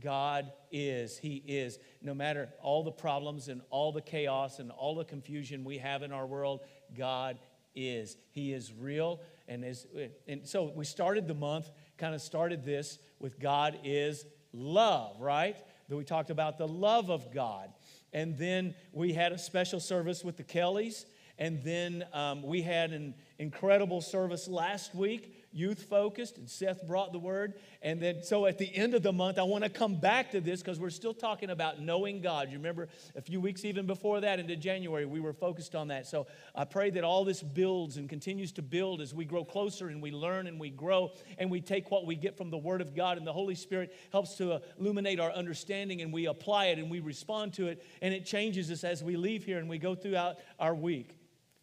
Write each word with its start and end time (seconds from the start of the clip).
God 0.00 0.52
is. 0.70 1.18
He 1.18 1.42
is. 1.46 1.78
No 2.02 2.14
matter 2.14 2.48
all 2.62 2.84
the 2.84 2.92
problems 2.92 3.48
and 3.48 3.60
all 3.70 3.92
the 3.92 4.00
chaos 4.00 4.58
and 4.58 4.70
all 4.70 4.94
the 4.94 5.04
confusion 5.04 5.64
we 5.64 5.78
have 5.78 6.02
in 6.02 6.12
our 6.12 6.26
world, 6.26 6.60
God 6.96 7.38
is. 7.74 8.16
He 8.30 8.52
is 8.52 8.72
real. 8.72 9.20
And, 9.48 9.64
is, 9.64 9.86
and 10.26 10.46
so 10.46 10.72
we 10.74 10.84
started 10.84 11.26
the 11.26 11.34
month, 11.34 11.70
kind 11.96 12.14
of 12.14 12.20
started 12.20 12.64
this 12.64 12.98
with 13.18 13.40
God 13.40 13.78
is 13.84 14.24
love, 14.52 15.20
right? 15.20 15.56
That 15.88 15.96
we 15.96 16.04
talked 16.04 16.30
about 16.30 16.58
the 16.58 16.68
love 16.68 17.10
of 17.10 17.32
God. 17.32 17.70
And 18.12 18.36
then 18.36 18.74
we 18.92 19.12
had 19.12 19.32
a 19.32 19.38
special 19.38 19.80
service 19.80 20.24
with 20.24 20.36
the 20.36 20.42
Kellys. 20.42 21.06
And 21.38 21.62
then 21.62 22.04
um, 22.12 22.42
we 22.42 22.62
had 22.62 22.92
an 22.92 23.14
incredible 23.38 24.00
service 24.00 24.48
last 24.48 24.94
week 24.94 25.37
youth 25.52 25.82
focused, 25.84 26.38
and 26.38 26.48
Seth 26.48 26.86
brought 26.86 27.12
the 27.12 27.18
word. 27.18 27.54
And 27.82 28.00
then, 28.00 28.22
so 28.22 28.46
at 28.46 28.58
the 28.58 28.74
end 28.74 28.94
of 28.94 29.02
the 29.02 29.12
month, 29.12 29.38
I 29.38 29.42
want 29.42 29.64
to 29.64 29.70
come 29.70 29.96
back 29.96 30.30
to 30.32 30.40
this 30.40 30.60
because 30.60 30.78
we're 30.78 30.90
still 30.90 31.14
talking 31.14 31.50
about 31.50 31.80
knowing 31.80 32.20
God. 32.20 32.50
You 32.50 32.58
remember 32.58 32.88
a 33.16 33.20
few 33.20 33.40
weeks 33.40 33.64
even 33.64 33.86
before 33.86 34.20
that, 34.20 34.38
into 34.38 34.56
January, 34.56 35.06
we 35.06 35.20
were 35.20 35.32
focused 35.32 35.74
on 35.74 35.88
that. 35.88 36.06
So 36.06 36.26
I 36.54 36.64
pray 36.64 36.90
that 36.90 37.04
all 37.04 37.24
this 37.24 37.42
builds 37.42 37.96
and 37.96 38.08
continues 38.08 38.52
to 38.52 38.62
build 38.62 39.00
as 39.00 39.14
we 39.14 39.24
grow 39.24 39.44
closer 39.44 39.88
and 39.88 40.02
we 40.02 40.10
learn 40.10 40.46
and 40.46 40.60
we 40.60 40.70
grow 40.70 41.12
and 41.38 41.50
we 41.50 41.60
take 41.60 41.90
what 41.90 42.06
we 42.06 42.14
get 42.14 42.36
from 42.36 42.50
the 42.50 42.58
Word 42.58 42.80
of 42.80 42.94
God, 42.94 43.18
and 43.18 43.26
the 43.26 43.32
Holy 43.32 43.54
Spirit 43.54 43.94
helps 44.12 44.36
to 44.36 44.60
illuminate 44.78 45.20
our 45.20 45.32
understanding 45.32 46.02
and 46.02 46.12
we 46.12 46.26
apply 46.26 46.66
it 46.66 46.78
and 46.78 46.90
we 46.90 47.00
respond 47.00 47.54
to 47.54 47.68
it, 47.68 47.84
and 48.02 48.12
it 48.12 48.24
changes 48.26 48.70
us 48.70 48.84
as 48.84 49.02
we 49.02 49.16
leave 49.16 49.44
here 49.44 49.58
and 49.58 49.68
we 49.68 49.78
go 49.78 49.94
throughout 49.94 50.36
our 50.58 50.74
week. 50.74 51.16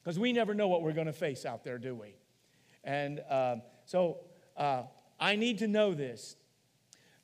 Because 0.04 0.20
we 0.20 0.34
never 0.34 0.54
know 0.54 0.68
what 0.68 0.84
we're 0.84 0.94
going 0.94 1.08
to 1.08 1.14
face 1.14 1.46
out 1.46 1.64
there, 1.64 1.80
do 1.80 1.96
we? 1.96 2.16
And 2.84 3.22
uh, 3.28 3.56
so 3.86 4.18
uh, 4.58 4.84
I 5.20 5.36
need 5.36 5.60
to 5.60 5.68
know 5.68 5.94
this. 5.94 6.36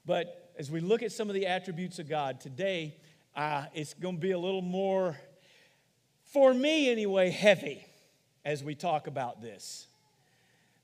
But 0.05 0.51
as 0.57 0.71
we 0.71 0.79
look 0.79 1.03
at 1.03 1.11
some 1.11 1.29
of 1.29 1.35
the 1.35 1.47
attributes 1.47 1.99
of 1.99 2.09
God 2.09 2.39
today, 2.39 2.97
uh, 3.35 3.65
it's 3.73 3.93
going 3.93 4.15
to 4.15 4.21
be 4.21 4.31
a 4.31 4.39
little 4.39 4.61
more, 4.61 5.17
for 6.25 6.53
me 6.53 6.89
anyway, 6.89 7.29
heavy 7.29 7.85
as 8.43 8.63
we 8.63 8.75
talk 8.75 9.07
about 9.07 9.41
this. 9.41 9.87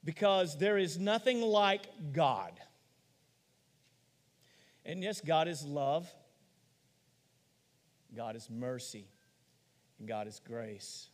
Because 0.03 0.57
there 0.57 0.77
is 0.77 0.97
nothing 0.97 1.41
like 1.41 1.83
God. 2.13 2.53
And 4.85 5.03
yes, 5.03 5.19
God 5.19 5.47
is 5.47 5.63
love, 5.63 6.09
God 8.15 8.35
is 8.35 8.49
mercy, 8.49 9.05
God 10.05 10.27
is 10.27 10.39
grace. 10.47 11.09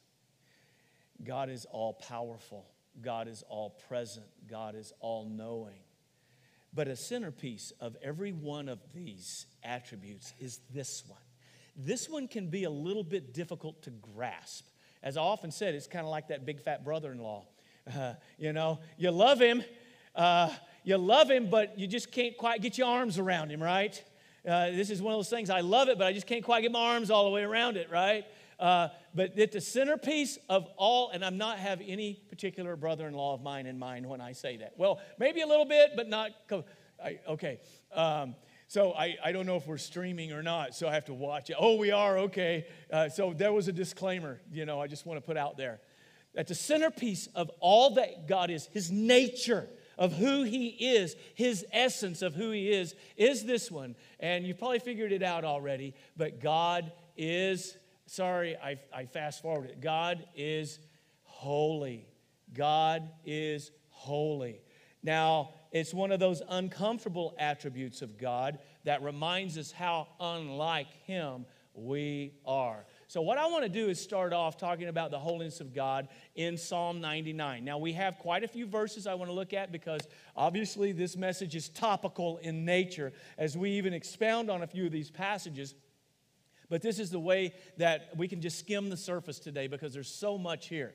God 1.23 1.50
is 1.50 1.66
all 1.72 1.94
powerful. 1.94 2.66
God 3.02 3.27
is 3.27 3.44
all 3.49 3.72
present, 3.88 4.25
God 4.49 4.75
is 4.75 4.94
all 4.99 5.25
knowing. 5.25 5.80
But 6.73 6.88
a 6.88 6.95
centerpiece 6.95 7.72
of 7.80 7.95
every 8.02 8.31
one 8.31 8.67
of 8.67 8.80
these 8.94 9.45
attributes 9.63 10.33
is 10.39 10.59
this 10.73 11.03
one. 11.08 11.19
This 11.75 12.09
one 12.09 12.27
can 12.27 12.47
be 12.47 12.63
a 12.63 12.69
little 12.69 13.03
bit 13.03 13.33
difficult 13.33 13.81
to 13.83 13.91
grasp. 13.91 14.66
As 15.02 15.17
I 15.17 15.22
often 15.22 15.52
said, 15.52 15.75
it's 15.75 15.88
kind 15.88 16.05
of 16.05 16.11
like 16.11 16.30
that 16.30 16.45
big 16.45 16.61
fat 16.61 16.83
brother 16.83 17.11
in 17.11 17.19
law. 17.19 17.45
Uh, 17.94 18.13
you 18.38 18.53
know, 18.53 18.80
you 18.97 19.11
love 19.11 19.39
him, 19.39 19.63
uh, 20.16 20.50
you 20.83 20.97
love 20.97 21.30
him, 21.30 21.50
but 21.50 21.78
you 21.78 21.88
just 21.88 22.11
can't 22.11 22.38
quite 22.38 22.61
get 22.61 22.78
your 22.78 22.88
arms 22.88 23.19
around 23.19 23.50
him, 23.50 23.61
right? 23.61 24.02
Uh, 24.47 24.72
this 24.72 24.89
is 24.89 25.02
one 25.02 25.13
of 25.13 25.17
those 25.17 25.30
things. 25.30 25.50
I 25.50 25.61
love 25.61 25.89
it, 25.89 25.97
but 25.97 26.05
I 26.07 26.13
just 26.13 26.28
can't 26.28 26.44
quite 26.44 26.61
get 26.61 26.72
my 26.72 26.94
arms 26.94 27.09
all 27.09 27.25
the 27.25 27.31
way 27.31 27.44
around 27.44 27.78
it, 27.78 27.89
right? 27.89 28.25
Uh, 28.64 28.88
but 29.14 29.38
at 29.38 29.52
the 29.52 29.59
centerpiece 29.59 30.38
of 30.47 30.66
all, 30.78 31.09
and 31.09 31.25
I'm 31.25 31.38
not 31.38 31.59
have 31.59 31.81
any 31.86 32.22
particular 32.30 32.78
brother-in-law 32.78 33.33
of 33.33 33.42
mine 33.42 33.66
in 33.66 33.78
mind 33.78 34.06
when 34.08 34.22
I 34.22 34.31
say 34.31 34.56
that. 34.56 34.75
Well, 34.78 35.02
maybe 35.19 35.42
a 35.42 35.47
little 35.47 35.66
bit, 35.66 35.92
but 35.97 36.08
not. 36.08 36.31
I, 37.03 37.19
okay. 37.28 37.59
Um, 37.94 38.36
so 38.69 38.94
I, 38.94 39.17
I 39.22 39.34
don't 39.34 39.45
know 39.45 39.58
if 39.58 39.67
we're 39.67 39.78
streaming 39.78 40.31
or 40.31 40.41
not, 40.41 40.75
so 40.75 40.88
I 40.88 40.94
have 40.94 41.03
to 41.06 41.14
watch 41.14 41.50
it. 41.50 41.58
Oh, 41.59 41.75
we 41.75 41.91
are, 41.91 42.19
okay. 42.19 42.66
Uh, 42.89 43.09
so 43.09 43.34
there 43.34 43.52
was 43.52 43.67
a 43.67 43.73
disclaimer, 43.73 44.39
you 44.50 44.66
know, 44.66 44.80
I 44.80 44.88
just 44.88 45.06
want 45.06 45.17
to 45.17 45.25
put 45.25 45.36
out 45.36 45.58
there. 45.58 45.81
At 46.34 46.47
the 46.47 46.56
centerpiece 46.56 47.28
of 47.35 47.51
all 47.59 47.95
that 47.95 48.30
God 48.30 48.50
is, 48.50 48.68
his 48.68 48.90
nature 48.90 49.68
of 49.97 50.13
who 50.13 50.44
he 50.44 50.69
is, 50.69 51.18
his 51.35 51.66
essence 51.74 52.22
of 52.22 52.34
who 52.34 52.51
he 52.51 52.72
is, 52.72 52.95
is 53.18 53.44
this 53.44 53.69
one. 53.69 53.97
And 54.22 54.47
you 54.47 54.56
probably 54.56 54.80
figured 54.80 55.12
it 55.12 55.22
out 55.22 55.44
already, 55.44 55.95
but 56.16 56.40
God 56.40 56.94
is 57.18 57.78
sorry, 58.06 58.56
I, 58.58 58.80
I 58.94 59.06
fast 59.06 59.41
forwarded. 59.41 59.81
God 59.81 60.25
is 60.36 60.80
holy. 61.24 62.08
God 62.53 63.09
is 63.25 63.72
holy. 63.90 64.62
Now, 65.03 65.52
it's 65.72 65.94
one 65.94 66.12
of 66.12 66.19
those 66.19 66.42
uncomfortable 66.47 67.36
attributes 67.38 68.02
of 68.02 68.18
God 68.18 68.59
that 68.86 69.03
reminds 69.03 69.58
us 69.58 69.72
how 69.72 70.08
unlike 70.19 70.88
Him 71.06 71.46
we 71.74 72.34
are. 72.46 72.86
So, 73.08 73.22
what 73.22 73.38
I 73.38 73.47
want 73.47 73.63
to 73.63 73.69
do 73.69 73.90
is 73.90 74.00
start 74.00 74.31
off 74.31 74.58
talking 74.58 74.88
about 74.88 75.12
the 75.12 75.19
holiness 75.19 75.59
of 75.59 75.74
God 75.74 76.08
in 76.36 76.58
Psalm 76.58 77.02
99. 77.02 77.66
Now, 77.66 77.80
we 77.80 77.94
have 77.94 78.19
quite 78.19 78.44
a 78.44 78.47
few 78.47 78.66
verses 78.66 79.08
I 79.08 79.16
want 79.16 79.30
to 79.30 79.34
look 79.34 79.53
at 79.53 79.72
because 79.72 80.08
obviously 80.36 80.92
this 80.92 81.18
message 81.18 81.56
is 81.56 81.69
topical 81.69 82.38
in 82.38 82.63
nature 82.63 83.12
as 83.38 83.58
we 83.58 83.72
even 83.72 83.94
expound 83.94 84.50
on 84.50 84.62
a 84.62 84.68
few 84.68 84.86
of 84.86 84.92
these 84.92 85.09
passages. 85.09 85.74
But 86.69 86.81
this 86.81 87.00
is 87.00 87.12
the 87.12 87.19
way 87.19 87.53
that 87.78 88.09
we 88.16 88.28
can 88.28 88.41
just 88.41 88.59
skim 88.59 88.90
the 88.90 88.97
surface 88.97 89.40
today 89.40 89.68
because 89.68 89.94
there's 89.94 90.13
so 90.13 90.38
much 90.38 90.68
here. 90.68 90.94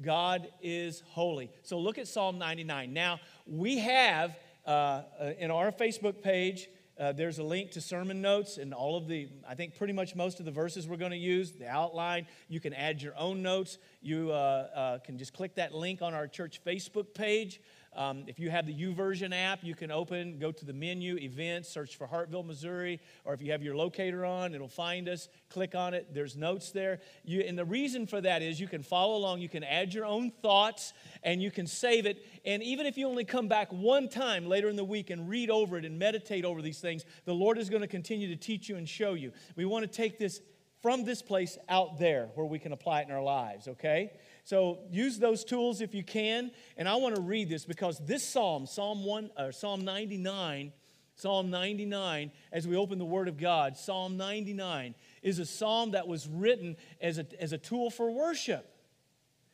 God 0.00 0.48
is 0.62 1.02
holy. 1.08 1.50
So 1.62 1.78
look 1.78 1.98
at 1.98 2.08
Psalm 2.08 2.38
99. 2.38 2.92
Now, 2.92 3.20
we 3.46 3.78
have 3.78 4.36
uh, 4.66 4.70
uh, 4.70 5.32
in 5.38 5.50
our 5.50 5.72
Facebook 5.72 6.22
page, 6.22 6.68
uh, 7.00 7.10
there's 7.10 7.38
a 7.38 7.42
link 7.42 7.70
to 7.72 7.80
sermon 7.80 8.20
notes 8.20 8.58
and 8.58 8.72
all 8.72 8.96
of 8.96 9.08
the, 9.08 9.28
I 9.48 9.54
think 9.54 9.76
pretty 9.76 9.92
much 9.92 10.14
most 10.14 10.38
of 10.40 10.46
the 10.46 10.52
verses 10.52 10.86
we're 10.86 10.98
going 10.98 11.10
to 11.10 11.16
use, 11.16 11.52
the 11.52 11.66
outline. 11.66 12.26
You 12.48 12.60
can 12.60 12.72
add 12.74 13.02
your 13.02 13.16
own 13.16 13.42
notes. 13.42 13.78
You 14.02 14.30
uh, 14.30 14.34
uh, 14.34 14.98
can 14.98 15.18
just 15.18 15.32
click 15.32 15.56
that 15.56 15.74
link 15.74 16.02
on 16.02 16.14
our 16.14 16.28
church 16.28 16.60
Facebook 16.64 17.14
page. 17.14 17.60
Um, 17.94 18.24
if 18.26 18.38
you 18.38 18.48
have 18.48 18.66
the 18.66 18.74
YouVersion 18.74 19.34
app, 19.34 19.62
you 19.62 19.74
can 19.74 19.90
open, 19.90 20.38
go 20.38 20.50
to 20.50 20.64
the 20.64 20.72
menu, 20.72 21.16
events, 21.18 21.68
search 21.68 21.96
for 21.96 22.06
Hartville, 22.06 22.44
Missouri, 22.44 23.00
or 23.24 23.34
if 23.34 23.42
you 23.42 23.52
have 23.52 23.62
your 23.62 23.76
locator 23.76 24.24
on, 24.24 24.54
it'll 24.54 24.66
find 24.68 25.08
us. 25.08 25.28
Click 25.50 25.74
on 25.74 25.92
it. 25.92 26.14
There's 26.14 26.34
notes 26.34 26.70
there. 26.70 27.00
You, 27.24 27.42
and 27.42 27.58
the 27.58 27.66
reason 27.66 28.06
for 28.06 28.20
that 28.22 28.40
is 28.40 28.58
you 28.58 28.68
can 28.68 28.82
follow 28.82 29.16
along, 29.16 29.40
you 29.40 29.48
can 29.48 29.62
add 29.62 29.92
your 29.92 30.06
own 30.06 30.30
thoughts, 30.30 30.94
and 31.22 31.42
you 31.42 31.50
can 31.50 31.66
save 31.66 32.06
it. 32.06 32.24
And 32.46 32.62
even 32.62 32.86
if 32.86 32.96
you 32.96 33.06
only 33.06 33.24
come 33.24 33.46
back 33.46 33.70
one 33.70 34.08
time 34.08 34.46
later 34.46 34.70
in 34.70 34.76
the 34.76 34.84
week 34.84 35.10
and 35.10 35.28
read 35.28 35.50
over 35.50 35.76
it 35.76 35.84
and 35.84 35.98
meditate 35.98 36.46
over 36.46 36.62
these 36.62 36.80
things, 36.80 37.04
the 37.26 37.34
Lord 37.34 37.58
is 37.58 37.68
going 37.68 37.82
to 37.82 37.88
continue 37.88 38.28
to 38.28 38.36
teach 38.36 38.70
you 38.70 38.76
and 38.76 38.88
show 38.88 39.12
you. 39.12 39.32
We 39.54 39.66
want 39.66 39.82
to 39.84 39.90
take 39.90 40.18
this 40.18 40.40
from 40.82 41.04
this 41.04 41.22
place 41.22 41.58
out 41.68 41.98
there 41.98 42.28
where 42.34 42.44
we 42.44 42.58
can 42.58 42.72
apply 42.72 43.02
it 43.02 43.08
in 43.08 43.14
our 43.14 43.22
lives, 43.22 43.68
okay? 43.68 44.12
So 44.44 44.80
use 44.90 45.18
those 45.18 45.44
tools 45.44 45.80
if 45.80 45.94
you 45.94 46.02
can. 46.02 46.50
And 46.76 46.88
I 46.88 46.96
want 46.96 47.14
to 47.14 47.20
read 47.20 47.48
this 47.48 47.64
because 47.64 47.98
this 48.00 48.26
psalm, 48.26 48.66
Psalm 48.66 49.04
1 49.04 49.30
or 49.38 49.52
Psalm 49.52 49.84
99, 49.84 50.72
Psalm 51.14 51.50
99, 51.50 52.32
as 52.50 52.66
we 52.66 52.76
open 52.76 52.98
the 52.98 53.04
Word 53.04 53.28
of 53.28 53.38
God, 53.38 53.76
Psalm 53.76 54.16
99 54.16 54.94
is 55.22 55.38
a 55.38 55.46
psalm 55.46 55.92
that 55.92 56.08
was 56.08 56.26
written 56.26 56.76
as 57.00 57.18
a, 57.18 57.26
as 57.40 57.52
a 57.52 57.58
tool 57.58 57.90
for 57.90 58.10
worship. 58.10 58.68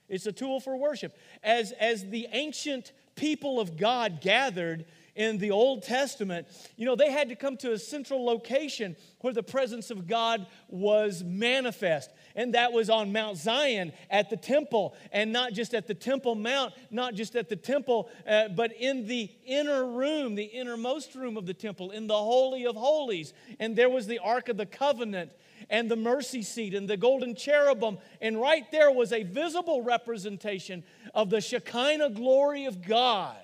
It's 0.09 0.27
a 0.27 0.33
tool 0.33 0.61
for 0.61 0.77
worship. 0.77 1.17
As, 1.43 1.73
as 1.73 2.09
the 2.09 2.29
ancient 2.33 2.93
people 3.15 3.61
of 3.61 3.77
God 3.77 4.21
gathered 4.23 4.87
in 5.19 5.37
the 5.39 5.51
Old 5.51 5.83
Testament, 5.83 6.47
you 6.77 6.87
know, 6.87 6.95
they 6.95 7.11
had 7.11 7.29
to 7.31 7.37
come 7.37 7.57
to 7.59 7.73
a 7.73 7.79
central 7.79 8.25
location 8.25 8.97
where 9.21 9.33
the 9.33 9.43
presence 9.43 9.91
of 9.91 10.07
God 10.07 10.47
was 10.69 11.25
manifest. 11.25 12.11
And 12.37 12.55
that 12.55 12.73
was 12.73 12.89
on 12.89 13.13
Mount 13.13 13.37
Zion 13.37 13.93
at 14.11 14.31
the 14.31 14.37
temple, 14.37 14.95
and 15.13 15.33
not 15.33 15.55
just 15.55 15.75
at 15.75 15.89
the 15.89 15.95
Temple 15.95 16.37
Mount, 16.37 16.73
not 16.93 17.15
just 17.15 17.35
at 17.35 17.49
the 17.49 17.57
temple, 17.57 18.09
uh, 18.29 18.47
but 18.49 18.73
in 18.73 19.09
the 19.09 19.29
inner 19.45 19.85
room, 19.85 20.37
the 20.37 20.45
innermost 20.45 21.17
room 21.17 21.37
of 21.37 21.47
the 21.47 21.55
temple, 21.55 21.91
in 21.91 22.07
the 22.07 22.17
Holy 22.17 22.65
of 22.65 22.77
Holies. 22.77 23.33
And 23.59 23.75
there 23.75 23.91
was 23.91 24.07
the 24.07 24.21
Ark 24.21 24.49
of 24.49 24.57
the 24.57 24.67
Covenant 24.67 25.33
and 25.69 25.91
the 25.91 25.97
mercy 25.97 26.43
seat 26.43 26.75
and 26.75 26.89
the 26.89 26.97
golden 26.97 27.35
cherubim. 27.35 27.99
And 28.21 28.41
right 28.41 28.71
there 28.71 28.93
was 28.93 29.13
a 29.13 29.25
visible 29.25 29.83
representation 29.83 30.85
of 31.13 31.29
the 31.29 31.41
Shekinah 31.41 32.11
glory 32.11 32.67
of 32.67 32.87
God. 32.87 33.37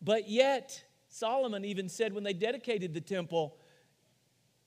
But 0.00 0.28
yet, 0.28 0.82
Solomon 1.08 1.64
even 1.64 1.88
said 1.88 2.12
when 2.12 2.24
they 2.24 2.32
dedicated 2.32 2.94
the 2.94 3.00
temple, 3.00 3.56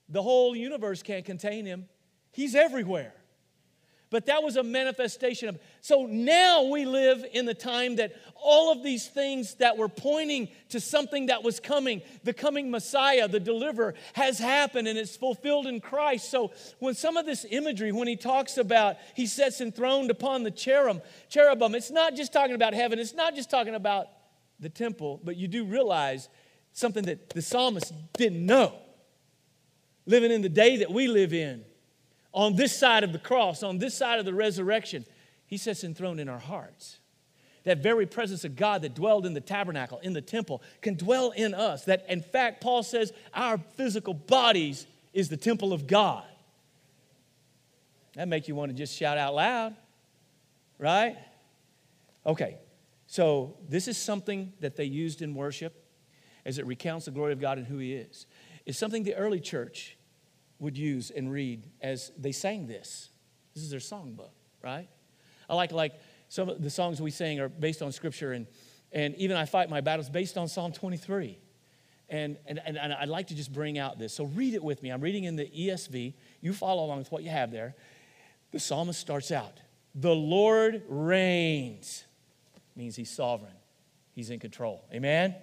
the 0.08 0.22
whole 0.22 0.56
universe 0.56 1.02
can't 1.02 1.24
contain 1.24 1.64
him. 1.64 1.88
He's 2.32 2.54
everywhere. 2.54 3.14
But 4.10 4.26
that 4.26 4.42
was 4.42 4.56
a 4.56 4.64
manifestation 4.64 5.48
of. 5.48 5.58
So 5.82 6.06
now 6.06 6.64
we 6.64 6.84
live 6.84 7.24
in 7.32 7.46
the 7.46 7.54
time 7.54 7.96
that 7.96 8.16
all 8.34 8.72
of 8.72 8.82
these 8.82 9.06
things 9.06 9.54
that 9.56 9.76
were 9.76 9.88
pointing 9.88 10.48
to 10.70 10.80
something 10.80 11.26
that 11.26 11.44
was 11.44 11.60
coming, 11.60 12.02
the 12.24 12.32
coming 12.32 12.72
Messiah, 12.72 13.28
the 13.28 13.38
deliverer, 13.38 13.94
has 14.14 14.40
happened 14.40 14.88
and 14.88 14.98
it's 14.98 15.16
fulfilled 15.16 15.68
in 15.68 15.80
Christ. 15.80 16.28
So 16.28 16.50
when 16.80 16.94
some 16.94 17.16
of 17.16 17.24
this 17.24 17.46
imagery, 17.48 17.92
when 17.92 18.08
he 18.08 18.16
talks 18.16 18.58
about 18.58 18.96
he 19.14 19.26
sits 19.26 19.60
enthroned 19.60 20.10
upon 20.10 20.42
the 20.42 20.50
cherub, 20.50 21.04
cherubim, 21.28 21.76
it's 21.76 21.92
not 21.92 22.16
just 22.16 22.32
talking 22.32 22.56
about 22.56 22.74
heaven, 22.74 22.98
it's 22.98 23.14
not 23.14 23.36
just 23.36 23.48
talking 23.48 23.76
about 23.76 24.08
the 24.60 24.68
temple, 24.68 25.20
but 25.24 25.36
you 25.36 25.48
do 25.48 25.64
realize 25.64 26.28
something 26.72 27.04
that 27.04 27.30
the 27.30 27.42
psalmist 27.42 27.92
didn't 28.14 28.44
know. 28.44 28.74
Living 30.06 30.30
in 30.30 30.42
the 30.42 30.48
day 30.48 30.78
that 30.78 30.90
we 30.90 31.08
live 31.08 31.32
in, 31.32 31.64
on 32.32 32.56
this 32.56 32.76
side 32.76 33.04
of 33.04 33.12
the 33.12 33.18
cross, 33.18 33.62
on 33.62 33.78
this 33.78 33.96
side 33.96 34.18
of 34.18 34.24
the 34.24 34.34
resurrection, 34.34 35.04
he 35.46 35.56
sits 35.56 35.82
enthroned 35.82 36.20
in 36.20 36.28
our 36.28 36.38
hearts. 36.38 36.98
That 37.64 37.78
very 37.82 38.06
presence 38.06 38.44
of 38.44 38.56
God 38.56 38.82
that 38.82 38.94
dwelled 38.94 39.26
in 39.26 39.34
the 39.34 39.40
tabernacle, 39.40 39.98
in 39.98 40.12
the 40.12 40.22
temple, 40.22 40.62
can 40.80 40.94
dwell 40.94 41.32
in 41.32 41.54
us. 41.54 41.84
That, 41.84 42.06
in 42.08 42.22
fact, 42.22 42.60
Paul 42.60 42.82
says 42.82 43.12
our 43.34 43.58
physical 43.76 44.14
bodies 44.14 44.86
is 45.12 45.28
the 45.28 45.36
temple 45.36 45.72
of 45.72 45.86
God. 45.86 46.24
That 48.14 48.28
make 48.28 48.48
you 48.48 48.54
want 48.54 48.70
to 48.70 48.76
just 48.76 48.96
shout 48.96 49.18
out 49.18 49.34
loud, 49.34 49.76
right? 50.78 51.16
Okay, 52.24 52.56
so 53.10 53.56
this 53.68 53.88
is 53.88 53.98
something 53.98 54.52
that 54.60 54.76
they 54.76 54.84
used 54.84 55.20
in 55.20 55.34
worship 55.34 55.84
as 56.44 56.58
it 56.58 56.66
recounts 56.66 57.06
the 57.06 57.10
glory 57.10 57.32
of 57.32 57.40
God 57.40 57.58
and 57.58 57.66
who 57.66 57.78
He 57.78 57.92
is. 57.92 58.26
It's 58.66 58.78
something 58.78 59.02
the 59.02 59.16
early 59.16 59.40
church 59.40 59.96
would 60.60 60.78
use 60.78 61.10
and 61.10 61.32
read 61.32 61.66
as 61.80 62.12
they 62.16 62.30
sang 62.30 62.68
this. 62.68 63.08
This 63.52 63.64
is 63.64 63.70
their 63.70 63.80
songbook, 63.80 64.30
right? 64.62 64.88
I 65.48 65.56
like 65.56 65.72
like 65.72 65.94
some 66.28 66.48
of 66.48 66.62
the 66.62 66.70
songs 66.70 67.02
we 67.02 67.10
sing 67.10 67.40
are 67.40 67.48
based 67.48 67.82
on 67.82 67.90
scripture 67.90 68.30
and 68.30 68.46
and 68.92 69.16
even 69.16 69.36
I 69.36 69.44
fight 69.44 69.68
my 69.68 69.80
battles 69.80 70.08
based 70.08 70.38
on 70.38 70.46
Psalm 70.46 70.70
23. 70.70 71.36
And, 72.08 72.38
and, 72.46 72.60
and, 72.64 72.92
I'd 72.92 73.08
like 73.08 73.28
to 73.28 73.36
just 73.36 73.52
bring 73.52 73.76
out 73.78 73.98
this. 73.98 74.12
So 74.12 74.24
read 74.24 74.54
it 74.54 74.62
with 74.64 74.82
me. 74.82 74.90
I'm 74.90 75.00
reading 75.00 75.24
in 75.24 75.36
the 75.36 75.46
ESV. 75.46 76.14
You 76.40 76.52
follow 76.52 76.84
along 76.84 76.98
with 76.98 77.12
what 77.12 77.22
you 77.22 77.30
have 77.30 77.52
there. 77.52 77.76
The 78.50 78.58
psalmist 78.58 78.98
starts 78.98 79.30
out 79.30 79.60
The 79.96 80.14
Lord 80.14 80.82
reigns, 80.88 82.04
means 82.76 82.96
he's 82.96 83.10
sovereign, 83.10 83.52
he's 84.12 84.30
in 84.30 84.38
control. 84.38 84.84
Amen? 84.92 85.34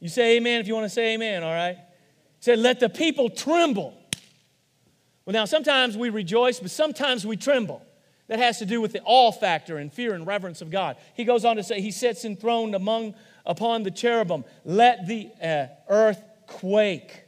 You 0.00 0.08
say 0.08 0.36
amen 0.36 0.60
if 0.60 0.66
you 0.66 0.74
want 0.74 0.86
to 0.86 0.90
say 0.90 1.14
amen, 1.14 1.42
all 1.42 1.54
right? 1.54 1.76
He 1.76 2.44
said, 2.44 2.58
let 2.58 2.80
the 2.80 2.88
people 2.88 3.30
tremble. 3.30 3.94
Well, 5.24 5.32
now, 5.32 5.44
sometimes 5.44 5.96
we 5.96 6.10
rejoice, 6.10 6.58
but 6.58 6.70
sometimes 6.70 7.24
we 7.24 7.36
tremble. 7.36 7.82
That 8.28 8.38
has 8.38 8.58
to 8.58 8.66
do 8.66 8.80
with 8.80 8.92
the 8.92 9.02
awe 9.04 9.30
factor 9.30 9.78
and 9.78 9.92
fear 9.92 10.14
and 10.14 10.26
reverence 10.26 10.62
of 10.62 10.70
God. 10.70 10.96
He 11.14 11.24
goes 11.24 11.44
on 11.44 11.56
to 11.56 11.62
say, 11.62 11.80
He 11.80 11.90
sits 11.90 12.24
enthroned 12.24 12.74
among 12.74 13.14
upon 13.44 13.82
the 13.82 13.90
cherubim. 13.90 14.44
Let 14.64 15.06
the 15.06 15.30
uh, 15.42 15.66
earth 15.88 16.22
quake. 16.46 17.24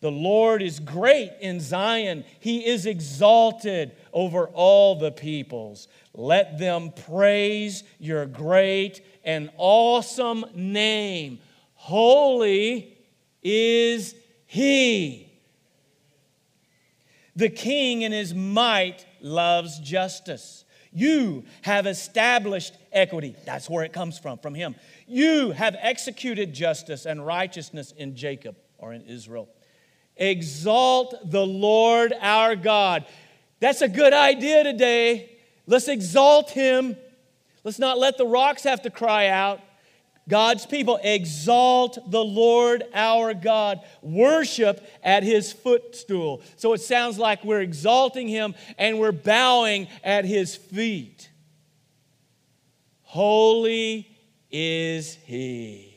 The 0.00 0.10
Lord 0.10 0.62
is 0.62 0.80
great 0.80 1.32
in 1.40 1.60
Zion. 1.60 2.24
He 2.40 2.66
is 2.66 2.86
exalted 2.86 3.92
over 4.12 4.46
all 4.48 4.96
the 4.96 5.12
peoples. 5.12 5.88
Let 6.14 6.58
them 6.58 6.92
praise 7.06 7.84
your 7.98 8.26
great 8.26 9.00
and 9.24 9.50
awesome 9.56 10.44
name. 10.54 11.38
Holy 11.74 12.96
is 13.42 14.14
He. 14.46 15.32
The 17.34 17.48
king 17.48 18.02
in 18.02 18.12
his 18.12 18.34
might 18.34 19.06
loves 19.20 19.78
justice. 19.78 20.64
You 20.92 21.44
have 21.62 21.86
established 21.86 22.74
equity. 22.92 23.34
That's 23.46 23.70
where 23.70 23.84
it 23.84 23.92
comes 23.94 24.18
from, 24.18 24.38
from 24.38 24.54
him. 24.54 24.74
You 25.06 25.52
have 25.52 25.74
executed 25.78 26.52
justice 26.52 27.06
and 27.06 27.24
righteousness 27.24 27.92
in 27.92 28.14
Jacob 28.14 28.56
or 28.76 28.92
in 28.92 29.02
Israel. 29.02 29.48
Exalt 30.16 31.30
the 31.30 31.46
Lord 31.46 32.12
our 32.20 32.54
God. 32.54 33.06
That's 33.62 33.80
a 33.80 33.88
good 33.88 34.12
idea 34.12 34.64
today. 34.64 35.30
Let's 35.68 35.86
exalt 35.86 36.50
him. 36.50 36.96
Let's 37.62 37.78
not 37.78 37.96
let 37.96 38.18
the 38.18 38.26
rocks 38.26 38.64
have 38.64 38.82
to 38.82 38.90
cry 38.90 39.28
out. 39.28 39.60
God's 40.28 40.66
people, 40.66 40.98
exalt 41.00 42.10
the 42.10 42.24
Lord 42.24 42.82
our 42.92 43.34
God. 43.34 43.78
Worship 44.02 44.84
at 45.04 45.22
his 45.22 45.52
footstool. 45.52 46.42
So 46.56 46.72
it 46.72 46.80
sounds 46.80 47.20
like 47.20 47.44
we're 47.44 47.60
exalting 47.60 48.26
him 48.26 48.56
and 48.78 48.98
we're 48.98 49.12
bowing 49.12 49.86
at 50.02 50.24
his 50.24 50.56
feet. 50.56 51.30
Holy 53.02 54.10
is 54.50 55.14
he. 55.24 55.94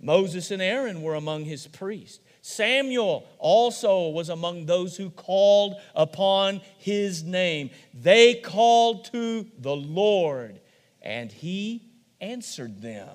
Moses 0.00 0.50
and 0.50 0.62
Aaron 0.62 1.02
were 1.02 1.16
among 1.16 1.44
his 1.44 1.66
priests. 1.66 2.20
Samuel 2.50 3.26
also 3.38 4.08
was 4.08 4.28
among 4.28 4.66
those 4.66 4.96
who 4.96 5.10
called 5.10 5.76
upon 5.94 6.60
his 6.78 7.22
name. 7.22 7.70
They 7.94 8.34
called 8.34 9.06
to 9.12 9.46
the 9.58 9.76
Lord, 9.76 10.60
and 11.00 11.30
he 11.30 11.82
answered 12.20 12.82
them. 12.82 13.08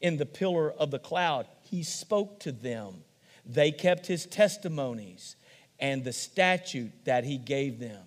In 0.00 0.16
the 0.16 0.26
pillar 0.26 0.70
of 0.72 0.90
the 0.90 0.98
cloud, 0.98 1.46
he 1.62 1.82
spoke 1.82 2.40
to 2.40 2.52
them. 2.52 3.04
They 3.44 3.70
kept 3.70 4.06
his 4.06 4.26
testimonies 4.26 5.36
and 5.78 6.04
the 6.04 6.12
statute 6.12 6.92
that 7.04 7.24
he 7.24 7.38
gave 7.38 7.78
them. 7.78 8.04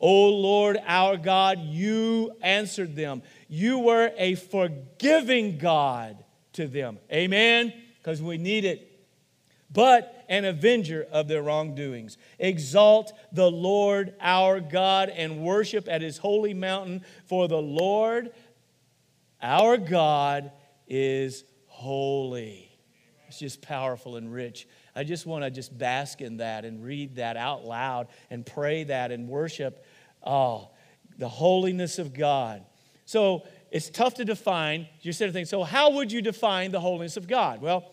O 0.00 0.28
Lord 0.28 0.78
our 0.86 1.16
God, 1.16 1.60
you 1.60 2.32
answered 2.42 2.96
them. 2.96 3.22
You 3.48 3.78
were 3.78 4.12
a 4.16 4.34
forgiving 4.34 5.58
God 5.58 6.24
to 6.54 6.66
them. 6.66 6.98
Amen? 7.12 7.72
Because 7.98 8.20
we 8.20 8.38
need 8.38 8.64
it. 8.64 8.91
But 9.72 10.24
an 10.28 10.44
avenger 10.44 11.06
of 11.10 11.28
their 11.28 11.42
wrongdoings. 11.42 12.18
Exalt 12.38 13.12
the 13.32 13.50
Lord 13.50 14.14
our 14.20 14.60
God 14.60 15.08
and 15.08 15.42
worship 15.42 15.88
at 15.88 16.02
his 16.02 16.18
holy 16.18 16.54
mountain, 16.54 17.02
for 17.26 17.48
the 17.48 17.60
Lord 17.60 18.32
our 19.40 19.76
God 19.76 20.52
is 20.86 21.44
holy. 21.66 22.70
It's 23.28 23.38
just 23.38 23.62
powerful 23.62 24.16
and 24.16 24.32
rich. 24.32 24.68
I 24.94 25.04
just 25.04 25.24
want 25.24 25.42
to 25.44 25.50
just 25.50 25.76
bask 25.76 26.20
in 26.20 26.36
that 26.36 26.64
and 26.64 26.84
read 26.84 27.16
that 27.16 27.36
out 27.36 27.64
loud 27.64 28.08
and 28.30 28.44
pray 28.44 28.84
that 28.84 29.10
and 29.10 29.26
worship 29.26 29.84
oh, 30.22 30.70
the 31.18 31.28
holiness 31.28 31.98
of 31.98 32.14
God. 32.14 32.62
So 33.04 33.44
it's 33.70 33.90
tough 33.90 34.14
to 34.14 34.24
define. 34.24 34.86
You're 35.00 35.12
sitting 35.12 35.32
thinking, 35.32 35.46
so 35.46 35.64
how 35.64 35.92
would 35.92 36.12
you 36.12 36.22
define 36.22 36.70
the 36.70 36.80
holiness 36.80 37.16
of 37.16 37.26
God? 37.26 37.60
Well, 37.60 37.92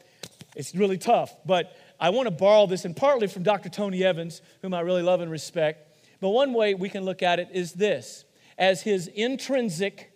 it's 0.59 0.75
really 0.75 0.97
tough, 0.97 1.33
but 1.45 1.73
I 2.01 2.09
want 2.09 2.27
to 2.27 2.31
borrow 2.31 2.67
this 2.67 2.83
and 2.83 2.93
partly 2.93 3.27
from 3.27 3.43
Dr. 3.43 3.69
Tony 3.69 4.03
Evans, 4.03 4.41
whom 4.61 4.73
I 4.73 4.81
really 4.81 5.01
love 5.01 5.21
and 5.21 5.31
respect. 5.31 6.03
But 6.19 6.31
one 6.31 6.53
way 6.53 6.73
we 6.73 6.89
can 6.89 7.05
look 7.05 7.23
at 7.23 7.39
it 7.39 7.47
is 7.53 7.71
this 7.71 8.25
as 8.57 8.81
his 8.81 9.07
intrinsic 9.07 10.11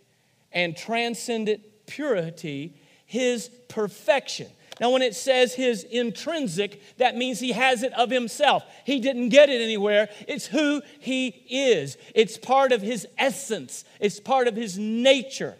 and 0.51 0.75
transcendent 0.75 1.62
purity, 1.88 2.75
his 3.06 3.50
perfection. 3.69 4.48
Now, 4.81 4.92
when 4.92 5.01
it 5.01 5.16
says 5.16 5.54
his 5.54 5.86
intrinsic, 5.86 6.97
that 6.97 7.16
means 7.16 7.40
he 7.40 7.54
has 7.54 7.81
it 7.81 7.94
of 7.94 8.09
himself. 8.09 8.66
He 8.85 9.00
didn't 9.00 9.30
get 9.30 9.50
it 9.50 9.62
anywhere. 9.62 10.09
It's 10.28 10.45
who 10.45 10.81
he 11.00 11.28
is, 11.50 11.97
it's 12.14 12.38
part 12.38 12.73
of 12.73 12.81
his 12.81 13.07
essence, 13.18 13.85
it's 14.02 14.19
part 14.19 14.50
of 14.50 14.57
his 14.57 14.78
nature. 14.78 15.56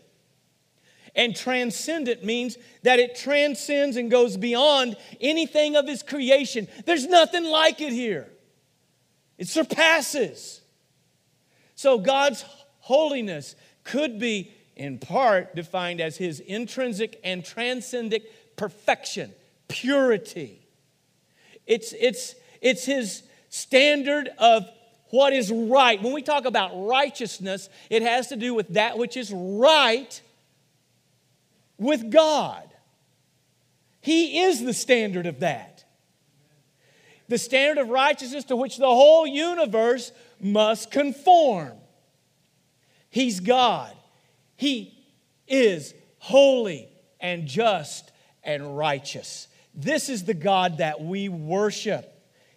And 1.16 1.36
transcendent 1.36 2.24
means 2.24 2.58
that 2.82 3.00
it 3.00 3.16
transcends 3.16 3.98
and 3.98 4.10
goes 4.10 4.36
beyond 4.36 4.98
anything 5.22 5.76
of 5.76 5.88
his 5.88 6.02
creation. 6.02 6.68
There's 6.86 7.06
nothing 7.06 7.46
like 7.46 7.82
it 7.82 7.94
here, 7.94 8.30
it 9.38 9.48
surpasses. 9.48 10.62
So, 11.76 11.98
God's 11.98 12.46
holiness 12.80 13.56
could 13.84 14.20
be 14.20 14.54
in 14.76 15.00
part 15.00 15.56
defined 15.56 16.02
as 16.02 16.18
his 16.18 16.40
intrinsic 16.40 17.20
and 17.24 17.44
transcendent 17.44 18.24
perfection, 18.56 19.34
purity. 19.68 20.66
It's, 21.66 21.94
it's, 21.94 22.36
it's 22.62 22.86
his 22.86 23.24
standard 23.50 24.30
of 24.38 24.70
what 25.10 25.34
is 25.34 25.52
right. 25.52 26.02
When 26.02 26.14
we 26.14 26.22
talk 26.22 26.46
about 26.46 26.72
righteousness, 26.74 27.70
it 27.90 28.02
has 28.02 28.28
to 28.30 28.36
do 28.36 28.54
with 28.54 28.70
that 28.70 28.98
which 28.98 29.16
is 29.16 29.32
right 29.32 30.22
with 31.78 32.12
God. 32.12 32.70
He 34.02 34.42
is 34.42 34.64
the 34.64 34.74
standard 34.74 35.26
of 35.26 35.40
that. 35.40 35.86
The 37.30 37.38
standard 37.38 37.82
of 37.82 37.90
righteousness 37.90 38.44
to 38.46 38.56
which 38.56 38.78
the 38.78 38.86
whole 38.86 39.26
universe 39.26 40.12
must 40.40 40.92
conform. 40.92 41.72
He's 43.10 43.40
God. 43.40 43.96
He 44.56 44.94
is 45.48 45.94
holy 46.20 46.90
and 47.20 47.48
just 47.48 48.12
and 48.44 48.78
righteous. 48.78 49.48
This 49.74 50.10
is 50.10 50.26
the 50.26 50.34
God 50.34 50.80
that 50.80 51.02
we 51.02 51.30
worship. 51.30 52.10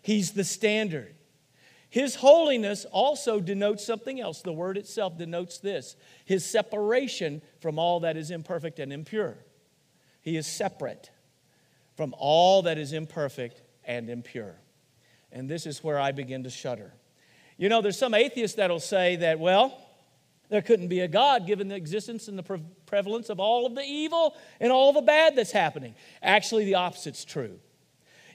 He's 0.02 0.32
the 0.32 0.44
standard. 0.44 1.14
His 1.88 2.16
holiness 2.16 2.84
also 2.90 3.40
denotes 3.40 3.84
something 3.86 4.20
else. 4.20 4.42
The 4.42 4.52
word 4.52 4.76
itself 4.76 5.16
denotes 5.16 5.58
this 5.58 5.96
his 6.24 6.44
separation 6.44 7.40
from 7.66 7.80
all 7.80 7.98
that 7.98 8.16
is 8.16 8.30
imperfect 8.30 8.78
and 8.78 8.92
impure. 8.92 9.36
He 10.22 10.36
is 10.36 10.46
separate 10.46 11.10
from 11.96 12.14
all 12.16 12.62
that 12.62 12.78
is 12.78 12.92
imperfect 12.92 13.60
and 13.84 14.08
impure. 14.08 14.54
And 15.32 15.48
this 15.48 15.66
is 15.66 15.82
where 15.82 15.98
I 15.98 16.12
begin 16.12 16.44
to 16.44 16.50
shudder. 16.50 16.92
You 17.56 17.68
know, 17.68 17.82
there's 17.82 17.98
some 17.98 18.14
atheists 18.14 18.58
that'll 18.58 18.78
say 18.78 19.16
that, 19.16 19.40
well, 19.40 19.76
There 20.48 20.62
couldn't 20.62 20.88
be 20.88 21.00
a 21.00 21.08
God 21.08 21.46
given 21.46 21.68
the 21.68 21.74
existence 21.74 22.28
and 22.28 22.38
the 22.38 22.42
pre- 22.42 22.62
prevalence 22.86 23.30
of 23.30 23.40
all 23.40 23.66
of 23.66 23.74
the 23.74 23.82
evil 23.82 24.36
and 24.60 24.70
all 24.70 24.92
the 24.92 25.02
bad 25.02 25.34
that's 25.34 25.50
happening. 25.50 25.94
Actually, 26.22 26.64
the 26.64 26.76
opposite's 26.76 27.24
true. 27.24 27.58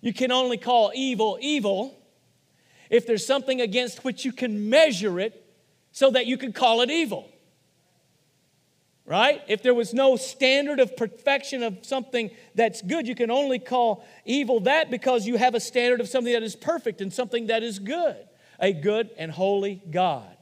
You 0.01 0.13
can 0.13 0.31
only 0.31 0.57
call 0.57 0.91
evil 0.93 1.37
evil 1.41 1.97
if 2.89 3.07
there's 3.07 3.25
something 3.25 3.61
against 3.61 4.03
which 4.03 4.25
you 4.25 4.33
can 4.33 4.69
measure 4.69 5.19
it 5.19 5.45
so 5.91 6.11
that 6.11 6.25
you 6.25 6.37
can 6.37 6.51
call 6.51 6.81
it 6.81 6.89
evil. 6.89 7.29
Right? 9.11 9.41
If 9.49 9.61
there 9.61 9.73
was 9.73 9.93
no 9.93 10.15
standard 10.15 10.79
of 10.79 10.95
perfection 10.95 11.63
of 11.63 11.79
something 11.81 12.31
that's 12.55 12.81
good, 12.81 13.05
you 13.09 13.13
can 13.13 13.29
only 13.29 13.59
call 13.59 14.05
evil 14.23 14.61
that 14.61 14.89
because 14.89 15.27
you 15.27 15.35
have 15.35 15.53
a 15.53 15.59
standard 15.59 15.99
of 15.99 16.07
something 16.07 16.31
that 16.31 16.43
is 16.43 16.55
perfect 16.55 17.01
and 17.01 17.11
something 17.11 17.47
that 17.47 17.61
is 17.61 17.77
good, 17.77 18.15
a 18.57 18.71
good 18.71 19.09
and 19.17 19.29
holy 19.29 19.81
God. 19.91 20.37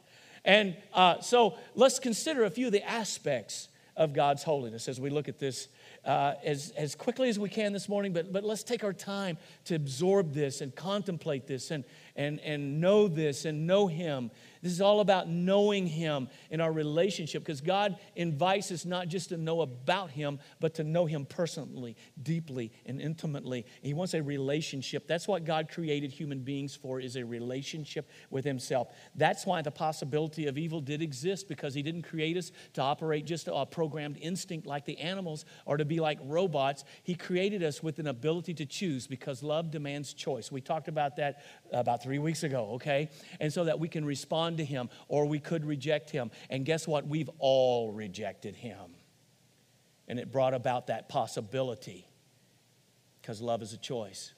And 0.46 0.76
uh, 0.94 1.20
so 1.22 1.58
let's 1.74 1.98
consider 1.98 2.44
a 2.44 2.52
few 2.52 2.68
of 2.68 2.72
the 2.72 2.88
aspects 2.88 3.70
of 3.98 4.14
God's 4.14 4.44
holiness 4.44 4.88
as 4.88 5.02
we 5.02 5.10
look 5.10 5.28
at 5.28 5.40
this 5.40 5.68
uh, 6.06 6.36
as, 6.44 6.72
as 6.78 6.96
quickly 6.96 7.30
as 7.30 7.38
we 7.38 7.50
can 7.50 7.74
this 7.74 7.90
morning, 7.90 8.14
but, 8.14 8.32
but 8.32 8.44
let's 8.44 8.64
take 8.64 8.84
our 8.84 8.94
time 8.94 9.38
to 9.66 9.76
absorb 9.76 10.34
this 10.34 10.62
and 10.62 10.76
contemplate 10.76 11.48
this 11.48 11.72
and, 11.72 11.84
and, 12.20 12.40
and 12.42 12.82
know 12.82 13.08
this 13.08 13.46
and 13.46 13.66
know 13.66 13.88
Him 13.88 14.30
this 14.62 14.74
is 14.74 14.82
all 14.82 15.00
about 15.00 15.30
knowing 15.30 15.88
Him 15.88 16.28
in 16.50 16.60
our 16.60 16.72
relationship 16.72 17.44
because 17.44 17.62
God 17.62 17.98
invites 18.16 18.72
us 18.72 18.86
not 18.86 19.08
just 19.08 19.30
to 19.30 19.38
know 19.38 19.62
about 19.62 20.12
Him, 20.12 20.40
but 20.60 20.74
to 20.76 20.84
know 20.84 21.06
Him 21.06 21.26
personally, 21.26 21.96
deeply, 22.22 22.72
and 22.86 23.00
intimately. 23.00 23.66
He 23.82 23.94
wants 23.94 24.14
a 24.14 24.22
relationship. 24.22 25.08
That's 25.08 25.28
what 25.28 25.46
God 25.46 25.70
created 25.70 26.12
human 26.12 26.40
beings 26.40 26.76
for, 26.76 27.00
is 27.00 27.16
a 27.16 27.24
relationship 27.24 28.10
with 28.30 28.44
Himself. 28.44 28.90
That's 29.16 29.46
why 29.46 29.62
the 29.62 29.72
possibility 29.72 30.48
of 30.48 30.58
evil 30.58 30.82
did 30.82 31.02
exist 31.02 31.48
because 31.48 31.74
He 31.74 31.82
didn't 31.82 32.04
create 32.04 32.36
us 32.36 32.52
to 32.74 32.82
operate 32.82 33.26
just 33.26 33.48
a 33.52 33.66
programmed 33.66 34.18
instinct 34.18 34.68
like 34.68 34.86
the 34.86 34.98
animals 34.98 35.46
or 35.66 35.78
to 35.78 35.86
be 35.86 36.02
like 36.02 36.20
robots. 36.24 36.84
He 37.04 37.16
created 37.16 37.64
us 37.64 37.82
with 37.82 38.00
an 38.00 38.08
ability 38.08 38.56
to 38.56 38.66
choose 38.66 39.08
because 39.08 39.42
love 39.42 39.72
demands 39.72 40.14
choice. 40.14 40.52
We 40.52 40.60
talked 40.60 40.90
about 40.90 41.16
that 41.16 41.44
about 41.72 42.04
three 42.04 42.09
weeks 42.18 42.44
ago, 42.44 42.72
okay? 42.76 43.10
And 43.40 43.54
so 43.54 43.66
that 43.66 43.80
we 43.80 43.88
can 43.88 44.04
respond 44.06 44.58
to 44.58 44.66
him 44.66 44.90
or 45.08 45.26
we 45.26 45.40
could 45.40 45.66
reject 45.66 46.10
him. 46.10 46.32
And 46.50 46.66
guess 46.66 46.88
what? 46.88 47.06
We've 47.06 47.30
all 47.38 47.92
rejected 47.92 48.56
him. 48.56 48.96
And 50.08 50.18
it 50.18 50.32
brought 50.32 50.56
about 50.56 50.88
that 50.88 51.10
possibility 51.10 52.08
because 53.22 53.42
love 53.42 53.62
is 53.62 53.74
a 53.74 53.78
choice. 53.78 54.34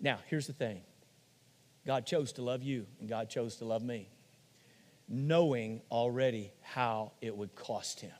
Now, 0.00 0.18
here's 0.26 0.46
the 0.46 0.52
thing 0.52 0.82
God 1.86 2.06
chose 2.06 2.32
to 2.34 2.42
love 2.42 2.62
you, 2.62 2.86
and 3.00 3.08
God 3.08 3.28
chose 3.28 3.56
to 3.56 3.64
love 3.64 3.82
me, 3.82 4.08
knowing 5.08 5.82
already 5.90 6.52
how 6.62 7.12
it 7.20 7.36
would 7.36 7.54
cost 7.54 8.00
him. 8.00 8.12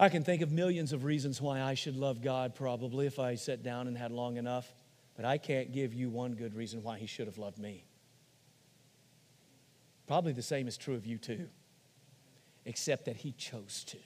I 0.00 0.08
can 0.08 0.24
think 0.24 0.42
of 0.42 0.50
millions 0.50 0.92
of 0.92 1.04
reasons 1.04 1.40
why 1.40 1.62
I 1.62 1.74
should 1.74 1.96
love 1.96 2.22
God, 2.22 2.54
probably, 2.54 3.06
if 3.06 3.18
I 3.18 3.36
sat 3.36 3.62
down 3.62 3.86
and 3.86 3.96
had 3.96 4.10
long 4.10 4.36
enough. 4.36 4.72
But 5.22 5.28
I 5.28 5.38
can't 5.38 5.70
give 5.70 5.94
you 5.94 6.10
one 6.10 6.34
good 6.34 6.52
reason 6.52 6.82
why 6.82 6.98
he 6.98 7.06
should 7.06 7.28
have 7.28 7.38
loved 7.38 7.56
me. 7.56 7.84
Probably 10.08 10.32
the 10.32 10.42
same 10.42 10.66
is 10.66 10.76
true 10.76 10.96
of 10.96 11.06
you 11.06 11.16
too, 11.16 11.48
except 12.64 13.04
that 13.04 13.18
he 13.18 13.30
chose 13.30 13.84
to. 13.84 13.98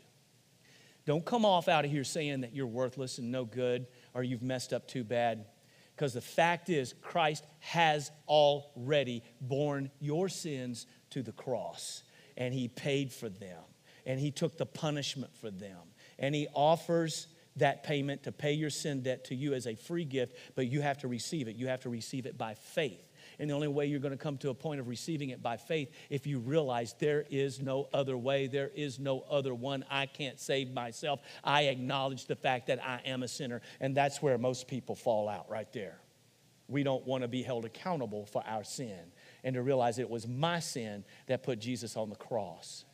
Don't 1.07 1.25
come 1.25 1.47
off 1.47 1.69
out 1.69 1.87
of 1.87 1.91
here 1.91 2.05
saying 2.05 2.43
that 2.43 2.55
you're 2.55 2.67
worthless 2.67 3.17
and 3.17 3.33
no 3.33 3.47
good 3.47 3.87
or 4.13 4.23
you've 4.25 4.43
messed 4.43 4.75
up 4.75 4.87
too 4.87 5.05
bad. 5.05 5.47
Because 5.95 6.13
the 6.13 6.21
fact 6.21 6.69
is, 6.69 6.95
Christ 7.01 7.47
has 7.61 8.11
already 8.29 9.23
borne 9.41 9.91
your 10.01 10.29
sins 10.29 10.87
to 11.11 11.23
the 11.23 11.33
cross, 11.33 12.03
and 12.37 12.53
He 12.53 12.69
paid 12.69 13.11
for 13.11 13.31
them, 13.31 13.63
and 14.05 14.21
He 14.21 14.31
took 14.31 14.59
the 14.59 14.67
punishment 14.67 15.35
for 15.35 15.51
them, 15.51 15.81
and 16.19 16.35
He 16.35 16.47
offers 16.53 17.29
that 17.57 17.83
payment 17.83 18.23
to 18.25 18.33
pay 18.33 18.53
your 18.53 18.71
sin 18.71 19.03
debt 19.03 19.25
to 19.25 19.35
you 19.35 19.55
as 19.55 19.67
a 19.67 19.75
free 19.75 20.05
gift, 20.05 20.37
but 20.55 20.67
you 20.69 20.81
have 20.81 20.99
to 20.99 21.09
receive 21.09 21.49
it. 21.49 21.57
You 21.57 21.69
have 21.69 21.81
to 21.81 21.89
receive 21.89 22.27
it 22.27 22.37
by 22.37 22.55
faith. 22.55 23.11
And 23.39 23.51
the 23.51 23.55
only 23.55 23.69
way 23.69 23.87
you're 23.87 24.01
going 24.01 24.13
to 24.13 24.19
come 24.19 24.39
to 24.39 24.51
a 24.51 24.55
point 24.55 24.81
of 24.81 24.89
receiving 24.89 25.31
it 25.31 25.43
by 25.43 25.57
faith 25.57 25.91
if 26.11 26.27
you 26.27 26.39
realize 26.39 26.95
there 26.99 27.25
is 27.31 27.61
no 27.61 27.89
other 27.93 28.17
way, 28.17 28.47
there 28.47 28.71
is 28.75 28.99
no 28.99 29.25
other 29.31 29.55
one. 29.55 29.85
I 29.91 30.07
can't 30.07 30.41
save 30.41 30.73
myself. 30.73 31.21
I 31.45 31.63
acknowledge 31.63 32.27
the 32.27 32.37
fact 32.37 32.69
that 32.69 32.83
I 32.85 33.01
am 33.05 33.23
a 33.23 33.29
sinner. 33.29 33.61
And 33.81 33.97
that's 33.97 34.23
where 34.23 34.39
most 34.39 34.69
people 34.69 34.95
fall 34.95 35.29
out 35.29 35.51
right 35.51 35.71
there. 35.73 35.99
We 36.69 36.83
don't 36.83 37.07
want 37.07 37.23
to 37.23 37.29
be 37.29 37.43
held 37.43 37.65
accountable 37.65 38.27
for 38.27 38.43
our 38.47 38.65
sin 38.65 39.13
and 39.45 39.55
to 39.55 39.63
realize 39.63 39.99
it 39.99 40.11
was 40.11 40.27
my 40.27 40.59
sin 40.61 41.05
that 41.27 41.43
put 41.43 41.61
Jesus 41.61 41.97
on 41.97 42.11
the 42.11 42.17
cross. 42.17 42.85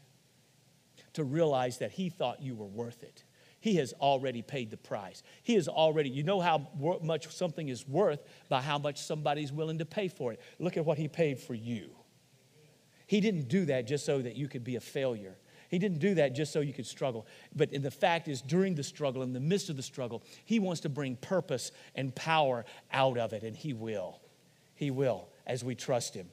To 1.14 1.24
realize 1.24 1.78
that 1.78 1.92
he 1.92 2.08
thought 2.08 2.42
you 2.42 2.54
were 2.54 2.66
worth 2.66 3.02
it 3.02 3.24
he 3.62 3.76
has 3.76 3.94
already 4.00 4.42
paid 4.42 4.72
the 4.72 4.76
price. 4.76 5.22
He 5.44 5.54
has 5.54 5.68
already, 5.68 6.10
you 6.10 6.24
know 6.24 6.40
how 6.40 6.66
much 7.00 7.28
something 7.28 7.68
is 7.68 7.86
worth 7.86 8.20
by 8.48 8.60
how 8.60 8.76
much 8.76 9.00
somebody's 9.00 9.52
willing 9.52 9.78
to 9.78 9.84
pay 9.84 10.08
for 10.08 10.32
it. 10.32 10.40
Look 10.58 10.76
at 10.76 10.84
what 10.84 10.98
He 10.98 11.06
paid 11.06 11.38
for 11.38 11.54
you. 11.54 11.90
He 13.06 13.20
didn't 13.20 13.46
do 13.46 13.64
that 13.66 13.86
just 13.86 14.04
so 14.04 14.20
that 14.20 14.34
you 14.34 14.48
could 14.48 14.64
be 14.64 14.74
a 14.74 14.80
failure. 14.80 15.36
He 15.68 15.78
didn't 15.78 16.00
do 16.00 16.16
that 16.16 16.34
just 16.34 16.52
so 16.52 16.58
you 16.58 16.72
could 16.72 16.88
struggle. 16.88 17.24
But 17.54 17.70
the 17.70 17.90
fact 17.92 18.26
is, 18.26 18.42
during 18.42 18.74
the 18.74 18.82
struggle, 18.82 19.22
in 19.22 19.32
the 19.32 19.38
midst 19.38 19.70
of 19.70 19.76
the 19.76 19.82
struggle, 19.82 20.24
He 20.44 20.58
wants 20.58 20.80
to 20.80 20.88
bring 20.88 21.14
purpose 21.14 21.70
and 21.94 22.12
power 22.16 22.64
out 22.92 23.16
of 23.16 23.32
it, 23.32 23.44
and 23.44 23.56
He 23.56 23.74
will. 23.74 24.20
He 24.74 24.90
will 24.90 25.28
as 25.46 25.62
we 25.62 25.76
trust 25.76 26.14
Him. 26.14 26.26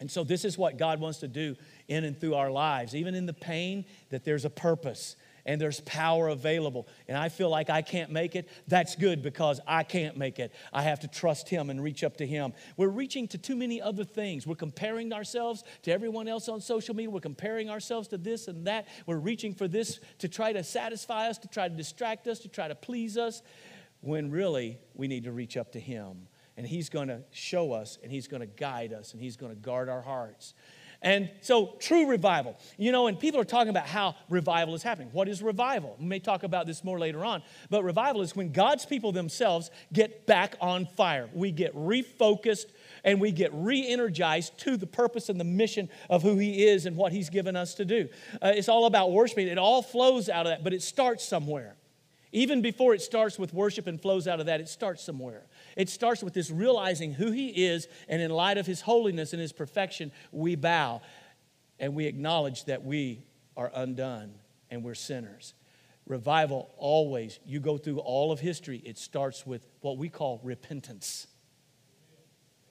And 0.00 0.10
so, 0.10 0.22
this 0.22 0.44
is 0.44 0.58
what 0.58 0.76
God 0.76 1.00
wants 1.00 1.20
to 1.20 1.28
do 1.28 1.56
in 1.88 2.04
and 2.04 2.20
through 2.20 2.34
our 2.34 2.50
lives. 2.50 2.94
Even 2.94 3.14
in 3.14 3.24
the 3.24 3.32
pain, 3.32 3.86
that 4.10 4.22
there's 4.22 4.44
a 4.44 4.50
purpose 4.50 5.16
and 5.46 5.60
there's 5.60 5.80
power 5.80 6.28
available, 6.28 6.88
and 7.08 7.16
I 7.16 7.28
feel 7.28 7.50
like 7.50 7.70
I 7.70 7.82
can't 7.82 8.10
make 8.10 8.36
it, 8.36 8.48
that's 8.66 8.96
good 8.96 9.22
because 9.22 9.60
I 9.66 9.82
can't 9.82 10.16
make 10.16 10.38
it. 10.38 10.52
I 10.72 10.82
have 10.82 11.00
to 11.00 11.08
trust 11.08 11.48
Him 11.48 11.70
and 11.70 11.82
reach 11.82 12.04
up 12.04 12.16
to 12.18 12.26
Him. 12.26 12.52
We're 12.76 12.88
reaching 12.88 13.28
to 13.28 13.38
too 13.38 13.56
many 13.56 13.80
other 13.80 14.04
things. 14.04 14.46
We're 14.46 14.56
comparing 14.56 15.12
ourselves 15.12 15.64
to 15.82 15.92
everyone 15.92 16.28
else 16.28 16.48
on 16.48 16.60
social 16.60 16.94
media. 16.94 17.10
We're 17.10 17.20
comparing 17.20 17.70
ourselves 17.70 18.08
to 18.08 18.18
this 18.18 18.48
and 18.48 18.66
that. 18.66 18.88
We're 19.06 19.18
reaching 19.18 19.54
for 19.54 19.68
this 19.68 20.00
to 20.18 20.28
try 20.28 20.52
to 20.52 20.62
satisfy 20.62 21.28
us, 21.28 21.38
to 21.38 21.48
try 21.48 21.68
to 21.68 21.74
distract 21.74 22.26
us, 22.28 22.38
to 22.40 22.48
try 22.48 22.68
to 22.68 22.74
please 22.74 23.16
us, 23.16 23.42
when 24.00 24.30
really 24.30 24.78
we 24.94 25.08
need 25.08 25.24
to 25.24 25.32
reach 25.32 25.56
up 25.56 25.72
to 25.72 25.80
Him. 25.80 26.28
And 26.56 26.66
He's 26.66 26.88
going 26.88 27.08
to 27.08 27.22
show 27.30 27.72
us, 27.72 27.98
and 28.02 28.10
He's 28.10 28.26
going 28.26 28.40
to 28.40 28.46
guide 28.46 28.92
us, 28.92 29.12
and 29.12 29.22
He's 29.22 29.36
going 29.36 29.54
to 29.54 29.60
guard 29.60 29.88
our 29.88 30.02
hearts. 30.02 30.54
And 31.00 31.30
so, 31.42 31.76
true 31.78 32.08
revival. 32.08 32.58
You 32.76 32.90
know, 32.90 33.06
and 33.06 33.18
people 33.18 33.40
are 33.40 33.44
talking 33.44 33.68
about 33.68 33.86
how 33.86 34.16
revival 34.28 34.74
is 34.74 34.82
happening. 34.82 35.10
What 35.12 35.28
is 35.28 35.42
revival? 35.42 35.96
We 36.00 36.06
may 36.06 36.18
talk 36.18 36.42
about 36.42 36.66
this 36.66 36.82
more 36.82 36.98
later 36.98 37.24
on. 37.24 37.42
But 37.70 37.84
revival 37.84 38.20
is 38.20 38.34
when 38.34 38.50
God's 38.50 38.84
people 38.84 39.12
themselves 39.12 39.70
get 39.92 40.26
back 40.26 40.56
on 40.60 40.86
fire. 40.86 41.28
We 41.32 41.52
get 41.52 41.72
refocused 41.76 42.66
and 43.04 43.20
we 43.20 43.30
get 43.30 43.50
re 43.54 43.86
energized 43.86 44.58
to 44.60 44.76
the 44.76 44.88
purpose 44.88 45.28
and 45.28 45.38
the 45.38 45.44
mission 45.44 45.88
of 46.10 46.22
who 46.22 46.36
He 46.36 46.66
is 46.66 46.84
and 46.84 46.96
what 46.96 47.12
He's 47.12 47.30
given 47.30 47.54
us 47.54 47.74
to 47.74 47.84
do. 47.84 48.08
Uh, 48.42 48.52
it's 48.56 48.68
all 48.68 48.86
about 48.86 49.12
worshiping. 49.12 49.46
It 49.46 49.58
all 49.58 49.82
flows 49.82 50.28
out 50.28 50.46
of 50.46 50.50
that, 50.50 50.64
but 50.64 50.72
it 50.72 50.82
starts 50.82 51.24
somewhere. 51.24 51.76
Even 52.32 52.60
before 52.60 52.92
it 52.92 53.00
starts 53.00 53.38
with 53.38 53.54
worship 53.54 53.86
and 53.86 54.00
flows 54.00 54.28
out 54.28 54.38
of 54.40 54.46
that, 54.46 54.60
it 54.60 54.68
starts 54.68 55.02
somewhere. 55.02 55.46
It 55.78 55.88
starts 55.88 56.24
with 56.24 56.34
this 56.34 56.50
realizing 56.50 57.14
who 57.14 57.30
He 57.30 57.48
is, 57.66 57.86
and 58.08 58.20
in 58.20 58.32
light 58.32 58.58
of 58.58 58.66
His 58.66 58.82
holiness 58.82 59.32
and 59.32 59.40
His 59.40 59.52
perfection, 59.52 60.10
we 60.32 60.56
bow 60.56 61.00
and 61.78 61.94
we 61.94 62.06
acknowledge 62.06 62.64
that 62.64 62.84
we 62.84 63.22
are 63.56 63.70
undone 63.72 64.34
and 64.70 64.82
we're 64.82 64.96
sinners. 64.96 65.54
Revival 66.06 66.68
always, 66.78 67.38
you 67.46 67.60
go 67.60 67.78
through 67.78 68.00
all 68.00 68.32
of 68.32 68.40
history, 68.40 68.82
it 68.84 68.98
starts 68.98 69.46
with 69.46 69.66
what 69.80 69.98
we 69.98 70.08
call 70.08 70.40
repentance. 70.42 71.28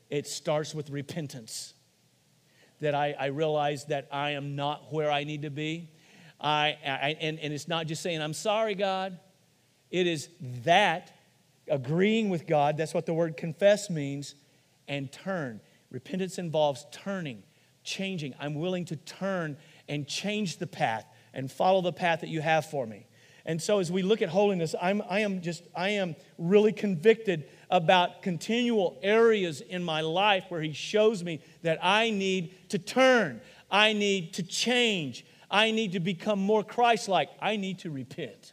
It 0.10 0.28
starts 0.28 0.76
with 0.76 0.90
repentance. 0.90 1.74
That 2.82 2.94
I, 2.94 3.16
I 3.18 3.26
realize 3.28 3.86
that 3.86 4.08
I 4.12 4.32
am 4.32 4.56
not 4.56 4.94
where 4.94 5.10
I 5.10 5.24
need 5.24 5.44
to 5.44 5.50
be. 5.50 5.90
I, 6.42 6.78
I, 6.86 7.18
and, 7.22 7.40
and 7.40 7.54
it's 7.54 7.68
not 7.68 7.88
just 7.88 8.04
saying, 8.04 8.22
I'm 8.22 8.34
sorry, 8.34 8.76
God. 8.76 9.18
It 9.90 10.08
is 10.08 10.30
that 10.66 11.17
agreeing 11.70 12.30
with 12.30 12.48
God. 12.48 12.78
That's 12.78 12.94
what 12.94 13.06
the 13.06 13.14
word 13.14 13.38
confess 13.38 13.90
means. 13.90 14.36
And 14.88 15.12
turn. 15.12 15.60
Repentance 15.92 16.38
involves 16.38 16.86
turning, 16.92 17.44
changing. 17.84 18.34
I'm 18.40 18.56
willing 18.56 18.86
to 18.86 18.96
turn 18.96 19.58
and 19.90 20.08
change 20.08 20.58
the 20.58 20.68
path 20.68 21.06
and 21.34 21.52
follow 21.52 21.82
the 21.82 21.94
path 21.94 22.22
that 22.22 22.30
you 22.30 22.42
have 22.42 22.66
for 22.66 22.86
me. 22.86 23.08
And 23.46 23.62
so 23.62 23.80
as 23.80 23.90
we 23.90 24.02
look 24.02 24.22
at 24.22 24.28
holiness, 24.28 24.76
I'm, 24.82 25.02
I 25.10 25.22
am 25.22 25.42
just, 25.42 25.64
I 25.74 25.92
am 25.92 26.18
really 26.38 26.74
convicted 26.74 27.46
about 27.70 28.22
continual 28.22 29.00
areas 29.02 29.62
in 29.62 29.84
my 29.84 30.02
life 30.02 30.44
where 30.50 30.62
he 30.62 30.74
shows 30.74 31.24
me 31.24 31.42
that 31.62 31.80
I 31.82 32.10
need 32.10 32.70
to 32.70 32.78
turn. 32.78 33.40
I 33.72 33.94
need 33.94 34.34
to 34.34 34.44
change. 34.44 35.26
I 35.50 35.72
need 35.72 35.94
to 35.94 36.02
become 36.02 36.40
more 36.40 36.62
Christ 36.62 37.08
like. 37.08 37.30
I 37.42 37.56
need 37.56 37.80
to 37.80 37.90
repent. 37.90 38.52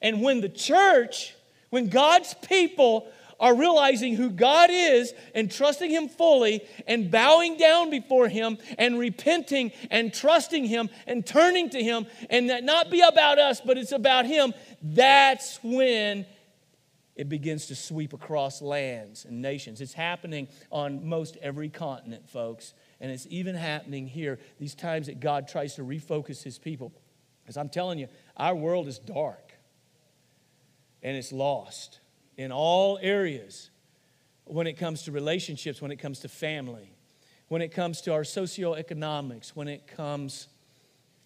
And 0.00 0.22
when 0.22 0.40
the 0.40 0.48
church 0.48 1.34
when 1.70 1.88
God's 1.88 2.34
people 2.34 3.08
are 3.40 3.54
realizing 3.54 4.16
who 4.16 4.30
God 4.30 4.70
is 4.72 5.12
and 5.34 5.50
trusting 5.50 5.90
Him 5.90 6.08
fully 6.08 6.66
and 6.86 7.10
bowing 7.10 7.56
down 7.56 7.90
before 7.90 8.28
Him 8.28 8.58
and 8.76 8.98
repenting 8.98 9.72
and 9.90 10.12
trusting 10.12 10.64
Him 10.64 10.90
and 11.06 11.24
turning 11.24 11.70
to 11.70 11.82
Him 11.82 12.06
and 12.30 12.50
that 12.50 12.64
not 12.64 12.90
be 12.90 13.00
about 13.00 13.38
us, 13.38 13.60
but 13.60 13.78
it's 13.78 13.92
about 13.92 14.26
Him, 14.26 14.54
that's 14.82 15.60
when 15.62 16.26
it 17.14 17.28
begins 17.28 17.66
to 17.66 17.74
sweep 17.74 18.12
across 18.12 18.62
lands 18.62 19.24
and 19.24 19.42
nations. 19.42 19.80
It's 19.80 19.92
happening 19.92 20.48
on 20.70 21.08
most 21.08 21.36
every 21.42 21.68
continent, 21.68 22.28
folks. 22.28 22.74
And 23.00 23.10
it's 23.10 23.26
even 23.28 23.54
happening 23.56 24.06
here, 24.06 24.38
these 24.58 24.74
times 24.74 25.06
that 25.06 25.20
God 25.20 25.48
tries 25.48 25.74
to 25.76 25.82
refocus 25.82 26.42
His 26.42 26.58
people. 26.58 26.92
Because 27.42 27.56
I'm 27.56 27.68
telling 27.68 27.98
you, 27.98 28.08
our 28.36 28.54
world 28.54 28.86
is 28.88 28.98
dark 28.98 29.47
and 31.02 31.16
it's 31.16 31.32
lost 31.32 32.00
in 32.36 32.52
all 32.52 32.98
areas 33.00 33.70
when 34.44 34.66
it 34.66 34.74
comes 34.74 35.02
to 35.02 35.12
relationships, 35.12 35.82
when 35.82 35.90
it 35.90 35.96
comes 35.96 36.20
to 36.20 36.28
family, 36.28 36.94
when 37.48 37.62
it 37.62 37.68
comes 37.68 38.00
to 38.02 38.12
our 38.12 38.22
socioeconomics, 38.22 39.50
when 39.50 39.68
it 39.68 39.86
comes 39.86 40.48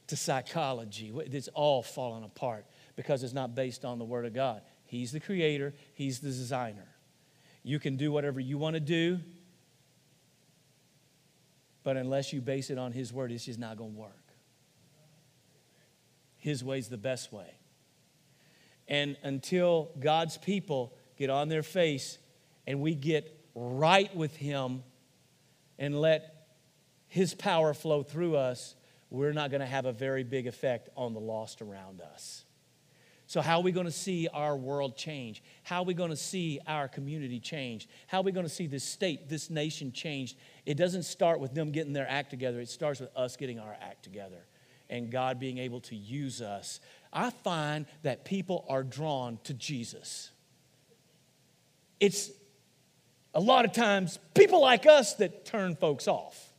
to 0.08 0.16
psychology. 0.16 1.12
It's 1.30 1.48
all 1.48 1.82
falling 1.82 2.24
apart 2.24 2.66
because 2.96 3.22
it's 3.22 3.32
not 3.32 3.54
based 3.54 3.84
on 3.84 3.98
the 3.98 4.04
Word 4.04 4.26
of 4.26 4.34
God. 4.34 4.62
He's 4.84 5.12
the 5.12 5.20
creator, 5.20 5.74
He's 5.94 6.20
the 6.20 6.28
designer. 6.28 6.88
You 7.62 7.78
can 7.78 7.96
do 7.96 8.10
whatever 8.10 8.40
you 8.40 8.58
want 8.58 8.74
to 8.74 8.80
do, 8.80 9.20
but 11.84 11.96
unless 11.96 12.32
you 12.32 12.40
base 12.40 12.70
it 12.70 12.78
on 12.78 12.92
His 12.92 13.12
Word, 13.12 13.32
it's 13.32 13.44
just 13.44 13.58
not 13.58 13.76
going 13.76 13.92
to 13.94 13.98
work. 13.98 14.16
His 16.36 16.64
way's 16.64 16.88
the 16.88 16.98
best 16.98 17.32
way. 17.32 17.54
And 18.92 19.16
until 19.22 19.90
God's 19.98 20.36
people 20.36 20.92
get 21.16 21.30
on 21.30 21.48
their 21.48 21.62
face 21.62 22.18
and 22.66 22.82
we 22.82 22.94
get 22.94 23.34
right 23.54 24.14
with 24.14 24.36
Him 24.36 24.82
and 25.78 25.98
let 25.98 26.48
His 27.08 27.32
power 27.32 27.72
flow 27.72 28.02
through 28.02 28.36
us, 28.36 28.74
we're 29.08 29.32
not 29.32 29.50
going 29.50 29.62
to 29.62 29.66
have 29.66 29.86
a 29.86 29.92
very 29.92 30.24
big 30.24 30.46
effect 30.46 30.90
on 30.94 31.14
the 31.14 31.20
lost 31.20 31.62
around 31.62 32.02
us. 32.02 32.44
So, 33.26 33.40
how 33.40 33.60
are 33.60 33.62
we 33.62 33.72
going 33.72 33.86
to 33.86 33.90
see 33.90 34.28
our 34.28 34.54
world 34.54 34.94
change? 34.94 35.42
How 35.62 35.78
are 35.78 35.86
we 35.86 35.94
going 35.94 36.10
to 36.10 36.16
see 36.16 36.60
our 36.66 36.86
community 36.86 37.40
change? 37.40 37.88
How 38.08 38.18
are 38.18 38.24
we 38.24 38.32
going 38.32 38.44
to 38.44 38.52
see 38.52 38.66
this 38.66 38.84
state, 38.84 39.26
this 39.26 39.48
nation 39.48 39.92
change? 39.92 40.36
It 40.66 40.74
doesn't 40.74 41.04
start 41.04 41.40
with 41.40 41.54
them 41.54 41.72
getting 41.72 41.94
their 41.94 42.10
act 42.10 42.28
together, 42.28 42.60
it 42.60 42.68
starts 42.68 43.00
with 43.00 43.16
us 43.16 43.38
getting 43.38 43.58
our 43.58 43.74
act 43.80 44.02
together 44.02 44.44
and 44.92 45.10
God 45.10 45.40
being 45.40 45.56
able 45.56 45.80
to 45.80 45.96
use 45.96 46.42
us. 46.42 46.78
I 47.12 47.30
find 47.30 47.86
that 48.02 48.24
people 48.24 48.64
are 48.68 48.82
drawn 48.82 49.38
to 49.44 49.54
Jesus 49.54 50.30
it's 52.02 52.32
a 53.32 53.40
lot 53.40 53.64
of 53.64 53.72
times 53.72 54.18
people 54.34 54.60
like 54.60 54.86
us 54.86 55.14
that 55.14 55.44
turn 55.46 55.76
folks 55.76 56.08
off. 56.08 56.52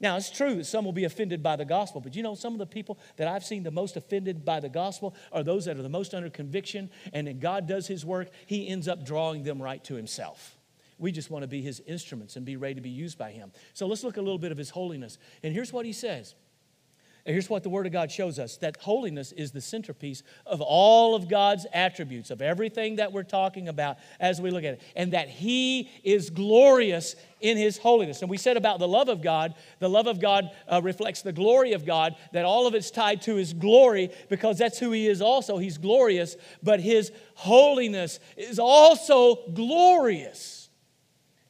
Now, 0.00 0.16
it's 0.16 0.30
true 0.30 0.54
that 0.56 0.66
some 0.66 0.84
will 0.84 0.92
be 0.92 1.02
offended 1.02 1.42
by 1.42 1.56
the 1.56 1.64
gospel, 1.64 2.00
but 2.00 2.14
you 2.14 2.22
know, 2.22 2.36
some 2.36 2.52
of 2.52 2.60
the 2.60 2.66
people 2.66 2.98
that 3.16 3.26
I've 3.26 3.44
seen 3.44 3.64
the 3.64 3.72
most 3.72 3.96
offended 3.96 4.44
by 4.44 4.60
the 4.60 4.68
gospel 4.68 5.16
are 5.32 5.42
those 5.42 5.64
that 5.64 5.76
are 5.76 5.82
the 5.82 5.88
most 5.88 6.14
under 6.14 6.30
conviction, 6.30 6.90
and 7.12 7.26
then 7.26 7.40
God 7.40 7.66
does 7.66 7.88
His 7.88 8.04
work, 8.04 8.28
He 8.46 8.68
ends 8.68 8.86
up 8.86 9.04
drawing 9.04 9.42
them 9.42 9.60
right 9.60 9.82
to 9.84 9.94
Himself. 9.94 10.56
We 10.98 11.10
just 11.10 11.30
want 11.30 11.42
to 11.42 11.48
be 11.48 11.60
His 11.60 11.80
instruments 11.86 12.36
and 12.36 12.46
be 12.46 12.56
ready 12.56 12.76
to 12.76 12.80
be 12.80 12.90
used 12.90 13.18
by 13.18 13.32
Him. 13.32 13.50
So 13.74 13.88
let's 13.88 14.04
look 14.04 14.16
a 14.16 14.22
little 14.22 14.38
bit 14.38 14.52
of 14.52 14.58
His 14.58 14.70
holiness. 14.70 15.18
And 15.42 15.52
here's 15.52 15.72
what 15.72 15.86
He 15.86 15.92
says 15.92 16.36
and 17.24 17.34
here's 17.34 17.48
what 17.48 17.62
the 17.62 17.68
Word 17.68 17.86
of 17.86 17.92
God 17.92 18.10
shows 18.10 18.40
us 18.40 18.56
that 18.58 18.78
holiness 18.78 19.30
is 19.30 19.52
the 19.52 19.60
centerpiece 19.60 20.24
of 20.44 20.60
all 20.60 21.14
of 21.14 21.28
God's 21.28 21.66
attributes, 21.72 22.32
of 22.32 22.42
everything 22.42 22.96
that 22.96 23.12
we're 23.12 23.22
talking 23.22 23.68
about 23.68 23.98
as 24.18 24.40
we 24.40 24.50
look 24.50 24.64
at 24.64 24.74
it, 24.74 24.82
and 24.96 25.12
that 25.12 25.28
He 25.28 25.88
is 26.02 26.30
glorious 26.30 27.14
in 27.40 27.56
His 27.56 27.78
holiness. 27.78 28.22
And 28.22 28.30
we 28.30 28.38
said 28.38 28.56
about 28.56 28.80
the 28.80 28.88
love 28.88 29.08
of 29.08 29.22
God, 29.22 29.54
the 29.78 29.88
love 29.88 30.08
of 30.08 30.20
God 30.20 30.50
uh, 30.66 30.82
reflects 30.82 31.22
the 31.22 31.32
glory 31.32 31.74
of 31.74 31.86
God, 31.86 32.16
that 32.32 32.44
all 32.44 32.66
of 32.66 32.74
it's 32.74 32.90
tied 32.90 33.22
to 33.22 33.36
His 33.36 33.52
glory 33.52 34.10
because 34.28 34.58
that's 34.58 34.80
who 34.80 34.90
He 34.90 35.06
is 35.06 35.22
also. 35.22 35.58
He's 35.58 35.78
glorious, 35.78 36.34
but 36.60 36.80
His 36.80 37.12
holiness 37.34 38.18
is 38.36 38.58
also 38.58 39.48
glorious. 39.54 40.70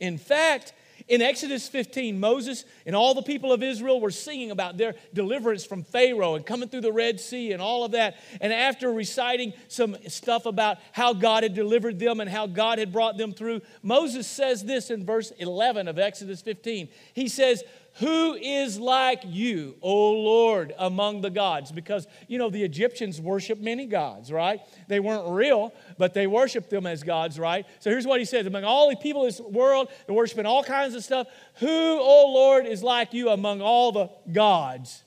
In 0.01 0.19
fact, 0.19 0.75
in 1.13 1.21
Exodus 1.21 1.69
15, 1.69 2.19
Moses 2.19 2.65
and 2.87 2.97
all 2.97 3.13
the 3.13 3.21
people 3.21 3.53
of 3.53 3.63
Israel 3.63 4.01
were 4.01 4.11
singing 4.11 4.51
about 4.51 4.79
their 4.79 4.95
deliverance 5.13 5.63
from 5.63 5.85
Pharaoh 5.85 6.37
and 6.37 6.47
coming 6.47 6.71
through 6.71 6.81
the 6.81 6.91
Red 6.91 7.21
Sea 7.21 7.53
and 7.53 7.61
all 7.61 7.85
of 7.85 7.93
that. 7.93 8.17
And 8.41 8.51
after 8.51 8.91
reciting 8.91 9.53
some 9.69 9.95
stuff 10.09 10.47
about 10.47 10.79
how 10.93 11.13
God 11.13 11.43
had 11.43 11.53
delivered 11.53 11.99
them 11.99 12.21
and 12.21 12.31
how 12.31 12.47
God 12.47 12.79
had 12.79 12.95
brought 12.95 13.19
them 13.19 13.35
through, 13.35 13.61
Moses 13.83 14.27
says 14.27 14.65
this 14.65 14.91
in 14.91 15.05
verse 15.05 15.33
11 15.33 15.87
of 15.87 15.99
Exodus 15.99 16.41
15. 16.41 16.89
He 17.13 17.29
says, 17.29 17.63
who 17.97 18.35
is 18.35 18.79
like 18.79 19.23
you, 19.27 19.77
O 19.83 20.13
Lord, 20.13 20.73
among 20.79 21.21
the 21.21 21.29
gods? 21.29 21.71
Because, 21.71 22.07
you 22.27 22.39
know, 22.39 22.49
the 22.49 22.63
Egyptians 22.63 23.21
worshiped 23.21 23.61
many 23.61 23.87
gods, 23.87 24.33
right? 24.33 24.61
They 24.89 24.99
weren't 24.99 25.29
real, 25.29 25.75
but 25.99 26.15
they 26.15 26.27
worshiped 26.27 26.71
them 26.71 26.87
as 26.87 27.03
gods, 27.03 27.39
right? 27.39 27.67
So 27.81 27.91
here's 27.91 28.07
what 28.07 28.19
he 28.19 28.25
says 28.25 28.47
Among 28.47 28.65
all 28.65 28.89
the 28.89 28.97
people 28.97 29.27
of 29.27 29.29
this 29.29 29.41
world, 29.41 29.89
they're 30.07 30.15
worshiping 30.15 30.47
all 30.47 30.65
kinds 30.65 30.95
of 30.95 31.05
stuff. 31.05 31.27
Who, 31.57 31.69
O 31.69 32.33
Lord, 32.33 32.65
is 32.67 32.83
like 32.83 33.13
you 33.13 33.29
among 33.29 33.61
all 33.61 33.93
the 33.93 34.09
gods? 34.33 35.03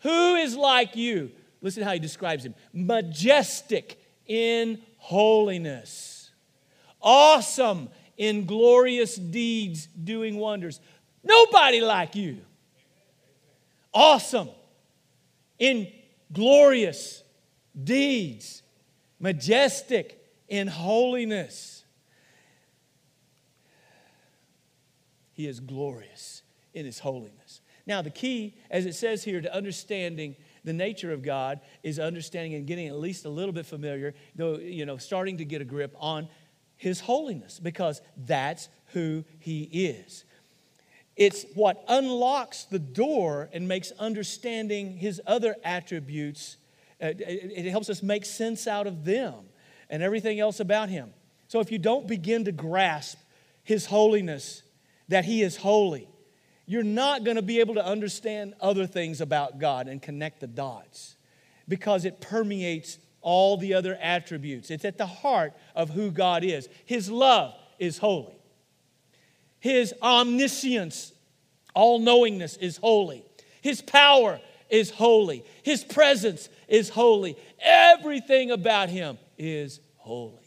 Who 0.00 0.34
is 0.34 0.56
like 0.56 0.96
you? 0.96 1.30
Listen 1.62 1.84
how 1.84 1.92
he 1.92 2.00
describes 2.00 2.44
him 2.44 2.54
majestic 2.72 4.00
in 4.26 4.82
holiness, 4.98 6.30
awesome 7.00 7.88
in 8.16 8.46
glorious 8.46 9.14
deeds, 9.14 9.86
doing 9.86 10.38
wonders. 10.38 10.80
Nobody 11.26 11.80
like 11.80 12.14
you. 12.14 12.38
Awesome 13.92 14.48
in 15.58 15.90
glorious 16.32 17.22
deeds, 17.82 18.62
majestic 19.18 20.22
in 20.48 20.68
holiness. 20.68 21.84
He 25.32 25.46
is 25.46 25.60
glorious 25.60 26.42
in 26.72 26.86
his 26.86 27.00
holiness. 27.00 27.60
Now, 27.86 28.02
the 28.02 28.10
key, 28.10 28.56
as 28.70 28.86
it 28.86 28.94
says 28.94 29.24
here, 29.24 29.40
to 29.40 29.54
understanding 29.54 30.36
the 30.64 30.72
nature 30.72 31.12
of 31.12 31.22
God 31.22 31.60
is 31.82 31.98
understanding 31.98 32.54
and 32.54 32.66
getting 32.66 32.88
at 32.88 32.98
least 32.98 33.24
a 33.24 33.28
little 33.28 33.52
bit 33.52 33.66
familiar, 33.66 34.14
though, 34.34 34.58
you 34.58 34.86
know, 34.86 34.96
starting 34.96 35.38
to 35.38 35.44
get 35.44 35.60
a 35.60 35.64
grip 35.64 35.94
on 35.98 36.28
his 36.76 37.00
holiness 37.00 37.60
because 37.60 38.00
that's 38.16 38.68
who 38.86 39.24
he 39.38 39.62
is. 39.62 40.24
It's 41.16 41.46
what 41.54 41.82
unlocks 41.88 42.64
the 42.64 42.78
door 42.78 43.48
and 43.52 43.66
makes 43.66 43.90
understanding 43.92 44.96
his 44.98 45.20
other 45.26 45.56
attributes, 45.64 46.58
uh, 47.00 47.12
it 47.16 47.70
helps 47.70 47.88
us 47.88 48.02
make 48.02 48.24
sense 48.24 48.66
out 48.66 48.86
of 48.86 49.04
them 49.04 49.34
and 49.88 50.02
everything 50.02 50.40
else 50.40 50.60
about 50.60 50.88
him. 50.88 51.12
So 51.48 51.60
if 51.60 51.72
you 51.72 51.78
don't 51.78 52.06
begin 52.06 52.44
to 52.44 52.52
grasp 52.52 53.18
his 53.62 53.86
holiness, 53.86 54.62
that 55.08 55.24
he 55.24 55.42
is 55.42 55.56
holy, 55.56 56.08
you're 56.66 56.82
not 56.82 57.24
going 57.24 57.36
to 57.36 57.42
be 57.42 57.60
able 57.60 57.74
to 57.74 57.84
understand 57.84 58.54
other 58.60 58.86
things 58.86 59.20
about 59.20 59.58
God 59.58 59.88
and 59.88 60.02
connect 60.02 60.40
the 60.40 60.46
dots 60.46 61.16
because 61.68 62.04
it 62.04 62.20
permeates 62.20 62.98
all 63.20 63.56
the 63.56 63.74
other 63.74 63.96
attributes. 64.00 64.70
It's 64.70 64.84
at 64.84 64.98
the 64.98 65.06
heart 65.06 65.52
of 65.74 65.90
who 65.90 66.10
God 66.10 66.44
is. 66.44 66.68
His 66.84 67.10
love 67.10 67.54
is 67.78 67.98
holy. 67.98 68.35
His 69.60 69.94
omniscience, 70.02 71.12
all 71.74 71.98
knowingness, 71.98 72.56
is 72.56 72.76
holy. 72.76 73.24
His 73.62 73.82
power 73.82 74.40
is 74.68 74.90
holy. 74.90 75.44
His 75.62 75.84
presence 75.84 76.48
is 76.68 76.88
holy. 76.88 77.36
Everything 77.60 78.50
about 78.50 78.88
him 78.88 79.18
is 79.38 79.80
holy. 79.96 80.46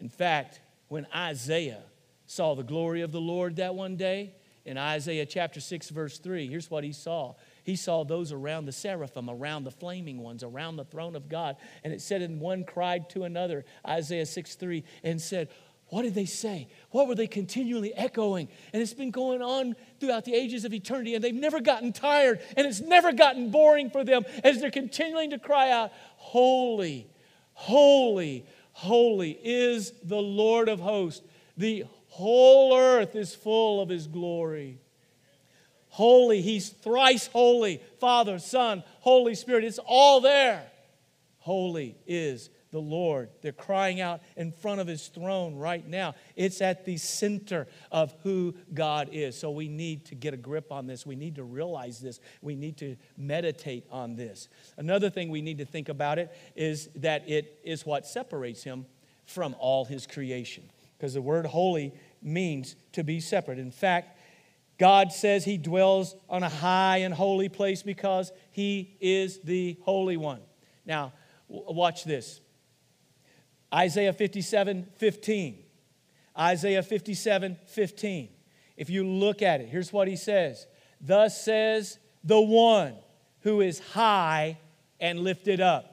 In 0.00 0.08
fact, 0.08 0.60
when 0.88 1.06
Isaiah 1.14 1.82
saw 2.26 2.54
the 2.54 2.62
glory 2.62 3.02
of 3.02 3.12
the 3.12 3.20
Lord 3.20 3.56
that 3.56 3.74
one 3.74 3.96
day, 3.96 4.34
in 4.64 4.78
Isaiah 4.78 5.26
chapter 5.26 5.60
6, 5.60 5.90
verse 5.90 6.18
3, 6.18 6.48
here's 6.48 6.70
what 6.70 6.84
he 6.84 6.92
saw. 6.92 7.34
He 7.64 7.74
saw 7.76 8.04
those 8.04 8.32
around 8.32 8.66
the 8.66 8.72
seraphim, 8.72 9.28
around 9.28 9.64
the 9.64 9.70
flaming 9.70 10.18
ones, 10.18 10.42
around 10.42 10.76
the 10.76 10.84
throne 10.84 11.16
of 11.16 11.28
God. 11.28 11.56
And 11.82 11.92
it 11.92 12.00
said, 12.00 12.22
and 12.22 12.40
one 12.40 12.64
cried 12.64 13.10
to 13.10 13.24
another, 13.24 13.64
Isaiah 13.86 14.26
6 14.26 14.54
3, 14.54 14.84
and 15.02 15.20
said, 15.20 15.48
what 15.92 16.04
did 16.04 16.14
they 16.14 16.24
say? 16.24 16.68
What 16.90 17.06
were 17.06 17.14
they 17.14 17.26
continually 17.26 17.92
echoing? 17.94 18.48
And 18.72 18.80
it's 18.80 18.94
been 18.94 19.10
going 19.10 19.42
on 19.42 19.76
throughout 20.00 20.24
the 20.24 20.32
ages 20.32 20.64
of 20.64 20.72
eternity, 20.72 21.14
and 21.14 21.22
they've 21.22 21.34
never 21.34 21.60
gotten 21.60 21.92
tired, 21.92 22.40
and 22.56 22.66
it's 22.66 22.80
never 22.80 23.12
gotten 23.12 23.50
boring 23.50 23.90
for 23.90 24.02
them 24.02 24.24
as 24.42 24.58
they're 24.58 24.70
continuing 24.70 25.28
to 25.28 25.38
cry 25.38 25.70
out, 25.70 25.92
Holy, 26.16 27.10
holy, 27.52 28.46
holy 28.72 29.38
is 29.42 29.92
the 30.02 30.16
Lord 30.16 30.70
of 30.70 30.80
hosts. 30.80 31.20
The 31.58 31.84
whole 32.08 32.74
earth 32.74 33.14
is 33.14 33.34
full 33.34 33.82
of 33.82 33.90
his 33.90 34.06
glory. 34.06 34.80
Holy, 35.88 36.40
he's 36.40 36.70
thrice 36.70 37.26
holy 37.26 37.82
Father, 38.00 38.38
Son, 38.38 38.82
Holy 39.00 39.34
Spirit. 39.34 39.64
It's 39.64 39.78
all 39.84 40.22
there. 40.22 40.64
Holy 41.40 41.98
is 42.06 42.48
the 42.72 42.80
Lord. 42.80 43.28
They're 43.42 43.52
crying 43.52 44.00
out 44.00 44.22
in 44.36 44.50
front 44.50 44.80
of 44.80 44.86
his 44.86 45.06
throne 45.08 45.54
right 45.54 45.86
now. 45.86 46.14
It's 46.34 46.60
at 46.60 46.84
the 46.84 46.96
center 46.96 47.68
of 47.92 48.14
who 48.22 48.54
God 48.74 49.10
is. 49.12 49.38
So 49.38 49.50
we 49.50 49.68
need 49.68 50.06
to 50.06 50.14
get 50.14 50.34
a 50.34 50.38
grip 50.38 50.72
on 50.72 50.86
this. 50.86 51.06
We 51.06 51.14
need 51.14 51.36
to 51.36 51.44
realize 51.44 52.00
this. 52.00 52.18
We 52.40 52.56
need 52.56 52.78
to 52.78 52.96
meditate 53.16 53.86
on 53.90 54.16
this. 54.16 54.48
Another 54.76 55.10
thing 55.10 55.28
we 55.28 55.42
need 55.42 55.58
to 55.58 55.66
think 55.66 55.88
about 55.88 56.18
it 56.18 56.34
is 56.56 56.88
that 56.96 57.28
it 57.28 57.60
is 57.62 57.86
what 57.86 58.06
separates 58.06 58.64
him 58.64 58.86
from 59.26 59.54
all 59.58 59.84
his 59.84 60.06
creation. 60.06 60.64
Because 60.96 61.14
the 61.14 61.22
word 61.22 61.46
holy 61.46 61.92
means 62.22 62.74
to 62.92 63.04
be 63.04 63.20
separate. 63.20 63.58
In 63.58 63.70
fact, 63.70 64.18
God 64.78 65.12
says 65.12 65.44
he 65.44 65.58
dwells 65.58 66.16
on 66.28 66.42
a 66.42 66.48
high 66.48 66.98
and 66.98 67.12
holy 67.12 67.48
place 67.48 67.82
because 67.82 68.32
he 68.50 68.96
is 69.00 69.40
the 69.40 69.78
Holy 69.82 70.16
One. 70.16 70.40
Now, 70.86 71.12
watch 71.48 72.04
this. 72.04 72.40
Isaiah 73.72 74.12
57 74.12 74.86
15. 74.96 75.58
Isaiah 76.38 76.82
57 76.82 77.58
15. 77.66 78.28
If 78.76 78.90
you 78.90 79.06
look 79.06 79.42
at 79.42 79.60
it, 79.60 79.68
here's 79.68 79.92
what 79.92 80.08
he 80.08 80.16
says 80.16 80.66
Thus 81.00 81.42
says 81.42 81.98
the 82.24 82.40
one 82.40 82.94
who 83.40 83.60
is 83.60 83.78
high 83.78 84.58
and 85.00 85.20
lifted 85.20 85.60
up. 85.60 85.88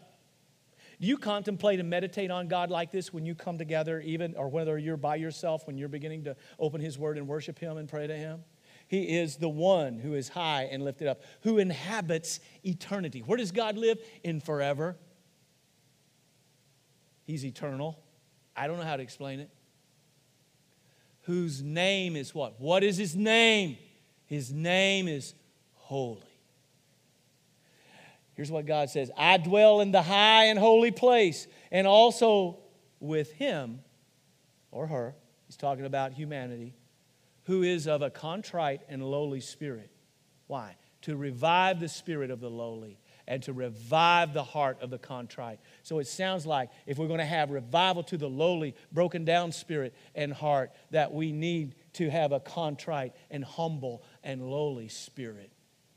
Do 1.01 1.07
you 1.07 1.17
contemplate 1.17 1.79
and 1.79 1.89
meditate 1.89 2.29
on 2.29 2.47
God 2.47 2.69
like 2.69 2.91
this 2.91 3.13
when 3.13 3.25
you 3.25 3.33
come 3.33 3.57
together, 3.57 4.01
even, 4.01 4.35
or 4.35 4.49
whether 4.49 4.77
you're 4.77 4.97
by 4.97 5.15
yourself 5.15 5.65
when 5.65 5.77
you're 5.77 5.87
beginning 5.87 6.25
to 6.25 6.35
open 6.59 6.81
His 6.81 6.99
Word 6.99 7.17
and 7.17 7.27
worship 7.27 7.57
Him 7.57 7.77
and 7.77 7.87
pray 7.87 8.05
to 8.05 8.15
Him? 8.15 8.43
He 8.87 9.17
is 9.17 9.37
the 9.37 9.49
one 9.49 9.99
who 9.99 10.15
is 10.15 10.29
high 10.29 10.63
and 10.63 10.83
lifted 10.83 11.07
up, 11.07 11.21
who 11.41 11.57
inhabits 11.57 12.39
eternity. 12.65 13.21
Where 13.21 13.37
does 13.37 13.51
God 13.51 13.77
live? 13.77 13.99
In 14.23 14.41
forever. 14.41 14.97
He's 17.29 17.45
eternal. 17.45 17.95
I 18.55 18.65
don't 18.65 18.79
know 18.79 18.85
how 18.85 18.97
to 18.97 19.03
explain 19.03 19.39
it. 19.39 19.51
Whose 21.25 21.61
name 21.61 22.15
is 22.15 22.33
what? 22.33 22.59
What 22.59 22.83
is 22.83 22.97
his 22.97 23.15
name? 23.15 23.77
His 24.25 24.51
name 24.51 25.07
is 25.07 25.35
holy. 25.75 26.23
Here's 28.33 28.49
what 28.49 28.65
God 28.65 28.89
says 28.89 29.11
I 29.15 29.37
dwell 29.37 29.79
in 29.79 29.91
the 29.91 30.01
high 30.01 30.45
and 30.45 30.57
holy 30.57 30.89
place, 30.89 31.45
and 31.71 31.85
also 31.85 32.57
with 32.99 33.31
him 33.33 33.81
or 34.71 34.87
her, 34.87 35.13
he's 35.45 35.55
talking 35.55 35.85
about 35.85 36.13
humanity, 36.13 36.73
who 37.43 37.61
is 37.61 37.87
of 37.87 38.01
a 38.01 38.09
contrite 38.09 38.81
and 38.89 39.03
lowly 39.03 39.41
spirit. 39.41 39.91
Why? 40.47 40.77
To 41.03 41.15
revive 41.15 41.79
the 41.79 41.89
spirit 41.89 42.31
of 42.31 42.39
the 42.39 42.49
lowly 42.49 42.97
and 43.29 43.43
to 43.43 43.53
revive 43.53 44.33
the 44.33 44.43
heart 44.43 44.81
of 44.81 44.89
the 44.89 44.97
contrite. 44.97 45.59
So 45.83 45.99
it 45.99 46.07
sounds 46.07 46.47
like 46.47 46.71
if 46.87 46.97
we're 46.97 47.07
going 47.07 47.19
to 47.19 47.25
have 47.25 47.51
revival 47.51 48.01
to 48.05 48.17
the 48.17 48.27
lowly, 48.27 48.75
broken 48.91 49.23
down 49.23 49.51
spirit 49.51 49.93
and 50.15 50.33
heart, 50.33 50.71
that 50.89 51.13
we 51.13 51.31
need 51.31 51.75
to 51.93 52.09
have 52.09 52.31
a 52.31 52.39
contrite 52.39 53.13
and 53.29 53.45
humble 53.45 54.03
and 54.23 54.41
lowly 54.41 54.89
spirit 54.89 55.51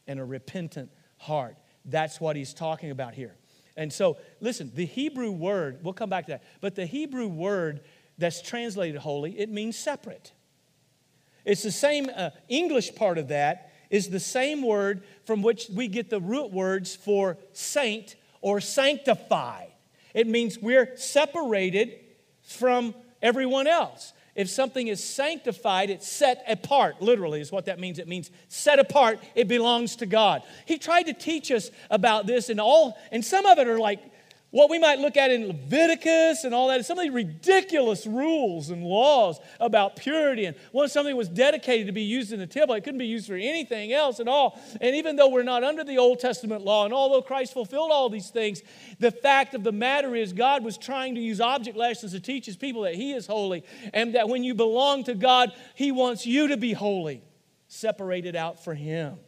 and 0.06 0.20
a 0.20 0.24
repentant 0.24 0.90
heart. 1.16 1.56
That's 1.86 2.20
what 2.20 2.36
he's 2.36 2.52
talking 2.52 2.90
about 2.90 3.14
here. 3.14 3.34
And 3.78 3.90
so, 3.90 4.18
listen, 4.40 4.70
the 4.74 4.84
Hebrew 4.84 5.32
word, 5.32 5.78
we'll 5.82 5.94
come 5.94 6.10
back 6.10 6.26
to 6.26 6.32
that, 6.32 6.44
but 6.60 6.74
the 6.74 6.84
Hebrew 6.84 7.28
word 7.28 7.80
that's 8.18 8.42
translated 8.42 9.00
holy, 9.00 9.38
it 9.38 9.48
means 9.48 9.78
separate. 9.78 10.32
It's 11.46 11.62
the 11.62 11.72
same 11.72 12.10
uh, 12.14 12.30
English 12.50 12.94
part 12.94 13.16
of 13.16 13.28
that 13.28 13.71
is 13.92 14.08
the 14.08 14.18
same 14.18 14.62
word 14.62 15.04
from 15.24 15.42
which 15.42 15.68
we 15.72 15.86
get 15.86 16.10
the 16.10 16.20
root 16.20 16.50
words 16.50 16.96
for 16.96 17.38
saint 17.52 18.16
or 18.40 18.60
sanctified. 18.60 19.70
It 20.14 20.26
means 20.26 20.58
we're 20.58 20.96
separated 20.96 22.00
from 22.42 22.94
everyone 23.20 23.68
else. 23.68 24.14
If 24.34 24.48
something 24.48 24.88
is 24.88 25.04
sanctified, 25.04 25.90
it's 25.90 26.08
set 26.08 26.42
apart, 26.48 27.02
literally, 27.02 27.42
is 27.42 27.52
what 27.52 27.66
that 27.66 27.78
means. 27.78 27.98
It 27.98 28.08
means 28.08 28.30
set 28.48 28.78
apart, 28.78 29.20
it 29.34 29.46
belongs 29.46 29.96
to 29.96 30.06
God. 30.06 30.42
He 30.66 30.78
tried 30.78 31.04
to 31.04 31.12
teach 31.12 31.50
us 31.50 31.70
about 31.90 32.26
this, 32.26 32.48
and 32.48 32.58
all, 32.58 32.96
and 33.12 33.22
some 33.22 33.44
of 33.44 33.58
it 33.58 33.68
are 33.68 33.78
like 33.78 34.00
what 34.52 34.68
we 34.68 34.78
might 34.78 34.98
look 34.98 35.16
at 35.16 35.30
in 35.30 35.48
Leviticus 35.48 36.44
and 36.44 36.54
all 36.54 36.68
that, 36.68 36.84
some 36.84 36.98
of 36.98 37.02
these 37.02 37.12
ridiculous 37.12 38.06
rules 38.06 38.68
and 38.68 38.84
laws 38.84 39.40
about 39.58 39.96
purity. 39.96 40.44
And 40.44 40.54
once 40.72 40.92
something 40.92 41.16
was 41.16 41.30
dedicated 41.30 41.86
to 41.86 41.92
be 41.92 42.02
used 42.02 42.34
in 42.34 42.38
the 42.38 42.46
temple, 42.46 42.74
it 42.74 42.84
couldn't 42.84 42.98
be 42.98 43.06
used 43.06 43.26
for 43.26 43.34
anything 43.34 43.94
else 43.94 44.20
at 44.20 44.28
all. 44.28 44.60
And 44.82 44.94
even 44.94 45.16
though 45.16 45.30
we're 45.30 45.42
not 45.42 45.64
under 45.64 45.84
the 45.84 45.96
Old 45.96 46.20
Testament 46.20 46.64
law, 46.64 46.84
and 46.84 46.92
although 46.92 47.22
Christ 47.22 47.54
fulfilled 47.54 47.90
all 47.90 48.10
these 48.10 48.28
things, 48.28 48.62
the 49.00 49.10
fact 49.10 49.54
of 49.54 49.64
the 49.64 49.72
matter 49.72 50.14
is 50.14 50.34
God 50.34 50.62
was 50.62 50.76
trying 50.76 51.14
to 51.14 51.20
use 51.20 51.40
object 51.40 51.76
lessons 51.76 52.12
to 52.12 52.20
teach 52.20 52.44
his 52.44 52.56
people 52.56 52.82
that 52.82 52.94
he 52.94 53.14
is 53.14 53.26
holy, 53.26 53.64
and 53.94 54.14
that 54.14 54.28
when 54.28 54.44
you 54.44 54.54
belong 54.54 55.02
to 55.04 55.14
God, 55.14 55.50
he 55.74 55.92
wants 55.92 56.26
you 56.26 56.48
to 56.48 56.58
be 56.58 56.74
holy, 56.74 57.22
separated 57.68 58.36
out 58.36 58.62
for 58.62 58.74
him. 58.74 59.18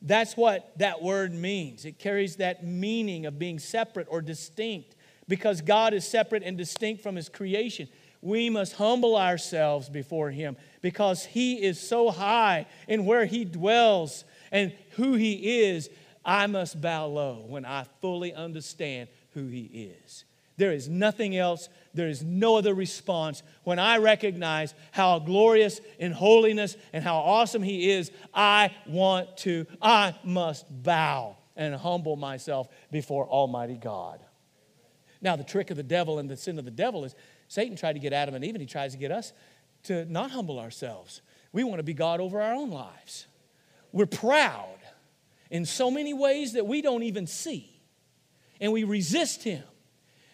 That's 0.00 0.36
what 0.36 0.72
that 0.78 1.02
word 1.02 1.34
means. 1.34 1.84
It 1.84 1.98
carries 1.98 2.36
that 2.36 2.64
meaning 2.64 3.26
of 3.26 3.38
being 3.38 3.58
separate 3.58 4.06
or 4.10 4.22
distinct. 4.22 4.94
Because 5.26 5.60
God 5.60 5.92
is 5.92 6.06
separate 6.06 6.42
and 6.42 6.56
distinct 6.56 7.02
from 7.02 7.16
His 7.16 7.28
creation, 7.28 7.88
we 8.22 8.48
must 8.48 8.74
humble 8.74 9.16
ourselves 9.16 9.88
before 9.88 10.30
Him 10.30 10.56
because 10.80 11.24
He 11.24 11.62
is 11.62 11.80
so 11.80 12.10
high 12.10 12.66
in 12.86 13.04
where 13.04 13.26
He 13.26 13.44
dwells 13.44 14.24
and 14.50 14.72
who 14.92 15.14
He 15.14 15.60
is. 15.62 15.90
I 16.24 16.46
must 16.46 16.80
bow 16.80 17.06
low 17.06 17.44
when 17.46 17.64
I 17.64 17.84
fully 18.00 18.32
understand 18.32 19.08
who 19.34 19.48
He 19.48 19.92
is. 20.04 20.24
There 20.58 20.72
is 20.72 20.88
nothing 20.88 21.36
else 21.36 21.70
there 21.98 22.08
is 22.08 22.22
no 22.22 22.56
other 22.56 22.74
response. 22.74 23.42
When 23.64 23.80
I 23.80 23.98
recognize 23.98 24.72
how 24.92 25.18
glorious 25.18 25.80
in 25.98 26.12
holiness 26.12 26.76
and 26.92 27.02
how 27.02 27.16
awesome 27.16 27.60
He 27.60 27.90
is, 27.90 28.12
I 28.32 28.70
want 28.86 29.36
to, 29.38 29.66
I 29.82 30.14
must 30.22 30.66
bow 30.84 31.36
and 31.56 31.74
humble 31.74 32.14
myself 32.14 32.68
before 32.92 33.26
Almighty 33.26 33.74
God. 33.74 34.20
Now, 35.20 35.34
the 35.34 35.42
trick 35.42 35.72
of 35.72 35.76
the 35.76 35.82
devil 35.82 36.20
and 36.20 36.30
the 36.30 36.36
sin 36.36 36.56
of 36.58 36.64
the 36.64 36.70
devil 36.70 37.04
is 37.04 37.16
Satan 37.48 37.76
tried 37.76 37.94
to 37.94 37.98
get 37.98 38.12
Adam 38.12 38.36
and 38.36 38.44
Eve, 38.44 38.54
and 38.54 38.62
he 38.62 38.66
tries 38.68 38.92
to 38.92 38.98
get 38.98 39.10
us 39.10 39.32
to 39.84 40.04
not 40.04 40.30
humble 40.30 40.60
ourselves. 40.60 41.20
We 41.52 41.64
want 41.64 41.80
to 41.80 41.82
be 41.82 41.94
God 41.94 42.20
over 42.20 42.40
our 42.40 42.54
own 42.54 42.70
lives. 42.70 43.26
We're 43.90 44.06
proud 44.06 44.78
in 45.50 45.64
so 45.64 45.90
many 45.90 46.14
ways 46.14 46.52
that 46.52 46.66
we 46.66 46.80
don't 46.80 47.02
even 47.02 47.26
see, 47.26 47.80
and 48.60 48.72
we 48.72 48.84
resist 48.84 49.42
Him. 49.42 49.64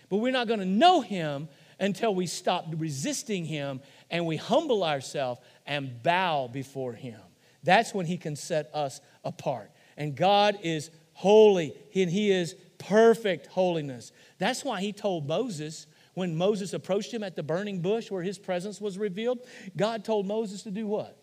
But 0.09 0.19
we're 0.19 0.33
not 0.33 0.49
going 0.49 0.61
to 0.61 0.67
know 0.67 1.01
Him 1.01 1.49
until 1.81 2.14
we 2.14 2.27
stop 2.27 2.67
resisting 2.77 3.45
Him 3.45 3.81
and 4.11 4.27
we 4.27 4.37
humble 4.37 4.85
ourselves 4.85 5.40
and 5.67 6.03
bow 6.03 6.49
before 6.49 6.93
Him. 6.93 7.21
That's 7.62 7.95
when 7.95 8.07
He 8.07 8.17
can 8.17 8.37
set 8.37 8.71
us 8.75 9.01
apart. 9.25 9.71
And 9.97 10.14
God 10.14 10.59
is 10.62 10.90
holy, 11.12 11.75
and 11.95 12.11
He 12.11 12.31
is 12.31 12.55
perfect 12.79 13.47
holiness. 13.47 14.12
That's 14.38 14.64
why 14.64 14.81
He 14.81 14.93
told 14.93 15.27
Moses, 15.27 15.87
when 16.14 16.37
Moses 16.37 16.73
approached 16.73 17.12
him 17.12 17.23
at 17.23 17.37
the 17.37 17.43
burning 17.43 17.81
bush 17.81 18.11
where 18.11 18.23
his 18.23 18.38
presence 18.38 18.81
was 18.81 18.99
revealed, 18.99 19.40
God 19.77 20.05
told 20.05 20.27
Moses 20.27 20.62
to 20.62 20.71
do 20.71 20.87
what? 20.87 21.19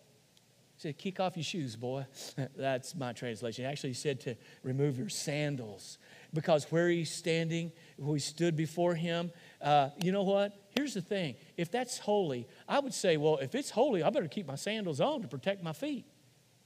He 0.76 0.82
said, 0.82 0.98
Kick 0.98 1.18
off 1.18 1.36
your 1.36 1.44
shoes, 1.44 1.76
boy. 1.76 2.06
That's 2.56 2.94
my 2.94 3.12
translation. 3.12 3.64
Actually, 3.64 3.90
he 3.90 3.94
said 3.94 4.20
to 4.20 4.36
remove 4.62 4.98
your 4.98 5.08
sandals 5.08 5.98
because 6.32 6.64
where 6.70 6.88
he's 6.88 7.10
standing, 7.12 7.72
we 7.98 8.18
stood 8.18 8.56
before 8.56 8.94
him. 8.94 9.30
Uh, 9.60 9.90
you 10.02 10.12
know 10.12 10.22
what? 10.22 10.52
Here's 10.70 10.94
the 10.94 11.02
thing 11.02 11.36
if 11.56 11.70
that's 11.70 11.98
holy, 11.98 12.48
I 12.68 12.80
would 12.80 12.94
say, 12.94 13.16
well, 13.16 13.38
if 13.38 13.54
it's 13.54 13.70
holy, 13.70 14.02
I 14.02 14.10
better 14.10 14.28
keep 14.28 14.46
my 14.46 14.56
sandals 14.56 15.00
on 15.00 15.22
to 15.22 15.28
protect 15.28 15.62
my 15.62 15.72
feet. 15.72 16.04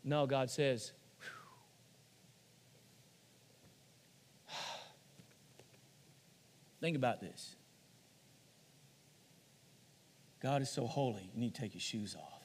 No, 0.04 0.26
God 0.26 0.50
says, 0.50 0.92
Think 6.80 6.96
about 6.96 7.20
this. 7.20 7.56
God 10.40 10.62
is 10.62 10.70
so 10.70 10.86
holy, 10.86 11.28
you 11.34 11.40
need 11.40 11.54
to 11.54 11.60
take 11.60 11.74
your 11.74 11.80
shoes 11.80 12.14
off. 12.14 12.35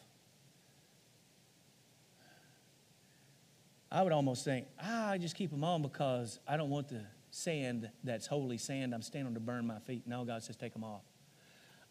I 3.91 4.01
would 4.04 4.13
almost 4.13 4.45
think, 4.45 4.67
ah, 4.82 5.10
I 5.10 5.17
just 5.17 5.36
keep 5.36 5.51
them 5.51 5.63
on 5.63 5.82
because 5.82 6.39
I 6.47 6.56
don't 6.56 6.69
want 6.69 6.88
the 6.88 7.04
sand 7.30 7.89
that's 8.04 8.25
holy 8.27 8.58
sand 8.58 8.93
I'm 8.93 9.01
standing 9.01 9.34
to 9.34 9.39
burn 9.39 9.67
my 9.67 9.80
feet. 9.80 10.08
No, 10.08 10.23
God 10.23 10.43
says, 10.43 10.56
take 10.56 10.73
them 10.73 10.84
off. 10.84 11.04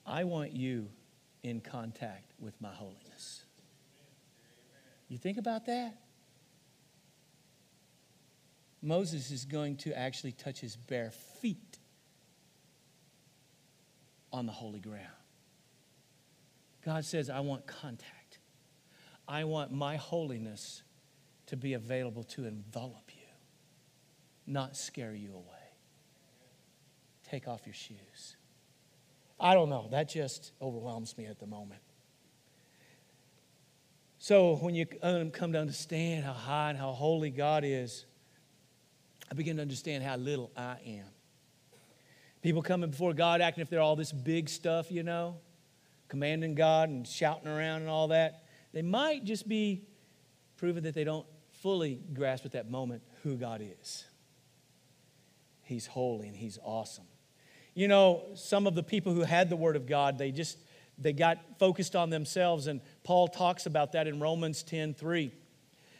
I 0.06 0.24
want 0.24 0.52
you 0.52 0.88
in 1.42 1.60
contact 1.60 2.32
with 2.38 2.58
my 2.60 2.72
holiness. 2.72 3.44
You 5.08 5.18
think 5.18 5.38
about 5.38 5.66
that? 5.66 5.96
Moses 8.82 9.30
is 9.30 9.44
going 9.44 9.76
to 9.78 9.98
actually 9.98 10.32
touch 10.32 10.60
his 10.60 10.76
bare 10.76 11.10
feet 11.10 11.78
on 14.32 14.46
the 14.46 14.52
holy 14.52 14.80
ground. 14.80 15.06
God 16.82 17.04
says, 17.04 17.28
I 17.28 17.40
want 17.40 17.66
contact. 17.66 18.38
I 19.28 19.44
want 19.44 19.70
my 19.70 19.96
holiness 19.96 20.82
to 21.50 21.56
be 21.56 21.74
available 21.74 22.22
to 22.22 22.44
envelop 22.44 23.10
you, 23.10 23.26
not 24.46 24.76
scare 24.76 25.14
you 25.14 25.34
away. 25.34 25.44
take 27.28 27.48
off 27.48 27.62
your 27.66 27.74
shoes. 27.74 28.36
I 29.38 29.54
don't 29.54 29.68
know. 29.68 29.88
That 29.90 30.08
just 30.08 30.52
overwhelms 30.62 31.18
me 31.18 31.26
at 31.26 31.40
the 31.40 31.46
moment. 31.46 31.80
So 34.18 34.56
when 34.56 34.76
you 34.76 34.86
um, 35.02 35.32
come 35.32 35.52
to 35.54 35.58
understand 35.58 36.24
how 36.24 36.34
high 36.34 36.70
and 36.70 36.78
how 36.78 36.92
holy 36.92 37.30
God 37.30 37.64
is, 37.64 38.04
I 39.28 39.34
begin 39.34 39.56
to 39.56 39.62
understand 39.62 40.04
how 40.04 40.16
little 40.16 40.52
I 40.56 40.76
am. 40.86 41.06
People 42.42 42.62
coming 42.62 42.90
before 42.90 43.12
God 43.12 43.40
acting 43.40 43.62
if 43.62 43.70
they're 43.70 43.80
all 43.80 43.96
this 43.96 44.12
big 44.12 44.48
stuff, 44.48 44.92
you 44.92 45.02
know, 45.02 45.36
commanding 46.08 46.54
God 46.54 46.90
and 46.90 47.06
shouting 47.06 47.48
around 47.48 47.80
and 47.80 47.90
all 47.90 48.08
that. 48.08 48.44
They 48.72 48.82
might 48.82 49.24
just 49.24 49.48
be 49.48 49.82
proving 50.56 50.84
that 50.84 50.94
they 50.94 51.04
don't 51.04 51.26
fully 51.60 52.00
grasp 52.12 52.44
at 52.44 52.52
that 52.52 52.70
moment 52.70 53.02
who 53.22 53.36
God 53.36 53.62
is. 53.80 54.04
He's 55.62 55.86
holy 55.86 56.26
and 56.26 56.36
He's 56.36 56.58
awesome. 56.64 57.04
You 57.74 57.88
know, 57.88 58.24
some 58.34 58.66
of 58.66 58.74
the 58.74 58.82
people 58.82 59.14
who 59.14 59.22
had 59.22 59.48
the 59.48 59.56
Word 59.56 59.76
of 59.76 59.86
God, 59.86 60.18
they 60.18 60.32
just 60.32 60.58
they 60.98 61.12
got 61.12 61.38
focused 61.58 61.96
on 61.96 62.10
themselves, 62.10 62.66
and 62.66 62.80
Paul 63.04 63.28
talks 63.28 63.66
about 63.66 63.92
that 63.92 64.06
in 64.06 64.20
Romans 64.20 64.62
10 64.62 64.94
3. 64.94 65.32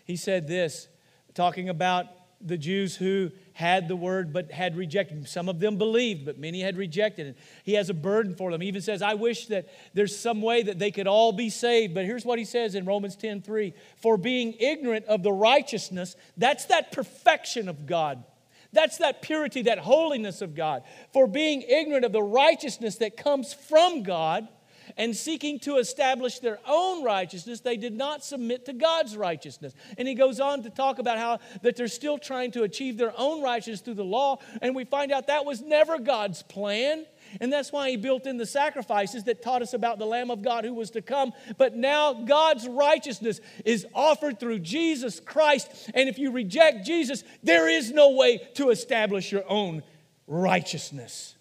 He 0.05 0.17
said 0.17 0.47
this, 0.47 0.89
talking 1.35 1.69
about 1.69 2.07
the 2.41 2.59
Jews 2.59 2.97
who 2.97 3.31
had 3.61 3.89
the 3.89 3.95
word 3.95 4.33
but 4.33 4.51
had 4.51 4.75
rejected. 4.75 5.29
Some 5.29 5.51
of 5.51 5.61
them 5.61 5.77
believed, 5.77 6.25
but 6.25 6.39
many 6.39 6.63
had 6.63 6.79
rejected 6.79 7.27
it. 7.27 7.39
He 7.63 7.75
has 7.75 7.91
a 7.91 7.95
burden 7.95 8.35
for 8.35 8.51
them. 8.51 8.63
He 8.63 8.69
even 8.69 8.81
says, 8.81 9.03
I 9.03 9.15
wish 9.15 9.47
that 9.49 9.69
there's 9.93 10.19
some 10.19 10.41
way 10.41 10.63
that 10.63 10.79
they 10.79 10.91
could 10.91 11.07
all 11.07 11.31
be 11.31 11.51
saved. 11.51 11.95
But 11.95 12.07
here's 12.07 12.25
what 12.25 12.39
he 12.39 12.47
says 12.47 12.75
in 12.75 12.87
Romans 12.87 13.17
10 13.17 13.43
3 13.43 13.75
For 13.99 14.17
being 14.17 14.55
ignorant 14.55 15.05
of 15.05 15.23
the 15.23 15.33
righteousness, 15.33 16.17
that's 16.39 16.65
that 16.67 16.91
perfection 16.91 17.69
of 17.69 17.87
God. 17.87 18.25
That's 18.73 18.97
that 18.97 19.21
purity, 19.21 19.63
that 19.63 19.79
holiness 19.79 20.41
of 20.41 20.55
God. 20.55 20.83
For 21.13 21.27
being 21.27 21.61
ignorant 21.61 22.07
of 22.07 22.13
the 22.13 22.23
righteousness 22.23 22.97
that 22.97 23.19
comes 23.19 23.53
from 23.53 24.05
God 24.05 24.49
and 24.97 25.17
seeking 25.17 25.59
to 25.61 25.77
establish 25.77 26.39
their 26.39 26.59
own 26.67 27.05
righteousness, 27.05 27.61
they 27.61 27.77
did 27.77 27.95
not 27.95 28.25
submit 28.25 28.67
to 28.67 28.73
God's 28.73 29.17
righteousness. 29.17 29.75
And 29.99 30.07
he 30.07 30.15
goes 30.15 30.41
on 30.41 30.63
to 30.63 30.71
talk 30.71 30.99
about 30.99 31.19
how 31.19 31.39
that 31.63 31.77
they're 31.77 31.89
still 31.89 32.19
trying 32.19 32.51
to 32.53 32.63
achieve 32.63 32.97
their 32.97 33.13
own 33.17 33.43
righteousness 33.43 33.81
through 33.81 33.95
the 33.95 34.05
law, 34.05 34.39
and 34.63 34.75
we 34.75 34.85
find 34.85 35.13
out 35.13 35.27
that 35.29 35.45
was 35.45 35.61
never 35.61 35.99
God's 35.99 36.43
plan. 36.43 37.07
And 37.41 37.53
that's 37.53 37.71
why 37.71 37.91
he 37.91 37.97
built 37.97 38.27
in 38.27 38.39
the 38.39 38.47
sacrifices 38.47 39.25
that 39.25 39.43
taught 39.43 39.63
us 39.63 39.73
about 39.73 39.99
the 39.99 40.07
Lamb 40.07 40.31
of 40.31 40.43
God 40.43 40.65
who 40.65 40.75
was 40.75 40.91
to 40.93 41.03
come. 41.03 41.33
But 41.59 41.77
now 41.77 42.13
God's 42.13 42.67
righteousness 42.67 43.41
is 43.65 43.87
offered 43.95 44.41
through 44.41 44.61
Jesus 44.61 45.21
Christ. 45.21 45.91
And 45.95 46.09
if 46.09 46.19
you 46.19 46.33
reject 46.33 46.85
Jesus, 46.85 47.23
there 47.43 47.69
is 47.69 47.93
no 47.93 48.11
way 48.11 48.39
to 48.55 48.71
establish 48.71 49.31
your 49.31 49.49
own 49.49 49.85
righteousness. 50.27 51.37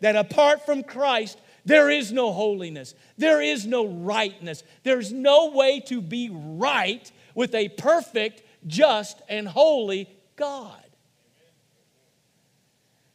That 0.00 0.16
apart 0.16 0.64
from 0.66 0.82
Christ, 0.82 1.38
there 1.68 1.90
is 1.90 2.12
no 2.12 2.32
holiness. 2.32 2.94
There 3.18 3.42
is 3.42 3.66
no 3.66 3.86
rightness. 3.86 4.64
There's 4.84 5.12
no 5.12 5.50
way 5.50 5.80
to 5.80 6.00
be 6.00 6.30
right 6.32 7.12
with 7.34 7.54
a 7.54 7.68
perfect, 7.68 8.42
just, 8.66 9.20
and 9.28 9.46
holy 9.46 10.08
God. 10.36 10.82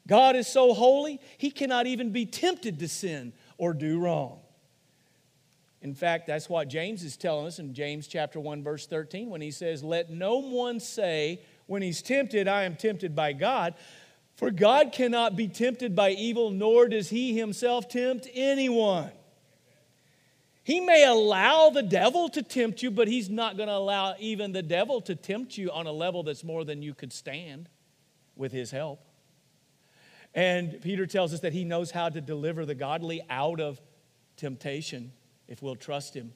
God 0.06 0.36
is 0.36 0.48
so 0.48 0.76
holy, 0.76 1.20
he 1.40 1.50
cannot 1.50 1.88
even 1.88 2.12
be 2.12 2.28
tempted 2.28 2.78
to 2.78 2.88
sin 2.88 3.34
or 3.58 3.74
do 3.74 4.00
wrong. 4.00 4.40
In 5.82 5.96
fact, 5.96 6.28
that's 6.28 6.48
what 6.48 6.68
James 6.68 7.04
is 7.04 7.18
telling 7.18 7.48
us 7.48 7.58
in 7.58 7.74
James 7.74 8.06
chapter 8.06 8.40
1 8.40 8.62
verse 8.62 8.86
13 8.86 9.32
when 9.32 9.42
he 9.42 9.50
says, 9.50 9.84
"Let 9.84 10.12
no 10.12 10.38
one 10.38 10.80
say 10.80 11.42
when 11.66 11.82
he's 11.82 12.04
tempted, 12.04 12.48
I 12.48 12.66
am 12.66 12.76
tempted 12.76 13.16
by 13.16 13.34
God, 13.34 13.74
for 14.36 14.52
God 14.52 14.92
cannot 14.92 15.36
be 15.36 15.48
tempted 15.48 15.96
by 15.96 16.12
evil, 16.12 16.50
nor 16.50 16.88
does 16.88 17.10
he 17.10 17.38
himself 17.38 17.88
tempt 17.88 18.28
anyone. 18.34 19.12
He 20.64 20.80
may 20.80 21.06
allow 21.06 21.70
the 21.70 21.84
devil 21.84 22.30
to 22.30 22.42
tempt 22.42 22.82
you, 22.82 22.90
but 22.90 23.08
he's 23.08 23.30
not 23.30 23.58
going 23.58 23.68
to 23.68 23.76
allow 23.76 24.16
even 24.20 24.54
the 24.54 24.64
devil 24.64 25.02
to 25.02 25.16
tempt 25.16 25.58
you 25.58 25.70
on 25.72 25.88
a 25.88 25.92
level 25.92 26.24
that's 26.24 26.44
more 26.44 26.64
than 26.64 26.82
you 26.82 26.94
could 26.94 27.12
stand 27.12 27.70
with 28.36 28.52
his 28.52 28.72
help. 28.72 29.02
And 30.34 30.82
Peter 30.82 31.06
tells 31.06 31.34
us 31.34 31.42
that 31.42 31.54
he 31.54 31.64
knows 31.64 31.92
how 31.92 32.10
to 32.10 32.22
deliver 32.22 32.66
the 32.66 32.76
godly 32.76 33.22
out 33.30 33.60
of 33.60 33.80
temptation 34.38 35.12
if 35.48 35.62
we'll 35.62 35.76
trust 35.76 36.16
him. 36.16 36.34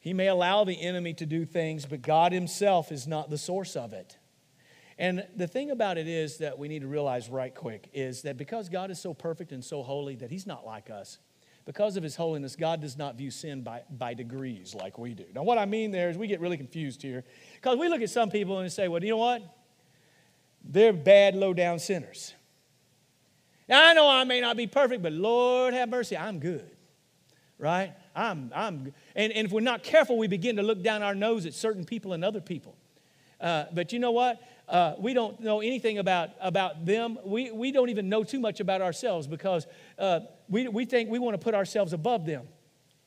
He 0.00 0.12
may 0.12 0.28
allow 0.28 0.64
the 0.64 0.80
enemy 0.80 1.14
to 1.14 1.26
do 1.26 1.44
things, 1.44 1.86
but 1.86 2.02
God 2.02 2.32
himself 2.32 2.92
is 2.92 3.06
not 3.06 3.30
the 3.30 3.38
source 3.38 3.74
of 3.74 3.92
it. 3.92 4.18
And 4.98 5.26
the 5.36 5.46
thing 5.46 5.70
about 5.70 5.98
it 5.98 6.08
is 6.08 6.38
that 6.38 6.58
we 6.58 6.68
need 6.68 6.80
to 6.80 6.88
realize 6.88 7.28
right 7.28 7.54
quick 7.54 7.90
is 7.92 8.22
that 8.22 8.36
because 8.38 8.68
God 8.68 8.90
is 8.90 8.98
so 8.98 9.12
perfect 9.12 9.52
and 9.52 9.62
so 9.62 9.82
holy 9.82 10.16
that 10.16 10.30
He's 10.30 10.46
not 10.46 10.64
like 10.64 10.88
us. 10.88 11.18
Because 11.66 11.96
of 11.96 12.02
His 12.02 12.16
holiness, 12.16 12.56
God 12.56 12.80
does 12.80 12.96
not 12.96 13.16
view 13.16 13.30
sin 13.30 13.62
by, 13.62 13.82
by 13.90 14.14
degrees 14.14 14.74
like 14.74 14.98
we 14.98 15.12
do. 15.12 15.24
Now, 15.34 15.42
what 15.42 15.58
I 15.58 15.66
mean 15.66 15.90
there 15.90 16.08
is 16.08 16.16
we 16.16 16.28
get 16.28 16.40
really 16.40 16.56
confused 16.56 17.02
here 17.02 17.24
because 17.56 17.76
we 17.76 17.88
look 17.88 18.00
at 18.00 18.10
some 18.10 18.30
people 18.30 18.60
and 18.60 18.72
say, 18.72 18.88
well, 18.88 19.02
you 19.02 19.10
know 19.10 19.16
what? 19.18 19.42
They're 20.64 20.92
bad, 20.92 21.36
low 21.36 21.52
down 21.52 21.78
sinners. 21.78 22.34
Now, 23.68 23.86
I 23.86 23.92
know 23.92 24.08
I 24.08 24.24
may 24.24 24.40
not 24.40 24.56
be 24.56 24.66
perfect, 24.66 25.02
but 25.02 25.12
Lord 25.12 25.74
have 25.74 25.88
mercy, 25.88 26.16
I'm 26.16 26.38
good. 26.38 26.70
Right? 27.58 27.92
I'm, 28.14 28.50
I'm, 28.54 28.92
and, 29.14 29.32
and 29.32 29.46
if 29.46 29.52
we're 29.52 29.60
not 29.60 29.82
careful, 29.82 30.16
we 30.16 30.28
begin 30.28 30.56
to 30.56 30.62
look 30.62 30.82
down 30.82 31.02
our 31.02 31.14
nose 31.14 31.46
at 31.46 31.54
certain 31.54 31.84
people 31.84 32.12
and 32.12 32.24
other 32.24 32.40
people. 32.40 32.76
Uh, 33.40 33.64
but 33.72 33.92
you 33.92 33.98
know 33.98 34.12
what? 34.12 34.40
Uh, 34.68 34.94
we 34.98 35.14
don't 35.14 35.40
know 35.40 35.60
anything 35.60 35.98
about, 35.98 36.30
about 36.40 36.84
them. 36.84 37.18
We, 37.24 37.50
we 37.50 37.72
don't 37.72 37.88
even 37.88 38.08
know 38.08 38.24
too 38.24 38.40
much 38.40 38.60
about 38.60 38.82
ourselves 38.82 39.26
because 39.26 39.66
uh, 39.98 40.20
we, 40.48 40.66
we 40.68 40.84
think 40.84 41.08
we 41.08 41.18
want 41.18 41.34
to 41.34 41.44
put 41.44 41.54
ourselves 41.54 41.92
above 41.92 42.26
them. 42.26 42.46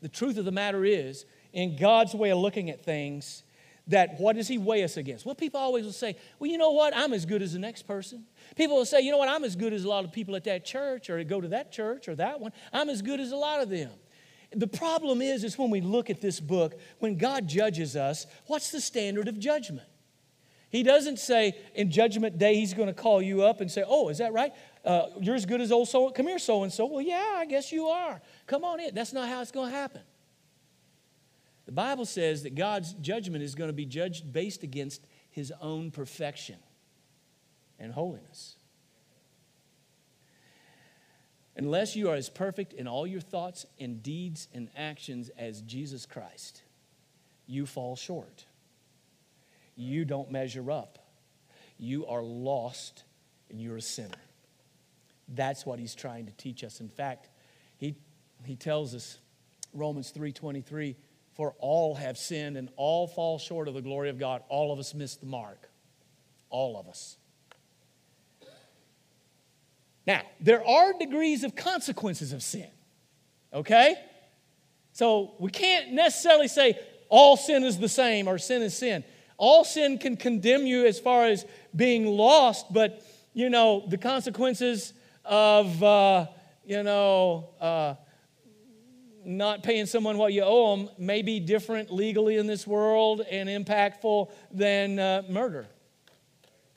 The 0.02 0.10
truth 0.10 0.38
of 0.38 0.45
the 0.45 0.52
matter 0.52 0.86
is, 0.86 1.26
in 1.52 1.76
God's 1.76 2.13
way 2.13 2.30
of 2.30 2.38
looking 2.38 2.69
at 2.69 2.86
things, 2.86 3.43
that 3.88 4.19
what 4.19 4.36
does 4.36 4.48
he 4.48 4.58
weigh 4.58 4.84
us 4.84 4.98
against? 4.98 5.26
Well, 5.26 5.36
people 5.36 5.60
always 5.60 5.84
will 5.84 5.91
say, 5.91 6.15
well, 6.38 6.50
you 6.50 6.58
know 6.58 6.72
what? 6.72 6.95
I'm 6.95 7.12
as 7.12 7.26
good 7.26 7.41
as 7.41 7.54
the 7.54 7.60
next 7.60 7.84
person. 7.84 8.24
People 8.56 8.78
will 8.78 8.86
say, 8.86 9.02
you 9.02 9.12
know 9.12 9.17
what? 9.17 9.30
I'm 9.30 9.43
as 9.43 9.56
good 9.56 9.74
as 9.74 9.84
a 9.84 9.89
lot 9.89 10.06
of 10.06 10.12
people 10.12 10.36
at 10.36 10.43
that 10.45 10.63
church 10.63 11.10
or 11.10 11.22
go 11.24 11.41
to 11.41 11.50
that 11.50 11.72
church 11.72 12.08
or 12.08 12.15
that 12.15 12.39
one. 12.39 12.54
I'm 12.72 12.89
as 12.89 13.02
good 13.02 13.19
as 13.19 13.32
a 13.32 13.36
lot 13.36 13.62
of 13.62 13.69
them. 13.69 13.91
The 14.52 14.67
problem 14.67 15.22
is, 15.22 15.43
is 15.43 15.58
when 15.58 15.69
we 15.69 15.82
look 15.82 16.10
at 16.10 16.22
this 16.22 16.39
book, 16.39 16.80
when 17.00 17.17
God 17.17 17.48
judges 17.48 17.95
us, 17.95 18.26
what's 18.45 18.72
the 18.72 18.82
standard 18.82 19.28
of 19.28 19.39
judgment? 19.39 19.88
He 20.69 20.84
doesn't 20.84 21.17
say 21.17 21.58
in 21.73 21.89
judgment 21.89 22.38
day 22.38 22.55
he's 22.55 22.73
going 22.73 22.88
to 22.88 22.93
call 22.93 23.21
you 23.21 23.43
up 23.43 23.60
and 23.60 23.69
say, 23.69 23.84
Oh, 23.88 24.10
is 24.10 24.19
that 24.19 24.34
right? 24.34 24.53
Uh, 24.86 25.08
you're 25.19 25.36
as 25.36 25.45
good 25.45 25.62
as 25.62 25.71
old 25.71 25.88
so. 25.88 26.10
Come 26.12 26.27
here, 26.27 26.39
so 26.39 26.63
and 26.63 26.71
so. 26.71 26.86
Well, 26.86 27.01
yeah, 27.01 27.36
I 27.38 27.45
guess 27.45 27.71
you 27.71 27.88
are. 27.88 28.21
Come 28.45 28.63
on 28.63 28.79
in. 28.79 28.93
That's 28.93 29.12
not 29.12 29.27
how 29.27 29.41
it's 29.41 29.51
going 29.51 29.71
to 29.71 29.75
happen. 29.75 30.01
The 31.65 31.71
Bible 31.71 32.05
says 32.05 32.43
that 32.43 32.55
God's 32.55 32.93
judgment 32.93 33.43
is 33.43 33.55
going 33.55 33.69
to 33.69 33.73
be 33.73 33.86
judged 33.86 34.32
based 34.32 34.63
against 34.63 35.05
his 35.29 35.51
own 35.60 35.91
perfection 35.91 36.58
and 37.79 37.91
holiness. 37.91 38.55
Unless 41.55 41.95
you 41.95 42.10
are 42.10 42.15
as 42.15 42.29
perfect 42.29 42.73
in 42.73 42.88
all 42.88 43.05
your 43.05 43.21
thoughts 43.21 43.65
and 43.79 44.01
deeds 44.01 44.47
and 44.53 44.69
actions 44.77 45.29
as 45.38 45.62
Jesus 45.62 46.05
Christ, 46.05 46.62
you 47.47 47.65
fall 47.65 47.95
short 47.95 48.45
you 49.79 50.03
don't 50.03 50.29
measure 50.31 50.71
up. 50.71 50.99
You 51.77 52.05
are 52.07 52.21
lost 52.21 53.03
and 53.49 53.61
you're 53.61 53.77
a 53.77 53.81
sinner. 53.81 54.09
That's 55.29 55.65
what 55.65 55.79
he's 55.79 55.95
trying 55.95 56.25
to 56.25 56.31
teach 56.33 56.63
us. 56.63 56.81
In 56.81 56.89
fact, 56.89 57.29
he, 57.77 57.95
he 58.43 58.55
tells 58.55 58.93
us, 58.93 59.19
Romans 59.73 60.11
3.23, 60.11 60.95
for 61.33 61.55
all 61.59 61.95
have 61.95 62.17
sinned 62.17 62.57
and 62.57 62.69
all 62.75 63.07
fall 63.07 63.39
short 63.39 63.67
of 63.67 63.73
the 63.73 63.81
glory 63.81 64.09
of 64.09 64.19
God. 64.19 64.43
All 64.49 64.73
of 64.73 64.79
us 64.79 64.93
miss 64.93 65.15
the 65.15 65.27
mark. 65.27 65.69
All 66.49 66.77
of 66.77 66.87
us. 66.89 67.15
Now, 70.05 70.23
there 70.41 70.65
are 70.67 70.93
degrees 70.97 71.43
of 71.43 71.55
consequences 71.55 72.33
of 72.33 72.41
sin, 72.41 72.67
okay? 73.53 73.95
So 74.91 75.35
we 75.39 75.51
can't 75.51 75.93
necessarily 75.93 76.47
say 76.47 76.77
all 77.07 77.37
sin 77.37 77.63
is 77.63 77.77
the 77.77 77.87
same 77.87 78.27
or 78.27 78.37
sin 78.39 78.61
is 78.63 78.75
sin 78.75 79.03
all 79.39 79.63
sin 79.63 79.97
can 79.97 80.17
condemn 80.17 80.67
you 80.67 80.86
as 80.86 80.99
far 80.99 81.25
as 81.25 81.45
being 81.73 82.06
lost, 82.06 82.71
but, 82.71 83.02
you 83.34 83.49
know, 83.49 83.86
the 83.88 83.97
consequences 83.97 84.93
of, 85.23 85.82
uh, 85.82 86.28
you 86.65 86.84
know, 86.84 87.49
uh, 87.62 87.95
not 89.23 89.63
paying 89.63 89.86
someone 89.86 90.17
what 90.17 90.34
you 90.34 90.43
owe 90.43 90.75
them 90.75 90.89
may 90.97 91.21
be 91.21 91.39
different 91.39 91.89
legally 91.89 92.36
in 92.36 92.47
this 92.47 92.67
world 92.67 93.21
and 93.32 93.47
impactful 93.47 94.30
than 94.52 94.99
uh, 94.99 95.23
murder, 95.30 95.67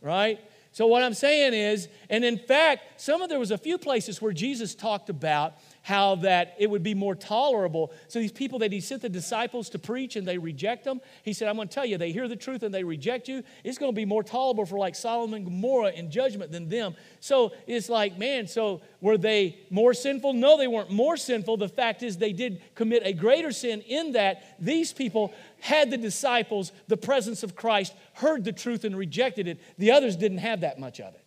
right? 0.00 0.38
So 0.70 0.86
what 0.86 1.02
I'm 1.02 1.14
saying 1.14 1.54
is, 1.54 1.88
and 2.08 2.24
in 2.24 2.38
fact, 2.38 3.00
some 3.00 3.22
of 3.22 3.28
there 3.28 3.40
was 3.40 3.50
a 3.50 3.58
few 3.58 3.76
places 3.76 4.22
where 4.22 4.32
Jesus 4.32 4.74
talked 4.74 5.10
about 5.10 5.54
how 5.82 6.14
that 6.16 6.54
it 6.58 6.70
would 6.70 6.82
be 6.82 6.94
more 6.94 7.14
tolerable. 7.14 7.92
So 8.08 8.20
these 8.20 8.32
people 8.32 8.60
that 8.60 8.72
he 8.72 8.80
sent 8.80 9.02
the 9.02 9.08
disciples 9.08 9.68
to 9.70 9.78
preach 9.78 10.16
and 10.16 10.26
they 10.26 10.38
reject 10.38 10.84
them, 10.84 11.00
he 11.24 11.32
said, 11.32 11.48
I'm 11.48 11.56
going 11.56 11.68
to 11.68 11.74
tell 11.74 11.84
you, 11.84 11.98
they 11.98 12.12
hear 12.12 12.28
the 12.28 12.36
truth 12.36 12.62
and 12.62 12.72
they 12.72 12.84
reject 12.84 13.28
you. 13.28 13.42
It's 13.64 13.78
going 13.78 13.92
to 13.92 13.96
be 13.96 14.04
more 14.04 14.22
tolerable 14.22 14.64
for 14.64 14.78
like 14.78 14.94
Sodom 14.94 15.34
and 15.34 15.44
Gomorrah 15.44 15.90
in 15.90 16.10
judgment 16.10 16.52
than 16.52 16.68
them. 16.68 16.94
So 17.20 17.52
it's 17.66 17.88
like, 17.88 18.16
man, 18.16 18.46
so 18.46 18.80
were 19.00 19.18
they 19.18 19.58
more 19.70 19.92
sinful? 19.92 20.34
No, 20.34 20.56
they 20.56 20.68
weren't 20.68 20.90
more 20.90 21.16
sinful. 21.16 21.56
The 21.56 21.68
fact 21.68 22.02
is 22.02 22.16
they 22.16 22.32
did 22.32 22.62
commit 22.74 23.02
a 23.04 23.12
greater 23.12 23.50
sin 23.50 23.80
in 23.82 24.12
that 24.12 24.56
these 24.60 24.92
people 24.92 25.32
had 25.60 25.90
the 25.90 25.98
disciples, 25.98 26.72
the 26.86 26.96
presence 26.96 27.42
of 27.42 27.56
Christ, 27.56 27.94
heard 28.14 28.44
the 28.44 28.52
truth 28.52 28.84
and 28.84 28.96
rejected 28.96 29.48
it. 29.48 29.60
The 29.78 29.90
others 29.90 30.16
didn't 30.16 30.38
have 30.38 30.60
that 30.60 30.78
much 30.78 31.00
of 31.00 31.14
it. 31.14 31.21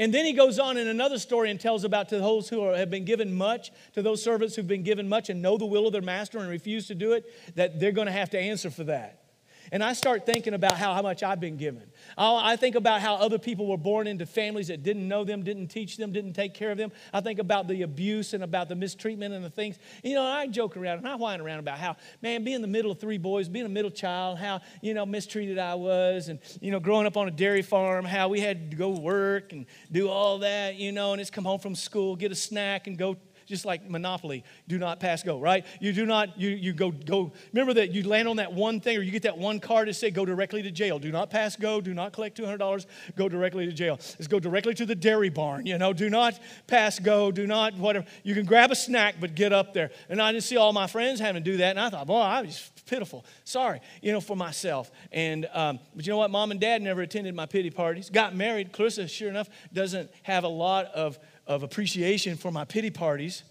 And 0.00 0.14
then 0.14 0.24
he 0.24 0.32
goes 0.32 0.58
on 0.58 0.78
in 0.78 0.88
another 0.88 1.18
story 1.18 1.50
and 1.50 1.60
tells 1.60 1.84
about 1.84 2.08
to 2.08 2.18
those 2.18 2.48
who 2.48 2.62
are, 2.62 2.74
have 2.74 2.88
been 2.88 3.04
given 3.04 3.34
much, 3.34 3.70
to 3.92 4.00
those 4.00 4.22
servants 4.22 4.56
who've 4.56 4.66
been 4.66 4.82
given 4.82 5.06
much 5.10 5.28
and 5.28 5.42
know 5.42 5.58
the 5.58 5.66
will 5.66 5.86
of 5.86 5.92
their 5.92 6.00
master 6.00 6.38
and 6.38 6.48
refuse 6.48 6.86
to 6.86 6.94
do 6.94 7.12
it, 7.12 7.26
that 7.54 7.78
they're 7.78 7.92
going 7.92 8.06
to 8.06 8.12
have 8.12 8.30
to 8.30 8.38
answer 8.38 8.70
for 8.70 8.84
that. 8.84 9.19
And 9.72 9.84
I 9.84 9.92
start 9.92 10.26
thinking 10.26 10.54
about 10.54 10.72
how, 10.72 10.94
how 10.94 11.02
much 11.02 11.22
I've 11.22 11.40
been 11.40 11.56
given. 11.56 11.90
I 12.18 12.56
think 12.56 12.74
about 12.74 13.00
how 13.00 13.16
other 13.16 13.38
people 13.38 13.66
were 13.66 13.76
born 13.76 14.06
into 14.06 14.26
families 14.26 14.68
that 14.68 14.82
didn't 14.82 15.06
know 15.06 15.24
them, 15.24 15.42
didn't 15.42 15.68
teach 15.68 15.96
them, 15.96 16.12
didn't 16.12 16.32
take 16.32 16.54
care 16.54 16.70
of 16.70 16.78
them. 16.78 16.90
I 17.12 17.20
think 17.20 17.38
about 17.38 17.68
the 17.68 17.82
abuse 17.82 18.34
and 18.34 18.42
about 18.42 18.68
the 18.68 18.74
mistreatment 18.74 19.34
and 19.34 19.44
the 19.44 19.50
things. 19.50 19.78
You 20.02 20.14
know, 20.14 20.24
I 20.24 20.46
joke 20.46 20.76
around 20.76 20.98
and 20.98 21.08
I 21.08 21.14
whine 21.14 21.40
around 21.40 21.60
about 21.60 21.78
how, 21.78 21.96
man, 22.22 22.42
being 22.42 22.62
the 22.62 22.68
middle 22.68 22.90
of 22.90 22.98
three 22.98 23.18
boys, 23.18 23.48
being 23.48 23.66
a 23.66 23.70
middle 23.70 23.90
child, 23.90 24.38
how, 24.38 24.60
you 24.80 24.94
know, 24.94 25.06
mistreated 25.06 25.58
I 25.58 25.74
was. 25.74 26.28
And, 26.28 26.40
you 26.60 26.70
know, 26.70 26.80
growing 26.80 27.06
up 27.06 27.16
on 27.16 27.28
a 27.28 27.30
dairy 27.30 27.62
farm, 27.62 28.04
how 28.04 28.28
we 28.28 28.40
had 28.40 28.72
to 28.72 28.76
go 28.76 28.90
work 28.90 29.52
and 29.52 29.66
do 29.92 30.08
all 30.08 30.38
that, 30.38 30.76
you 30.76 30.92
know, 30.92 31.12
and 31.12 31.20
just 31.20 31.32
come 31.32 31.44
home 31.44 31.60
from 31.60 31.74
school, 31.74 32.16
get 32.16 32.32
a 32.32 32.36
snack 32.36 32.86
and 32.86 32.98
go 32.98 33.16
just 33.50 33.64
like 33.64 33.90
Monopoly, 33.90 34.44
do 34.68 34.78
not 34.78 35.00
pass 35.00 35.22
go, 35.22 35.38
right? 35.38 35.66
You 35.80 35.92
do 35.92 36.06
not, 36.06 36.40
you, 36.40 36.50
you 36.50 36.72
go, 36.72 36.92
go, 36.92 37.32
remember 37.52 37.74
that 37.74 37.90
you 37.90 38.08
land 38.08 38.28
on 38.28 38.36
that 38.36 38.52
one 38.52 38.80
thing 38.80 38.96
or 38.96 39.02
you 39.02 39.10
get 39.10 39.24
that 39.24 39.36
one 39.36 39.58
card 39.58 39.88
to 39.88 39.94
say 39.94 40.10
go 40.10 40.24
directly 40.24 40.62
to 40.62 40.70
jail. 40.70 40.98
Do 40.98 41.10
not 41.10 41.30
pass 41.30 41.56
go, 41.56 41.80
do 41.80 41.92
not 41.92 42.12
collect 42.12 42.38
$200, 42.38 42.86
go 43.16 43.28
directly 43.28 43.66
to 43.66 43.72
jail. 43.72 43.98
Let's 44.18 44.28
go 44.28 44.38
directly 44.38 44.72
to 44.74 44.86
the 44.86 44.94
dairy 44.94 45.28
barn, 45.28 45.66
you 45.66 45.76
know, 45.76 45.92
do 45.92 46.08
not 46.08 46.38
pass 46.68 46.98
go, 46.98 47.32
do 47.32 47.46
not 47.46 47.76
whatever. 47.76 48.06
You 48.22 48.34
can 48.34 48.46
grab 48.46 48.70
a 48.70 48.76
snack, 48.76 49.16
but 49.20 49.34
get 49.34 49.52
up 49.52 49.74
there. 49.74 49.90
And 50.08 50.22
I 50.22 50.32
just 50.32 50.48
see 50.48 50.56
all 50.56 50.72
my 50.72 50.86
friends 50.86 51.18
having 51.18 51.42
to 51.42 51.50
do 51.50 51.56
that, 51.58 51.70
and 51.70 51.80
I 51.80 51.90
thought, 51.90 52.06
boy, 52.06 52.20
I 52.20 52.42
was 52.42 52.70
pitiful. 52.86 53.24
Sorry, 53.44 53.80
you 54.00 54.12
know, 54.12 54.20
for 54.20 54.36
myself. 54.36 54.90
And, 55.10 55.48
um, 55.52 55.80
but 55.94 56.06
you 56.06 56.12
know 56.12 56.18
what? 56.18 56.30
Mom 56.30 56.52
and 56.52 56.60
dad 56.60 56.82
never 56.82 57.02
attended 57.02 57.34
my 57.34 57.46
pity 57.46 57.70
parties. 57.70 58.10
Got 58.10 58.36
married. 58.36 58.72
Clarissa, 58.72 59.08
sure 59.08 59.28
enough, 59.28 59.48
doesn't 59.72 60.10
have 60.22 60.44
a 60.44 60.48
lot 60.48 60.86
of 60.86 61.18
of 61.50 61.64
appreciation 61.64 62.36
for 62.36 62.52
my 62.52 62.64
pity 62.64 62.90
parties. 62.90 63.42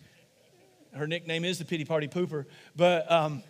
Her 0.95 1.05
nickname 1.05 1.43
is 1.43 1.59
the 1.59 1.65
pity 1.65 1.83
party 1.83 2.07
pooper. 2.07 2.45
But, 2.73 3.11
um, 3.11 3.43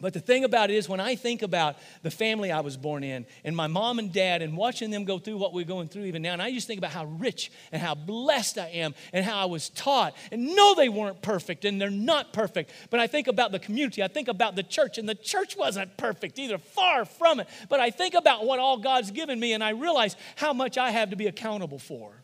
but 0.00 0.12
the 0.12 0.20
thing 0.20 0.42
about 0.42 0.68
it 0.68 0.74
is, 0.74 0.88
when 0.88 0.98
I 0.98 1.14
think 1.14 1.42
about 1.42 1.76
the 2.02 2.10
family 2.10 2.50
I 2.50 2.58
was 2.58 2.76
born 2.76 3.04
in 3.04 3.24
and 3.44 3.54
my 3.54 3.68
mom 3.68 4.00
and 4.00 4.12
dad 4.12 4.42
and 4.42 4.56
watching 4.56 4.90
them 4.90 5.04
go 5.04 5.20
through 5.20 5.36
what 5.36 5.52
we're 5.52 5.64
going 5.64 5.86
through 5.86 6.06
even 6.06 6.22
now, 6.22 6.32
and 6.32 6.42
I 6.42 6.50
just 6.50 6.66
think 6.66 6.78
about 6.78 6.90
how 6.90 7.04
rich 7.04 7.52
and 7.70 7.80
how 7.80 7.94
blessed 7.94 8.58
I 8.58 8.66
am 8.66 8.96
and 9.12 9.24
how 9.24 9.38
I 9.40 9.44
was 9.44 9.68
taught. 9.70 10.16
And 10.32 10.56
no, 10.56 10.74
they 10.74 10.88
weren't 10.88 11.22
perfect 11.22 11.64
and 11.64 11.80
they're 11.80 11.88
not 11.88 12.32
perfect. 12.32 12.72
But 12.90 12.98
I 12.98 13.06
think 13.06 13.28
about 13.28 13.52
the 13.52 13.60
community, 13.60 14.02
I 14.02 14.08
think 14.08 14.26
about 14.26 14.56
the 14.56 14.64
church, 14.64 14.98
and 14.98 15.08
the 15.08 15.14
church 15.14 15.56
wasn't 15.56 15.96
perfect 15.96 16.36
either, 16.40 16.58
far 16.58 17.04
from 17.04 17.38
it. 17.38 17.48
But 17.68 17.78
I 17.78 17.90
think 17.90 18.14
about 18.14 18.44
what 18.44 18.58
all 18.58 18.76
God's 18.76 19.12
given 19.12 19.38
me, 19.38 19.52
and 19.52 19.62
I 19.62 19.70
realize 19.70 20.16
how 20.34 20.52
much 20.52 20.78
I 20.78 20.90
have 20.90 21.10
to 21.10 21.16
be 21.16 21.28
accountable 21.28 21.78
for. 21.78 22.23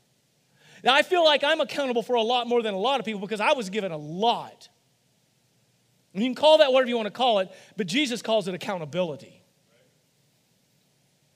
Now, 0.83 0.95
I 0.95 1.03
feel 1.03 1.25
like 1.25 1.45
I'm 1.45 1.61
accountable 1.61 2.03
for 2.03 2.15
a 2.15 2.23
lot 2.23 2.47
more 2.47 2.63
than 2.63 2.75
a 2.75 2.79
lot 2.79 3.01
of 3.01 3.07
people 3.07 3.21
because 3.21 3.41
I 3.41 3.53
was 3.53 3.71
given 3.71 3.93
a 3.93 3.97
lot. 3.97 4.69
And 6.15 6.23
you 6.23 6.29
can 6.29 6.35
call 6.35 6.59
that 6.59 6.73
whatever 6.73 6.89
you 6.89 6.97
want 6.97 7.07
to 7.07 7.13
call 7.13 7.39
it, 7.41 7.51
but 7.77 7.87
Jesus 7.87 8.23
calls 8.23 8.49
it 8.49 8.55
accountability. 8.55 9.43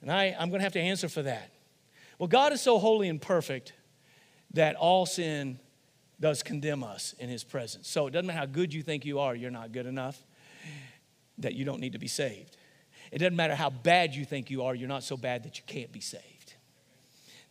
And 0.00 0.10
I, 0.10 0.36
I'm 0.38 0.50
going 0.50 0.60
to 0.60 0.64
have 0.64 0.72
to 0.74 0.80
answer 0.80 1.08
for 1.08 1.22
that. 1.22 1.50
Well, 2.18 2.28
God 2.28 2.52
is 2.52 2.60
so 2.60 2.78
holy 2.78 3.08
and 3.08 3.20
perfect 3.20 3.72
that 4.52 4.76
all 4.76 5.06
sin 5.06 5.58
does 6.20 6.42
condemn 6.42 6.84
us 6.84 7.14
in 7.18 7.28
his 7.28 7.44
presence. 7.44 7.88
So 7.88 8.06
it 8.06 8.12
doesn't 8.12 8.26
matter 8.26 8.38
how 8.38 8.46
good 8.46 8.72
you 8.72 8.82
think 8.82 9.04
you 9.04 9.18
are, 9.18 9.34
you're 9.34 9.50
not 9.50 9.72
good 9.72 9.86
enough, 9.86 10.22
that 11.38 11.54
you 11.54 11.64
don't 11.64 11.80
need 11.80 11.92
to 11.92 11.98
be 11.98 12.08
saved. 12.08 12.56
It 13.10 13.18
doesn't 13.18 13.36
matter 13.36 13.54
how 13.54 13.70
bad 13.70 14.14
you 14.14 14.24
think 14.24 14.50
you 14.50 14.64
are, 14.64 14.74
you're 14.74 14.88
not 14.88 15.02
so 15.02 15.16
bad 15.16 15.44
that 15.44 15.58
you 15.58 15.64
can't 15.66 15.92
be 15.92 16.00
saved. 16.00 16.33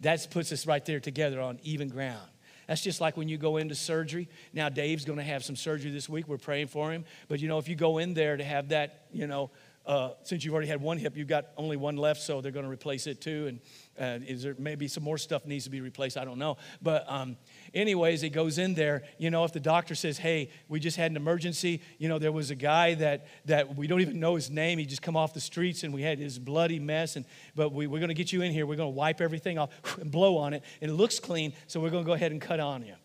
That 0.04 0.28
puts 0.32 0.52
us 0.52 0.68
right 0.68 0.86
there 0.86 1.00
together 1.00 1.42
on 1.42 1.60
even 1.64 1.90
ground. 1.90 2.30
That's 2.68 2.82
just 2.82 3.02
like 3.02 3.18
when 3.18 3.28
you 3.28 3.38
go 3.38 3.58
into 3.58 3.76
surgery. 3.76 4.30
Now, 4.54 4.70
Dave's 4.70 5.04
going 5.04 5.18
to 5.18 5.24
have 5.24 5.44
some 5.44 5.56
surgery 5.56 5.92
this 5.92 6.08
week. 6.08 6.28
We're 6.28 6.38
praying 6.38 6.68
for 6.68 6.92
him. 6.92 7.04
But, 7.28 7.42
you 7.42 7.48
know, 7.48 7.58
if 7.58 7.68
you 7.68 7.76
go 7.76 7.98
in 7.98 8.14
there 8.14 8.38
to 8.38 8.44
have 8.44 8.70
that, 8.70 9.08
you 9.12 9.28
know, 9.28 9.52
uh, 9.86 10.12
since 10.24 10.46
you've 10.46 10.54
already 10.54 10.70
had 10.70 10.82
one 10.82 10.98
hip, 10.98 11.18
you've 11.18 11.28
got 11.28 11.48
only 11.58 11.76
one 11.76 11.98
left, 11.98 12.22
so 12.22 12.40
they're 12.40 12.54
going 12.54 12.66
to 12.66 12.72
replace 12.72 13.06
it 13.06 13.20
too. 13.20 13.48
And 13.48 13.60
uh, 14.00 14.26
is 14.26 14.44
there 14.44 14.56
maybe 14.58 14.88
some 14.88 15.04
more 15.04 15.18
stuff 15.18 15.46
needs 15.46 15.66
to 15.66 15.70
be 15.70 15.82
replaced? 15.82 16.18
I 16.18 16.24
don't 16.24 16.40
know. 16.40 16.56
But 16.82 17.04
um, 17.10 17.36
anyways, 17.74 18.24
it 18.24 18.30
goes 18.30 18.58
in 18.58 18.74
there. 18.74 19.04
You 19.18 19.30
know, 19.30 19.44
if 19.44 19.54
the 19.54 19.60
doctor 19.60 19.96
says, 19.96 20.18
"Hey, 20.18 20.50
we 20.68 20.80
just 20.80 20.98
had 20.98 21.12
an 21.12 21.18
emergency," 21.18 21.82
you 21.98 22.10
know, 22.10 22.20
there 22.20 22.32
was 22.32 22.52
a 22.52 22.56
guy 22.56 22.94
that 22.96 23.28
that 23.46 23.76
we 23.76 23.88
don't 23.88 24.02
even 24.02 24.20
know 24.20 24.36
his 24.36 24.50
name. 24.50 24.80
He 24.80 24.86
just 24.86 25.02
come 25.02 25.16
off 25.16 25.34
the 25.34 25.42
streets, 25.42 25.84
and 25.84 25.94
we 25.94 26.02
had 26.02 26.20
his 26.20 26.40
bloody 26.40 26.80
mess. 26.80 27.16
And 27.16 27.26
but 27.56 27.74
we, 27.74 27.88
we're 27.88 28.00
going 28.00 28.10
to 28.10 28.16
get 28.16 28.32
you 28.32 28.42
in 28.42 28.52
here. 28.52 28.66
We're 28.66 28.78
going 28.78 28.92
to 28.92 28.98
wipe 28.98 29.22
everything 29.22 29.58
off 29.58 29.70
and 30.00 30.12
blow 30.12 30.38
on 30.38 30.54
it, 30.54 30.64
and 30.82 30.92
it 30.92 30.94
looks 30.96 31.20
clean. 31.20 31.54
So 31.68 31.80
we're 31.80 31.92
going 31.92 32.04
to 32.04 32.08
go 32.08 32.14
ahead 32.14 32.32
and 32.32 32.42
cut 32.42 32.60
on 32.60 32.86
you. 32.86 32.96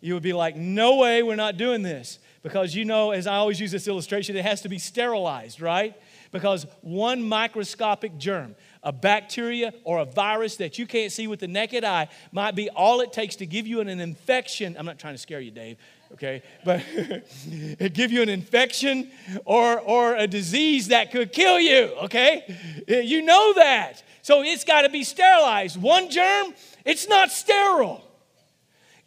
You 0.00 0.14
would 0.14 0.22
be 0.22 0.32
like, 0.32 0.56
"No 0.56 0.96
way, 0.96 1.22
we're 1.22 1.36
not 1.36 1.56
doing 1.56 1.82
this," 1.82 2.18
because 2.42 2.74
you 2.74 2.84
know, 2.84 3.10
as 3.10 3.26
I 3.26 3.36
always 3.36 3.60
use 3.60 3.72
this 3.72 3.88
illustration, 3.88 4.36
it 4.36 4.44
has 4.44 4.62
to 4.62 4.68
be 4.68 4.78
sterilized, 4.78 5.60
right? 5.60 5.94
because 6.32 6.66
one 6.82 7.22
microscopic 7.22 8.18
germ, 8.18 8.54
a 8.86 8.92
bacteria 8.92 9.74
or 9.82 9.98
a 9.98 10.04
virus 10.04 10.56
that 10.56 10.78
you 10.78 10.86
can't 10.86 11.10
see 11.10 11.26
with 11.26 11.40
the 11.40 11.48
naked 11.48 11.82
eye, 11.82 12.06
might 12.30 12.54
be 12.54 12.70
all 12.70 13.00
it 13.00 13.12
takes 13.12 13.34
to 13.36 13.44
give 13.44 13.66
you 13.66 13.80
an, 13.80 13.88
infection. 13.88 14.76
I'm 14.78 14.86
not 14.86 15.00
trying 15.00 15.14
to 15.14 15.18
scare 15.18 15.40
you, 15.40 15.50
Dave, 15.50 15.76
okay? 16.12 16.40
But 16.64 16.82
it 16.94 17.92
give 17.94 18.12
you 18.12 18.22
an 18.22 18.28
infection 18.28 19.10
or, 19.44 19.80
or 19.80 20.14
a 20.14 20.28
disease 20.28 20.88
that 20.88 21.10
could 21.10 21.32
kill 21.32 21.58
you, 21.58 21.94
okay? 22.04 22.56
You 22.86 23.22
know 23.22 23.54
that. 23.54 24.04
So 24.22 24.42
it's 24.44 24.62
got 24.62 24.82
to 24.82 24.88
be 24.88 25.02
sterilized. 25.02 25.82
One 25.82 26.08
germ, 26.08 26.54
it's 26.84 27.08
not 27.08 27.32
sterile. 27.32 28.04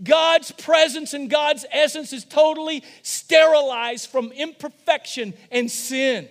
God's 0.03 0.51
presence 0.51 1.13
and 1.13 1.29
God's 1.29 1.65
essence 1.71 2.11
is 2.11 2.25
totally 2.25 2.83
sterilized 3.01 4.09
from 4.09 4.33
imperfection 4.33 5.33
and 5.51 5.71
sin. 5.71 6.27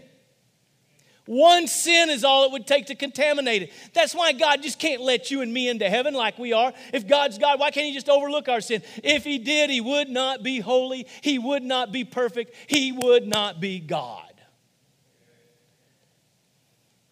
One 1.28 1.66
sin 1.66 2.08
is 2.08 2.24
all 2.24 2.46
it 2.46 2.52
would 2.52 2.66
take 2.66 2.86
to 2.86 2.94
contaminate 2.94 3.64
it. 3.64 3.72
That's 3.92 4.14
why 4.14 4.32
God 4.32 4.62
just 4.62 4.78
can't 4.78 5.02
let 5.02 5.30
you 5.30 5.42
and 5.42 5.52
me 5.52 5.68
into 5.68 5.86
heaven 5.90 6.14
like 6.14 6.38
we 6.38 6.54
are. 6.54 6.72
If 6.90 7.06
God's 7.06 7.36
God, 7.36 7.60
why 7.60 7.70
can't 7.70 7.84
He 7.84 7.92
just 7.92 8.08
overlook 8.08 8.48
our 8.48 8.62
sin? 8.62 8.82
If 9.04 9.24
He 9.24 9.38
did, 9.38 9.68
He 9.68 9.82
would 9.82 10.08
not 10.08 10.42
be 10.42 10.60
holy, 10.60 11.06
He 11.20 11.38
would 11.38 11.62
not 11.62 11.92
be 11.92 12.02
perfect, 12.02 12.54
He 12.66 12.92
would 12.92 13.28
not 13.28 13.60
be 13.60 13.78
God. 13.78 14.22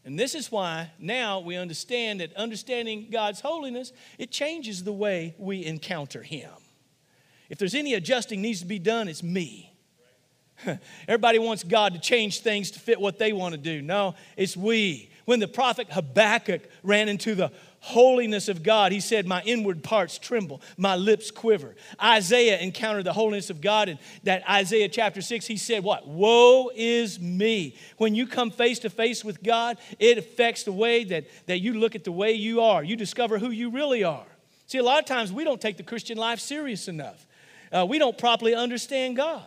And 0.02 0.18
this 0.18 0.34
is 0.34 0.50
why 0.50 0.92
now 0.98 1.40
we 1.40 1.56
understand 1.56 2.20
that 2.20 2.34
understanding 2.36 3.08
God's 3.12 3.40
holiness, 3.40 3.92
it 4.18 4.30
changes 4.30 4.82
the 4.82 4.94
way 4.94 5.34
we 5.36 5.62
encounter 5.62 6.22
Him. 6.22 6.52
If 7.50 7.58
there's 7.58 7.74
any 7.74 7.92
adjusting 7.92 8.40
needs 8.40 8.60
to 8.60 8.66
be 8.66 8.78
done, 8.78 9.08
it's 9.08 9.22
me. 9.22 9.75
Everybody 11.08 11.38
wants 11.38 11.64
God 11.64 11.94
to 11.94 12.00
change 12.00 12.40
things 12.40 12.70
to 12.72 12.78
fit 12.78 13.00
what 13.00 13.18
they 13.18 13.32
want 13.32 13.52
to 13.54 13.60
do. 13.60 13.82
No, 13.82 14.14
it's 14.36 14.56
we. 14.56 15.10
When 15.26 15.40
the 15.40 15.48
prophet 15.48 15.88
Habakkuk 15.90 16.62
ran 16.84 17.08
into 17.08 17.34
the 17.34 17.50
holiness 17.80 18.48
of 18.48 18.62
God, 18.62 18.92
he 18.92 19.00
said, 19.00 19.26
My 19.26 19.42
inward 19.42 19.82
parts 19.82 20.18
tremble, 20.18 20.62
my 20.76 20.94
lips 20.94 21.32
quiver. 21.32 21.74
Isaiah 22.02 22.58
encountered 22.58 23.04
the 23.04 23.12
holiness 23.12 23.50
of 23.50 23.60
God, 23.60 23.88
in 23.88 23.98
that 24.22 24.48
Isaiah 24.48 24.88
chapter 24.88 25.20
6, 25.20 25.46
he 25.46 25.56
said, 25.56 25.82
What? 25.82 26.06
Woe 26.06 26.70
is 26.74 27.20
me. 27.20 27.76
When 27.98 28.14
you 28.14 28.26
come 28.26 28.50
face 28.50 28.78
to 28.80 28.90
face 28.90 29.24
with 29.24 29.42
God, 29.42 29.78
it 29.98 30.16
affects 30.16 30.62
the 30.62 30.72
way 30.72 31.04
that, 31.04 31.26
that 31.46 31.58
you 31.58 31.74
look 31.74 31.96
at 31.96 32.04
the 32.04 32.12
way 32.12 32.32
you 32.32 32.60
are. 32.60 32.82
You 32.84 32.96
discover 32.96 33.38
who 33.38 33.50
you 33.50 33.70
really 33.70 34.04
are. 34.04 34.26
See, 34.68 34.78
a 34.78 34.82
lot 34.82 35.00
of 35.00 35.06
times 35.06 35.32
we 35.32 35.44
don't 35.44 35.60
take 35.60 35.76
the 35.76 35.82
Christian 35.82 36.18
life 36.18 36.40
serious 36.40 36.88
enough, 36.88 37.26
uh, 37.72 37.84
we 37.88 37.98
don't 37.98 38.16
properly 38.16 38.54
understand 38.54 39.16
God. 39.16 39.44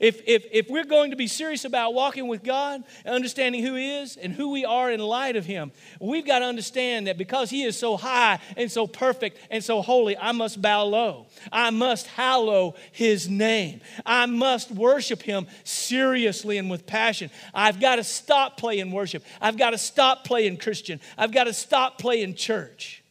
If, 0.00 0.22
if, 0.26 0.46
if 0.52 0.68
we're 0.68 0.84
going 0.84 1.10
to 1.10 1.16
be 1.16 1.26
serious 1.26 1.64
about 1.64 1.94
walking 1.94 2.28
with 2.28 2.42
God, 2.42 2.82
and 3.04 3.14
understanding 3.14 3.62
who 3.62 3.74
He 3.74 3.98
is 3.98 4.16
and 4.16 4.32
who 4.32 4.50
we 4.50 4.64
are 4.64 4.90
in 4.90 5.00
light 5.00 5.36
of 5.36 5.44
Him, 5.44 5.72
we've 6.00 6.26
got 6.26 6.40
to 6.40 6.44
understand 6.44 7.06
that 7.06 7.18
because 7.18 7.50
He 7.50 7.64
is 7.64 7.78
so 7.78 7.96
high 7.96 8.38
and 8.56 8.70
so 8.70 8.86
perfect 8.86 9.38
and 9.50 9.62
so 9.62 9.82
holy, 9.82 10.16
I 10.16 10.32
must 10.32 10.60
bow 10.60 10.84
low. 10.84 11.26
I 11.50 11.70
must 11.70 12.06
hallow 12.08 12.74
His 12.92 13.28
name. 13.28 13.80
I 14.04 14.26
must 14.26 14.70
worship 14.70 15.22
Him 15.22 15.46
seriously 15.64 16.58
and 16.58 16.70
with 16.70 16.86
passion. 16.86 17.30
I've 17.54 17.80
got 17.80 17.96
to 17.96 18.04
stop 18.04 18.56
playing 18.56 18.90
worship. 18.92 19.24
I've 19.40 19.56
got 19.56 19.70
to 19.70 19.78
stop 19.78 20.24
playing 20.24 20.58
Christian. 20.58 21.00
I've 21.16 21.32
got 21.32 21.44
to 21.44 21.52
stop 21.52 21.98
playing 21.98 22.34
church. 22.34 23.02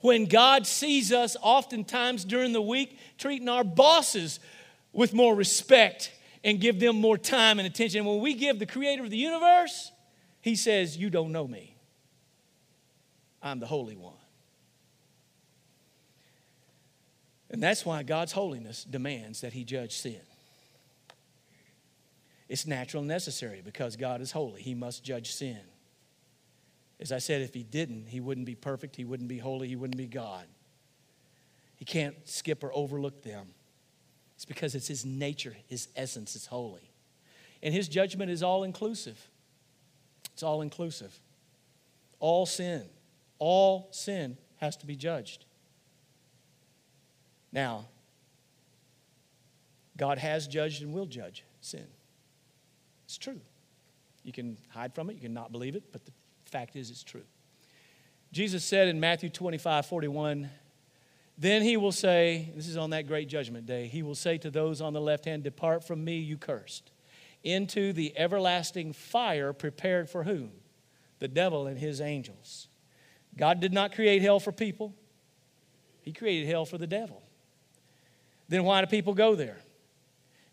When 0.00 0.26
God 0.26 0.66
sees 0.66 1.10
us 1.10 1.36
oftentimes 1.42 2.24
during 2.24 2.52
the 2.52 2.62
week 2.62 2.98
treating 3.18 3.48
our 3.48 3.64
bosses 3.64 4.38
with 4.96 5.12
more 5.12 5.34
respect 5.34 6.10
and 6.42 6.58
give 6.58 6.80
them 6.80 6.96
more 6.96 7.18
time 7.18 7.58
and 7.58 7.68
attention. 7.68 7.98
And 7.98 8.08
when 8.08 8.20
we 8.20 8.32
give 8.32 8.58
the 8.58 8.66
creator 8.66 9.04
of 9.04 9.10
the 9.10 9.18
universe, 9.18 9.92
he 10.40 10.56
says, 10.56 10.96
You 10.96 11.10
don't 11.10 11.30
know 11.30 11.46
me. 11.46 11.76
I'm 13.42 13.60
the 13.60 13.66
Holy 13.66 13.94
One. 13.94 14.14
And 17.50 17.62
that's 17.62 17.84
why 17.84 18.02
God's 18.02 18.32
holiness 18.32 18.84
demands 18.84 19.42
that 19.42 19.52
he 19.52 19.64
judge 19.64 19.92
sin. 19.92 20.20
It's 22.48 22.66
natural 22.66 23.02
and 23.02 23.08
necessary 23.08 23.60
because 23.62 23.96
God 23.96 24.20
is 24.20 24.32
holy. 24.32 24.62
He 24.62 24.74
must 24.74 25.04
judge 25.04 25.32
sin. 25.32 25.60
As 26.98 27.12
I 27.12 27.18
said, 27.18 27.42
if 27.42 27.52
he 27.52 27.62
didn't, 27.62 28.06
he 28.08 28.20
wouldn't 28.20 28.46
be 28.46 28.54
perfect, 28.54 28.96
he 28.96 29.04
wouldn't 29.04 29.28
be 29.28 29.38
holy, 29.38 29.68
he 29.68 29.76
wouldn't 29.76 29.98
be 29.98 30.06
God. 30.06 30.46
He 31.76 31.84
can't 31.84 32.16
skip 32.24 32.64
or 32.64 32.72
overlook 32.72 33.22
them. 33.22 33.48
It's 34.36 34.44
because 34.44 34.74
it's 34.74 34.86
his 34.86 35.04
nature, 35.04 35.56
his 35.66 35.88
essence 35.96 36.36
is 36.36 36.46
holy. 36.46 36.90
And 37.62 37.74
his 37.74 37.88
judgment 37.88 38.30
is 38.30 38.42
all 38.42 38.62
inclusive. 38.62 39.18
It's 40.32 40.42
all 40.42 40.60
inclusive. 40.60 41.18
All 42.20 42.46
sin, 42.46 42.84
all 43.38 43.88
sin 43.90 44.36
has 44.56 44.76
to 44.78 44.86
be 44.86 44.94
judged. 44.96 45.44
Now, 47.52 47.86
God 49.96 50.18
has 50.18 50.46
judged 50.46 50.82
and 50.82 50.92
will 50.92 51.06
judge 51.06 51.42
sin. 51.60 51.86
It's 53.06 53.16
true. 53.16 53.40
You 54.24 54.32
can 54.32 54.58
hide 54.68 54.94
from 54.94 55.08
it, 55.08 55.14
you 55.14 55.22
can 55.22 55.34
not 55.34 55.52
believe 55.52 55.76
it, 55.76 55.84
but 55.92 56.04
the 56.04 56.12
fact 56.44 56.76
is, 56.76 56.90
it's 56.90 57.02
true. 57.02 57.22
Jesus 58.32 58.64
said 58.64 58.88
in 58.88 59.00
Matthew 59.00 59.30
25 59.30 59.86
41, 59.86 60.50
then 61.38 61.62
he 61.62 61.76
will 61.76 61.92
say, 61.92 62.52
This 62.54 62.68
is 62.68 62.76
on 62.76 62.90
that 62.90 63.06
great 63.06 63.28
judgment 63.28 63.66
day, 63.66 63.88
he 63.88 64.02
will 64.02 64.14
say 64.14 64.38
to 64.38 64.50
those 64.50 64.80
on 64.80 64.92
the 64.92 65.00
left 65.00 65.24
hand, 65.24 65.42
Depart 65.42 65.84
from 65.84 66.04
me, 66.04 66.18
you 66.18 66.36
cursed, 66.36 66.90
into 67.42 67.92
the 67.92 68.16
everlasting 68.16 68.92
fire 68.92 69.52
prepared 69.52 70.08
for 70.08 70.24
whom? 70.24 70.50
The 71.18 71.28
devil 71.28 71.66
and 71.66 71.78
his 71.78 72.00
angels. 72.00 72.68
God 73.36 73.60
did 73.60 73.72
not 73.72 73.94
create 73.94 74.22
hell 74.22 74.40
for 74.40 74.52
people, 74.52 74.94
he 76.00 76.12
created 76.12 76.48
hell 76.48 76.64
for 76.64 76.78
the 76.78 76.86
devil. 76.86 77.22
Then 78.48 78.64
why 78.64 78.80
do 78.80 78.86
people 78.86 79.12
go 79.12 79.34
there? 79.34 79.58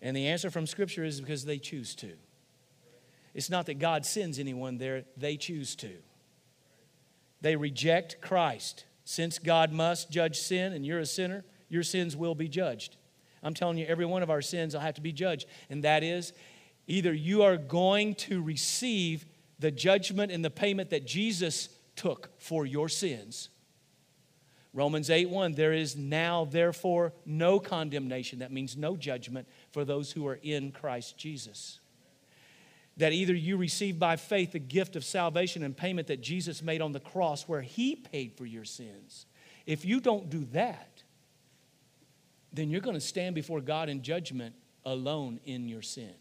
And 0.02 0.18
the 0.18 0.28
answer 0.28 0.50
from 0.50 0.68
Scripture 0.68 1.04
is 1.04 1.22
because 1.22 1.46
they 1.46 1.60
choose 1.60 1.96
to. 1.96 2.12
It's 3.34 3.50
not 3.50 3.68
that 3.68 3.80
God 3.80 4.06
sends 4.06 4.38
anyone 4.38 4.78
there, 4.78 5.06
they 5.16 5.38
choose 5.38 5.76
to. 5.78 5.92
They 7.42 7.56
reject 7.56 8.20
Christ. 8.20 8.86
Since 9.06 9.39
God 9.39 9.72
must 9.72 10.12
judge 10.12 10.39
sin 10.39 10.74
and 10.74 10.86
you're 10.86 10.99
a 10.99 11.06
sinner, 11.06 11.43
your 11.70 11.84
sins 11.84 12.16
will 12.16 12.36
be 12.36 12.47
judged. 12.47 12.97
I'm 13.41 13.54
telling 13.54 13.78
you, 13.78 13.86
every 13.86 14.06
one 14.06 14.24
of 14.24 14.30
our 14.30 14.41
sins 14.41 14.74
will 14.74 14.82
have 14.82 14.95
to 14.95 15.01
be 15.01 15.12
judged. 15.12 15.47
And 15.70 15.84
that 15.84 16.04
is 16.04 16.34
either 16.88 17.14
you 17.14 17.43
are 17.43 17.58
going 17.58 18.16
to 18.16 18.41
receive 18.41 19.26
the 19.60 19.72
judgment 19.72 20.32
and 20.32 20.43
the 20.43 20.49
payment 20.49 20.89
that 20.91 21.06
Jesus 21.06 21.70
took 21.95 22.30
for 22.39 22.66
your 22.66 22.89
sins. 22.89 23.49
Romans 24.74 25.10
8 25.10 25.30
1, 25.30 25.54
there 25.54 25.74
is 25.74 25.95
now, 25.95 26.45
therefore, 26.45 27.14
no 27.26 27.60
condemnation. 27.60 28.39
That 28.39 28.51
means 28.51 28.76
no 28.76 28.95
judgment 28.95 29.47
for 29.72 29.86
those 29.86 30.12
who 30.12 30.26
are 30.26 30.39
in 30.41 30.72
Christ 30.72 31.18
Jesus 31.18 31.80
that 32.98 33.12
either 33.12 33.34
you 33.34 33.58
receive 33.58 33.98
by 33.98 34.16
faith 34.16 34.52
the 34.52 34.60
gift 34.60 34.96
of 34.96 35.04
salvation 35.04 35.64
and 35.64 35.76
payment 35.76 36.08
that 36.08 36.22
Jesus 36.22 36.62
made 36.62 36.82
on 36.82 36.91
the 36.91 37.00
cross 37.00 37.48
where 37.48 37.62
he 37.62 37.96
paid 37.96 38.34
for 38.38 38.46
your 38.46 38.66
sins. 38.66 39.26
If 39.66 39.84
you 39.84 40.00
don't 40.00 40.30
do 40.30 40.46
that, 40.52 41.04
then 42.52 42.70
you're 42.70 42.82
going 42.82 42.96
to 42.96 43.02
stand 43.02 43.34
before 43.34 43.62
God 43.62 43.89
in 43.89 44.04
judgment 44.04 44.54
alone 44.86 45.39
in 45.46 45.68
your 45.68 45.82
sin. 45.82 46.14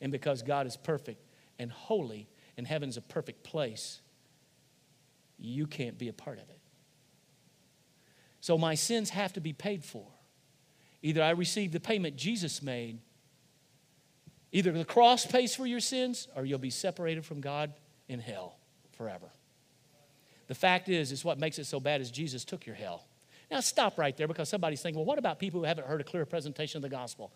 And 0.00 0.10
because 0.10 0.42
God 0.42 0.66
is 0.66 0.76
perfect 0.76 1.22
and 1.58 1.70
holy 1.70 2.28
and 2.56 2.66
heaven's 2.66 2.96
a 2.96 3.02
perfect 3.02 3.42
place, 3.42 4.00
you 5.38 5.66
can't 5.66 5.98
be 5.98 6.08
a 6.08 6.12
part 6.12 6.38
of 6.38 6.48
it. 6.48 6.58
So 8.40 8.56
my 8.56 8.74
sins 8.74 9.10
have 9.10 9.34
to 9.34 9.40
be 9.40 9.52
paid 9.52 9.84
for. 9.84 10.06
Either 11.02 11.22
I 11.22 11.30
receive 11.30 11.72
the 11.72 11.80
payment 11.80 12.16
Jesus 12.16 12.62
made 12.62 12.98
Either 14.52 14.72
the 14.72 14.84
cross 14.84 15.26
pays 15.26 15.54
for 15.54 15.66
your 15.66 15.80
sins 15.80 16.28
or 16.34 16.44
you'll 16.44 16.58
be 16.58 16.70
separated 16.70 17.24
from 17.24 17.40
God 17.40 17.72
in 18.08 18.18
hell 18.18 18.56
forever. 18.92 19.30
The 20.48 20.54
fact 20.54 20.88
is, 20.88 21.12
is 21.12 21.24
what 21.24 21.38
makes 21.38 21.58
it 21.58 21.66
so 21.66 21.78
bad 21.78 22.00
is 22.00 22.10
Jesus 22.10 22.44
took 22.44 22.66
your 22.66 22.74
hell. 22.74 23.04
Now 23.50 23.60
stop 23.60 23.98
right 23.98 24.16
there 24.16 24.26
because 24.26 24.48
somebody's 24.48 24.82
thinking, 24.82 24.98
well, 24.98 25.06
what 25.06 25.18
about 25.18 25.38
people 25.38 25.60
who 25.60 25.66
haven't 25.66 25.86
heard 25.86 26.00
a 26.00 26.04
clear 26.04 26.26
presentation 26.26 26.78
of 26.78 26.82
the 26.82 26.88
gospel? 26.88 27.32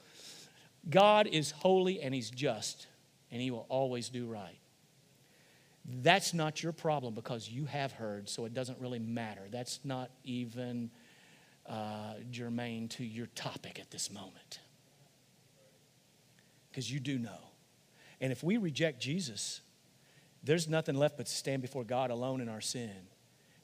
God 0.90 1.28
is 1.28 1.52
holy 1.52 2.00
and 2.02 2.12
he's 2.12 2.30
just, 2.30 2.88
and 3.30 3.40
he 3.40 3.50
will 3.50 3.66
always 3.68 4.08
do 4.08 4.26
right. 4.26 4.58
That's 6.02 6.34
not 6.34 6.62
your 6.62 6.72
problem 6.72 7.14
because 7.14 7.48
you 7.48 7.66
have 7.66 7.92
heard, 7.92 8.28
so 8.28 8.46
it 8.46 8.54
doesn't 8.54 8.80
really 8.80 8.98
matter. 8.98 9.42
That's 9.50 9.80
not 9.84 10.10
even 10.24 10.90
uh, 11.68 12.14
germane 12.30 12.88
to 12.88 13.04
your 13.04 13.26
topic 13.26 13.78
at 13.78 13.90
this 13.90 14.10
moment 14.10 14.60
because 16.74 16.90
you 16.90 16.98
do 16.98 17.20
know. 17.20 17.38
And 18.20 18.32
if 18.32 18.42
we 18.42 18.56
reject 18.56 19.00
Jesus, 19.00 19.60
there's 20.42 20.68
nothing 20.68 20.96
left 20.96 21.16
but 21.16 21.26
to 21.26 21.32
stand 21.32 21.62
before 21.62 21.84
God 21.84 22.10
alone 22.10 22.40
in 22.40 22.48
our 22.48 22.60
sin. 22.60 22.90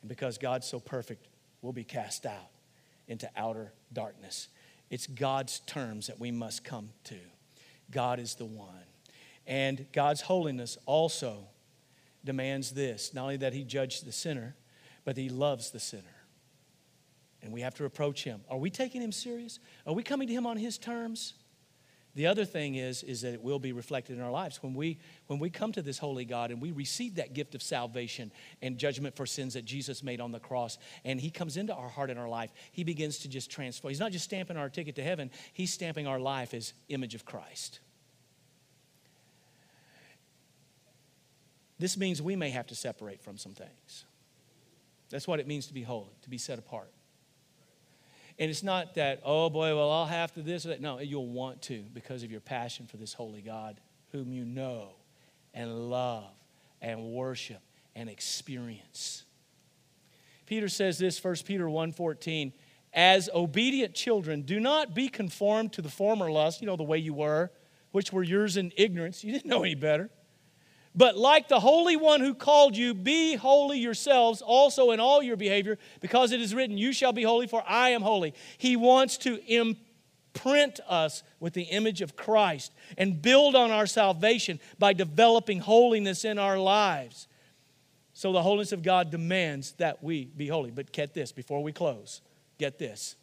And 0.01 0.09
because 0.09 0.39
God's 0.39 0.69
so 0.69 0.79
perfect, 0.79 1.27
we'll 1.61 1.73
be 1.73 1.83
cast 1.83 2.25
out 2.25 2.51
into 3.09 3.29
outer 3.37 3.73
darkness. 3.93 4.47
It's 4.91 5.09
God's 5.09 5.59
terms 5.61 6.07
that 6.07 6.21
we 6.21 6.31
must 6.31 6.63
come 6.63 6.91
to. 7.05 7.17
God 7.91 8.21
is 8.21 8.37
the 8.37 8.45
one. 8.45 8.69
And 9.45 9.87
God's 9.93 10.21
holiness 10.21 10.79
also 10.87 11.49
demands 12.25 12.71
this 12.71 13.13
not 13.13 13.23
only 13.23 13.39
that 13.39 13.55
He 13.55 13.65
judge 13.65 14.03
the 14.03 14.13
sinner, 14.13 14.55
but 15.05 15.17
He 15.17 15.29
loves 15.29 15.73
the 15.73 15.81
sinner. 15.81 16.05
And 17.43 17.53
we 17.53 17.63
have 17.63 17.75
to 17.75 17.87
approach 17.87 18.23
Him. 18.23 18.43
Are 18.49 18.59
we 18.59 18.71
taking 18.71 19.03
Him 19.03 19.11
serious? 19.11 19.59
Are 19.85 19.95
we 19.95 20.05
coming 20.05 20.29
to 20.29 20.35
Him 20.35 20.47
on 20.47 20.57
His 20.57 20.79
terms? 20.79 21.35
The 22.17 22.27
other 22.27 22.45
thing 22.45 22.75
is, 22.75 23.05
is 23.05 23.21
that 23.21 23.35
it 23.35 23.43
will 23.43 23.61
be 23.61 23.73
reflected 23.73 24.17
in 24.17 24.23
our 24.23 24.33
lives. 24.33 24.61
When 24.63 24.75
we, 24.75 24.99
when 25.29 25.39
we 25.39 25.49
come 25.49 25.71
to 25.73 25.83
this 25.83 25.99
holy 25.99 26.25
God 26.25 26.51
and 26.51 26.61
we 26.61 26.73
receive 26.73 27.15
that 27.17 27.35
gift 27.35 27.55
of 27.55 27.63
salvation 27.63 28.33
and 28.63 28.79
judgment 28.79 29.15
for 29.15 29.27
sins 29.27 29.55
that 29.55 29.65
Jesus 29.65 30.03
made 30.03 30.21
on 30.21 30.33
the 30.33 30.41
cross, 30.41 30.77
and 31.05 31.21
He 31.21 31.31
comes 31.31 31.57
into 31.57 31.73
our 31.73 31.89
heart 31.89 32.11
and 32.11 32.19
our 32.19 32.29
life, 32.29 32.51
He 32.73 32.83
begins 32.83 33.21
to 33.21 33.29
just 33.29 33.49
transform. 33.49 33.91
He's 33.91 34.01
not 34.01 34.11
just 34.11 34.25
stamping 34.25 34.57
our 34.57 34.69
ticket 34.69 34.97
to 34.97 35.05
heaven, 35.05 35.31
He's 35.53 35.73
stamping 35.73 36.09
our 36.09 36.19
life 36.19 36.53
as 36.53 36.73
image 36.89 37.15
of 37.15 37.25
Christ. 37.25 37.79
This 41.79 41.97
means 41.97 42.21
we 42.21 42.37
may 42.37 42.51
have 42.51 42.67
to 42.67 42.75
separate 42.75 43.23
from 43.23 43.39
some 43.39 43.53
things. 43.53 44.05
That's 45.11 45.27
what 45.27 45.41
it 45.41 45.47
means 45.47 45.69
to 45.69 45.75
be 45.75 45.83
holy, 45.83 46.11
to 46.23 46.29
be 46.29 46.39
set 46.39 46.59
apart. 46.59 46.91
And 48.41 48.49
it's 48.49 48.63
not 48.63 48.95
that, 48.95 49.21
oh 49.23 49.51
boy, 49.51 49.77
well, 49.77 49.91
I'll 49.91 50.07
have 50.07 50.33
to 50.33 50.43
this 50.43 50.65
or 50.65 50.71
that. 50.71 50.81
No, 50.81 50.99
you'll 50.99 51.29
want 51.29 51.61
to 51.63 51.85
because 51.93 52.23
of 52.23 52.31
your 52.31 52.41
passion 52.41 52.87
for 52.87 52.97
this 52.97 53.13
holy 53.13 53.43
God 53.43 53.79
whom 54.13 54.33
you 54.33 54.47
know 54.47 54.93
and 55.53 55.91
love 55.91 56.33
and 56.81 57.13
worship 57.13 57.61
and 57.95 58.09
experience. 58.09 59.25
Peter 60.47 60.71
says 60.71 60.99
this, 60.99 61.23
1 61.23 61.45
Peter 61.45 61.67
1:14, 61.67 62.53
as 62.95 63.29
obedient 63.35 63.95
children, 63.95 64.41
do 64.43 64.59
not 64.59 64.95
be 64.95 65.09
conformed 65.09 65.75
to 65.75 65.83
the 65.83 65.91
former 65.91 66.31
lust, 66.31 66.63
you 66.63 66.67
know, 66.67 66.77
the 66.77 66.83
way 66.83 66.99
you 66.99 67.13
were, 67.13 67.51
which 67.93 68.11
were 68.11 68.23
yours 68.23 68.57
in 68.57 68.73
ignorance. 68.77 69.23
You 69.23 69.33
didn't 69.33 69.51
know 69.51 69.63
any 69.63 69.75
better. 69.75 70.11
But 70.95 71.17
like 71.17 71.49
the 71.49 71.61
Holy 71.61 71.97
One 71.97 72.21
who 72.21 72.35
called 72.35 72.77
you, 72.77 72.95
be 72.95 73.37
holy 73.37 73.79
yourselves 73.79 74.43
also 74.43 74.91
in 74.91 74.99
all 74.99 75.23
your 75.23 75.37
behavior, 75.37 75.79
because 76.01 76.33
it 76.33 76.41
is 76.41 76.55
written, 76.55 76.77
You 76.77 76.93
shall 76.93 77.13
be 77.13 77.23
holy, 77.23 77.47
for 77.47 77.63
I 77.67 77.91
am 77.91 78.03
holy. 78.03 78.35
He 78.59 78.77
wants 78.77 79.17
to 79.19 79.41
imprint 79.47 80.81
us 80.89 81.23
with 81.39 81.55
the 81.55 81.63
image 81.63 82.01
of 82.03 82.17
Christ 82.17 82.73
and 82.99 83.23
build 83.23 83.55
on 83.55 83.71
our 83.71 83.87
salvation 83.87 84.59
by 84.79 84.93
developing 84.93 85.61
holiness 85.61 86.25
in 86.25 86.39
our 86.39 86.59
lives. 86.59 87.29
So 88.13 88.33
the 88.33 88.43
holiness 88.43 88.73
of 88.73 88.83
God 88.83 89.11
demands 89.11 89.73
that 89.73 90.03
we 90.03 90.25
be 90.25 90.49
holy. 90.49 90.73
But 90.73 90.91
get 90.91 91.15
this 91.15 91.31
before 91.31 91.63
we 91.63 91.73
close. 91.73 92.21
Get 92.59 92.79
this. 92.79 93.15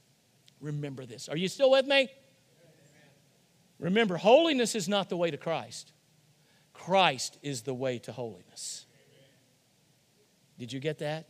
Remember 0.61 1.05
this. 1.05 1.27
Are 1.27 1.37
you 1.37 1.49
still 1.49 1.69
with 1.69 1.85
me? 1.85 2.09
Remember, 3.77 4.17
holiness 4.17 4.73
is 4.73 4.89
not 4.89 5.09
the 5.09 5.17
way 5.17 5.29
to 5.29 5.37
Christ. 5.37 5.91
Christ 6.87 7.37
is 7.41 7.63
the 7.63 7.73
way 7.73 7.99
to 7.99 8.13
holiness. 8.13 8.85
Did 10.57 10.71
you 10.71 10.79
get 10.79 10.99
that? 10.99 11.27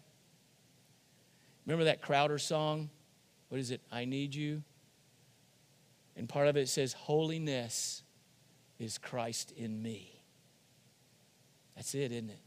Remember 1.65 1.85
that 1.85 2.03
Crowder 2.03 2.37
song? 2.37 2.91
What 3.49 3.59
is 3.59 3.71
it? 3.71 3.81
I 3.91 4.05
need 4.05 4.35
you. 4.35 4.61
And 6.15 6.29
part 6.29 6.47
of 6.47 6.57
it 6.57 6.69
says, 6.69 6.93
Holiness 6.93 8.03
is 8.77 8.99
Christ 8.99 9.51
in 9.57 9.81
me. 9.81 10.21
That's 11.75 11.95
it, 11.95 12.11
isn't 12.11 12.29
it? 12.29 12.41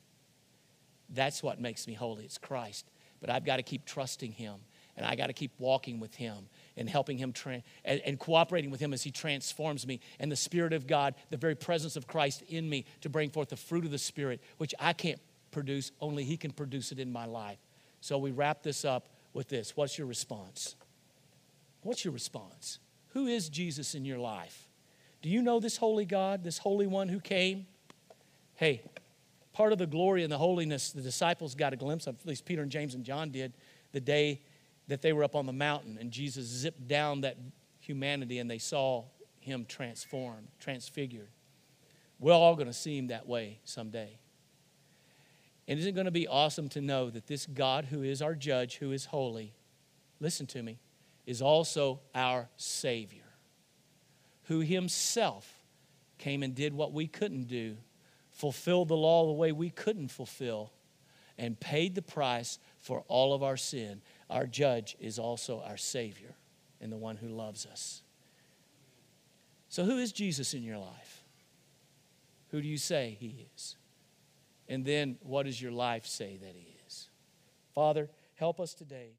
That's 1.09 1.43
what 1.43 1.61
makes 1.61 1.89
me 1.89 1.95
holy. 1.95 2.25
It's 2.25 2.39
Christ. 2.39 2.87
but 3.21 3.29
I've 3.29 3.45
got 3.45 3.57
to 3.57 3.65
keep 3.65 3.87
trusting 3.87 4.31
Him 4.31 4.61
and 4.97 5.07
I 5.07 5.15
got 5.15 5.29
to 5.29 5.33
keep 5.33 5.53
walking 5.59 6.01
with 6.01 6.15
Him 6.15 6.49
and 6.77 6.89
helping 6.89 7.19
Him 7.19 7.33
tra- 7.33 7.63
and, 7.85 8.01
and 8.05 8.19
cooperating 8.19 8.71
with 8.71 8.81
Him 8.81 8.93
as 8.93 9.03
He 9.03 9.11
transforms 9.11 9.87
me 9.87 10.01
and 10.19 10.31
the 10.31 10.37
Spirit 10.37 10.73
of 10.73 10.87
God, 10.87 11.15
the 11.31 11.37
very 11.37 11.55
presence 11.55 11.97
of 11.97 12.07
Christ 12.07 12.43
in 12.49 12.69
me 12.69 12.85
to 13.01 13.09
bring 13.09 13.31
forth 13.31 13.49
the 13.49 13.57
fruit 13.57 13.85
of 13.85 13.91
the 13.91 13.99
Spirit, 13.99 14.41
which 14.59 14.75
I 14.79 14.93
can't 14.93 15.21
produce, 15.51 15.93
only 16.01 16.25
He 16.25 16.37
can 16.37 16.53
produce 16.53 16.93
it 16.93 16.99
in 16.99 17.13
my 17.13 17.27
life. 17.27 17.59
So 18.01 18.19
we 18.19 18.31
wrap 18.31 18.63
this 18.63 18.85
up 18.85 19.09
with 19.33 19.49
this. 19.49 19.77
What's 19.77 19.99
your 19.99 20.07
response? 20.07 20.77
What's 21.83 22.05
your 22.05 22.13
response? 22.13 22.79
Who 23.11 23.27
is 23.27 23.49
Jesus 23.49 23.95
in 23.95 24.05
your 24.05 24.19
life? 24.19 24.69
Do 25.23 25.29
you 25.29 25.43
know 25.43 25.61
this 25.61 25.77
holy 25.77 26.05
God, 26.05 26.45
this 26.45 26.59
holy 26.59 26.87
one 26.87 27.09
who 27.09 27.21
came? 27.21 27.67
Hey, 28.55 28.83
part 29.53 29.73
of 29.73 29.79
the 29.79 29.87
glory 29.87 30.23
and 30.23 30.33
the 30.33 30.39
holiness 30.39 30.93
the 30.93 31.03
disciples 31.03 31.55
got 31.55 31.73
a 31.73 31.77
glimpse 31.77 32.07
of, 32.07 32.17
at 32.21 32.27
least 32.27 32.45
Peter 32.45 32.63
and 32.63 32.71
James 32.71 32.95
and 32.95 33.05
John 33.05 33.31
did, 33.31 33.53
the 33.93 34.01
day 34.01 34.41
that 34.91 35.03
they 35.03 35.13
were 35.13 35.23
up 35.23 35.37
on 35.37 35.47
the 35.47 35.53
mountain 35.53 35.97
and 36.01 36.11
Jesus 36.11 36.47
zipped 36.47 36.89
down 36.89 37.21
that 37.21 37.37
humanity 37.79 38.41
and 38.41 38.51
they 38.51 38.59
saw 38.59 39.05
him 39.39 39.65
transformed, 39.65 40.49
transfigured. 40.59 41.29
We're 42.19 42.33
all 42.33 42.57
going 42.57 42.67
to 42.67 42.73
see 42.73 42.99
him 42.99 43.07
that 43.07 43.27
way 43.29 43.61
someday. 43.65 44.19
And 45.69 45.79
isn't 45.79 45.91
it 45.91 45.95
going 45.95 46.07
to 46.07 46.11
be 46.11 46.27
awesome 46.27 46.69
to 46.71 46.81
know 46.81 47.09
that 47.09 47.29
this 47.29 47.47
God 47.47 47.85
who 47.85 48.03
is 48.03 48.21
our 48.21 48.35
judge, 48.35 48.79
who 48.79 48.91
is 48.91 49.05
holy, 49.07 49.55
listen 50.19 50.47
to 50.49 50.63
me, 50.63 50.81
is 51.25 51.41
also 51.41 52.01
our 52.13 52.49
Savior, 52.57 53.23
who 54.49 54.59
himself 54.59 55.65
came 56.19 56.43
and 56.43 56.53
did 56.53 56.75
what 56.75 56.93
we 56.93 57.07
couldn't 57.07 57.47
do, 57.47 57.77
fulfilled 58.31 58.89
the 58.89 58.97
law 58.97 59.25
the 59.27 59.33
way 59.33 59.53
we 59.53 59.71
couldn't 59.71 60.09
fulfill, 60.09 60.73
and 61.39 61.59
paid 61.59 61.95
the 61.95 62.03
price 62.03 62.59
for 62.81 63.05
all 63.09 63.33
of 63.33 63.43
our 63.43 63.57
sin. 63.57 64.03
Our 64.31 64.47
judge 64.47 64.97
is 65.01 65.19
also 65.19 65.61
our 65.67 65.77
Savior 65.77 66.35
and 66.81 66.91
the 66.91 66.97
one 66.97 67.17
who 67.17 67.29
loves 67.29 67.67
us. 67.67 68.03
So, 69.69 69.85
who 69.85 69.99
is 69.99 70.13
Jesus 70.13 70.55
in 70.55 70.63
your 70.63 70.79
life? 70.79 71.25
Who 72.51 72.63
do 72.63 72.69
you 72.69 72.79
say 72.79 73.17
he 73.21 73.47
is? 73.55 73.77
And 74.69 74.85
then, 74.85 75.19
what 75.23 75.47
does 75.47 75.61
your 75.61 75.73
life 75.73 76.07
say 76.07 76.39
that 76.41 76.55
he 76.55 76.77
is? 76.87 77.09
Father, 77.75 78.09
help 78.35 78.61
us 78.61 78.73
today. 78.73 79.11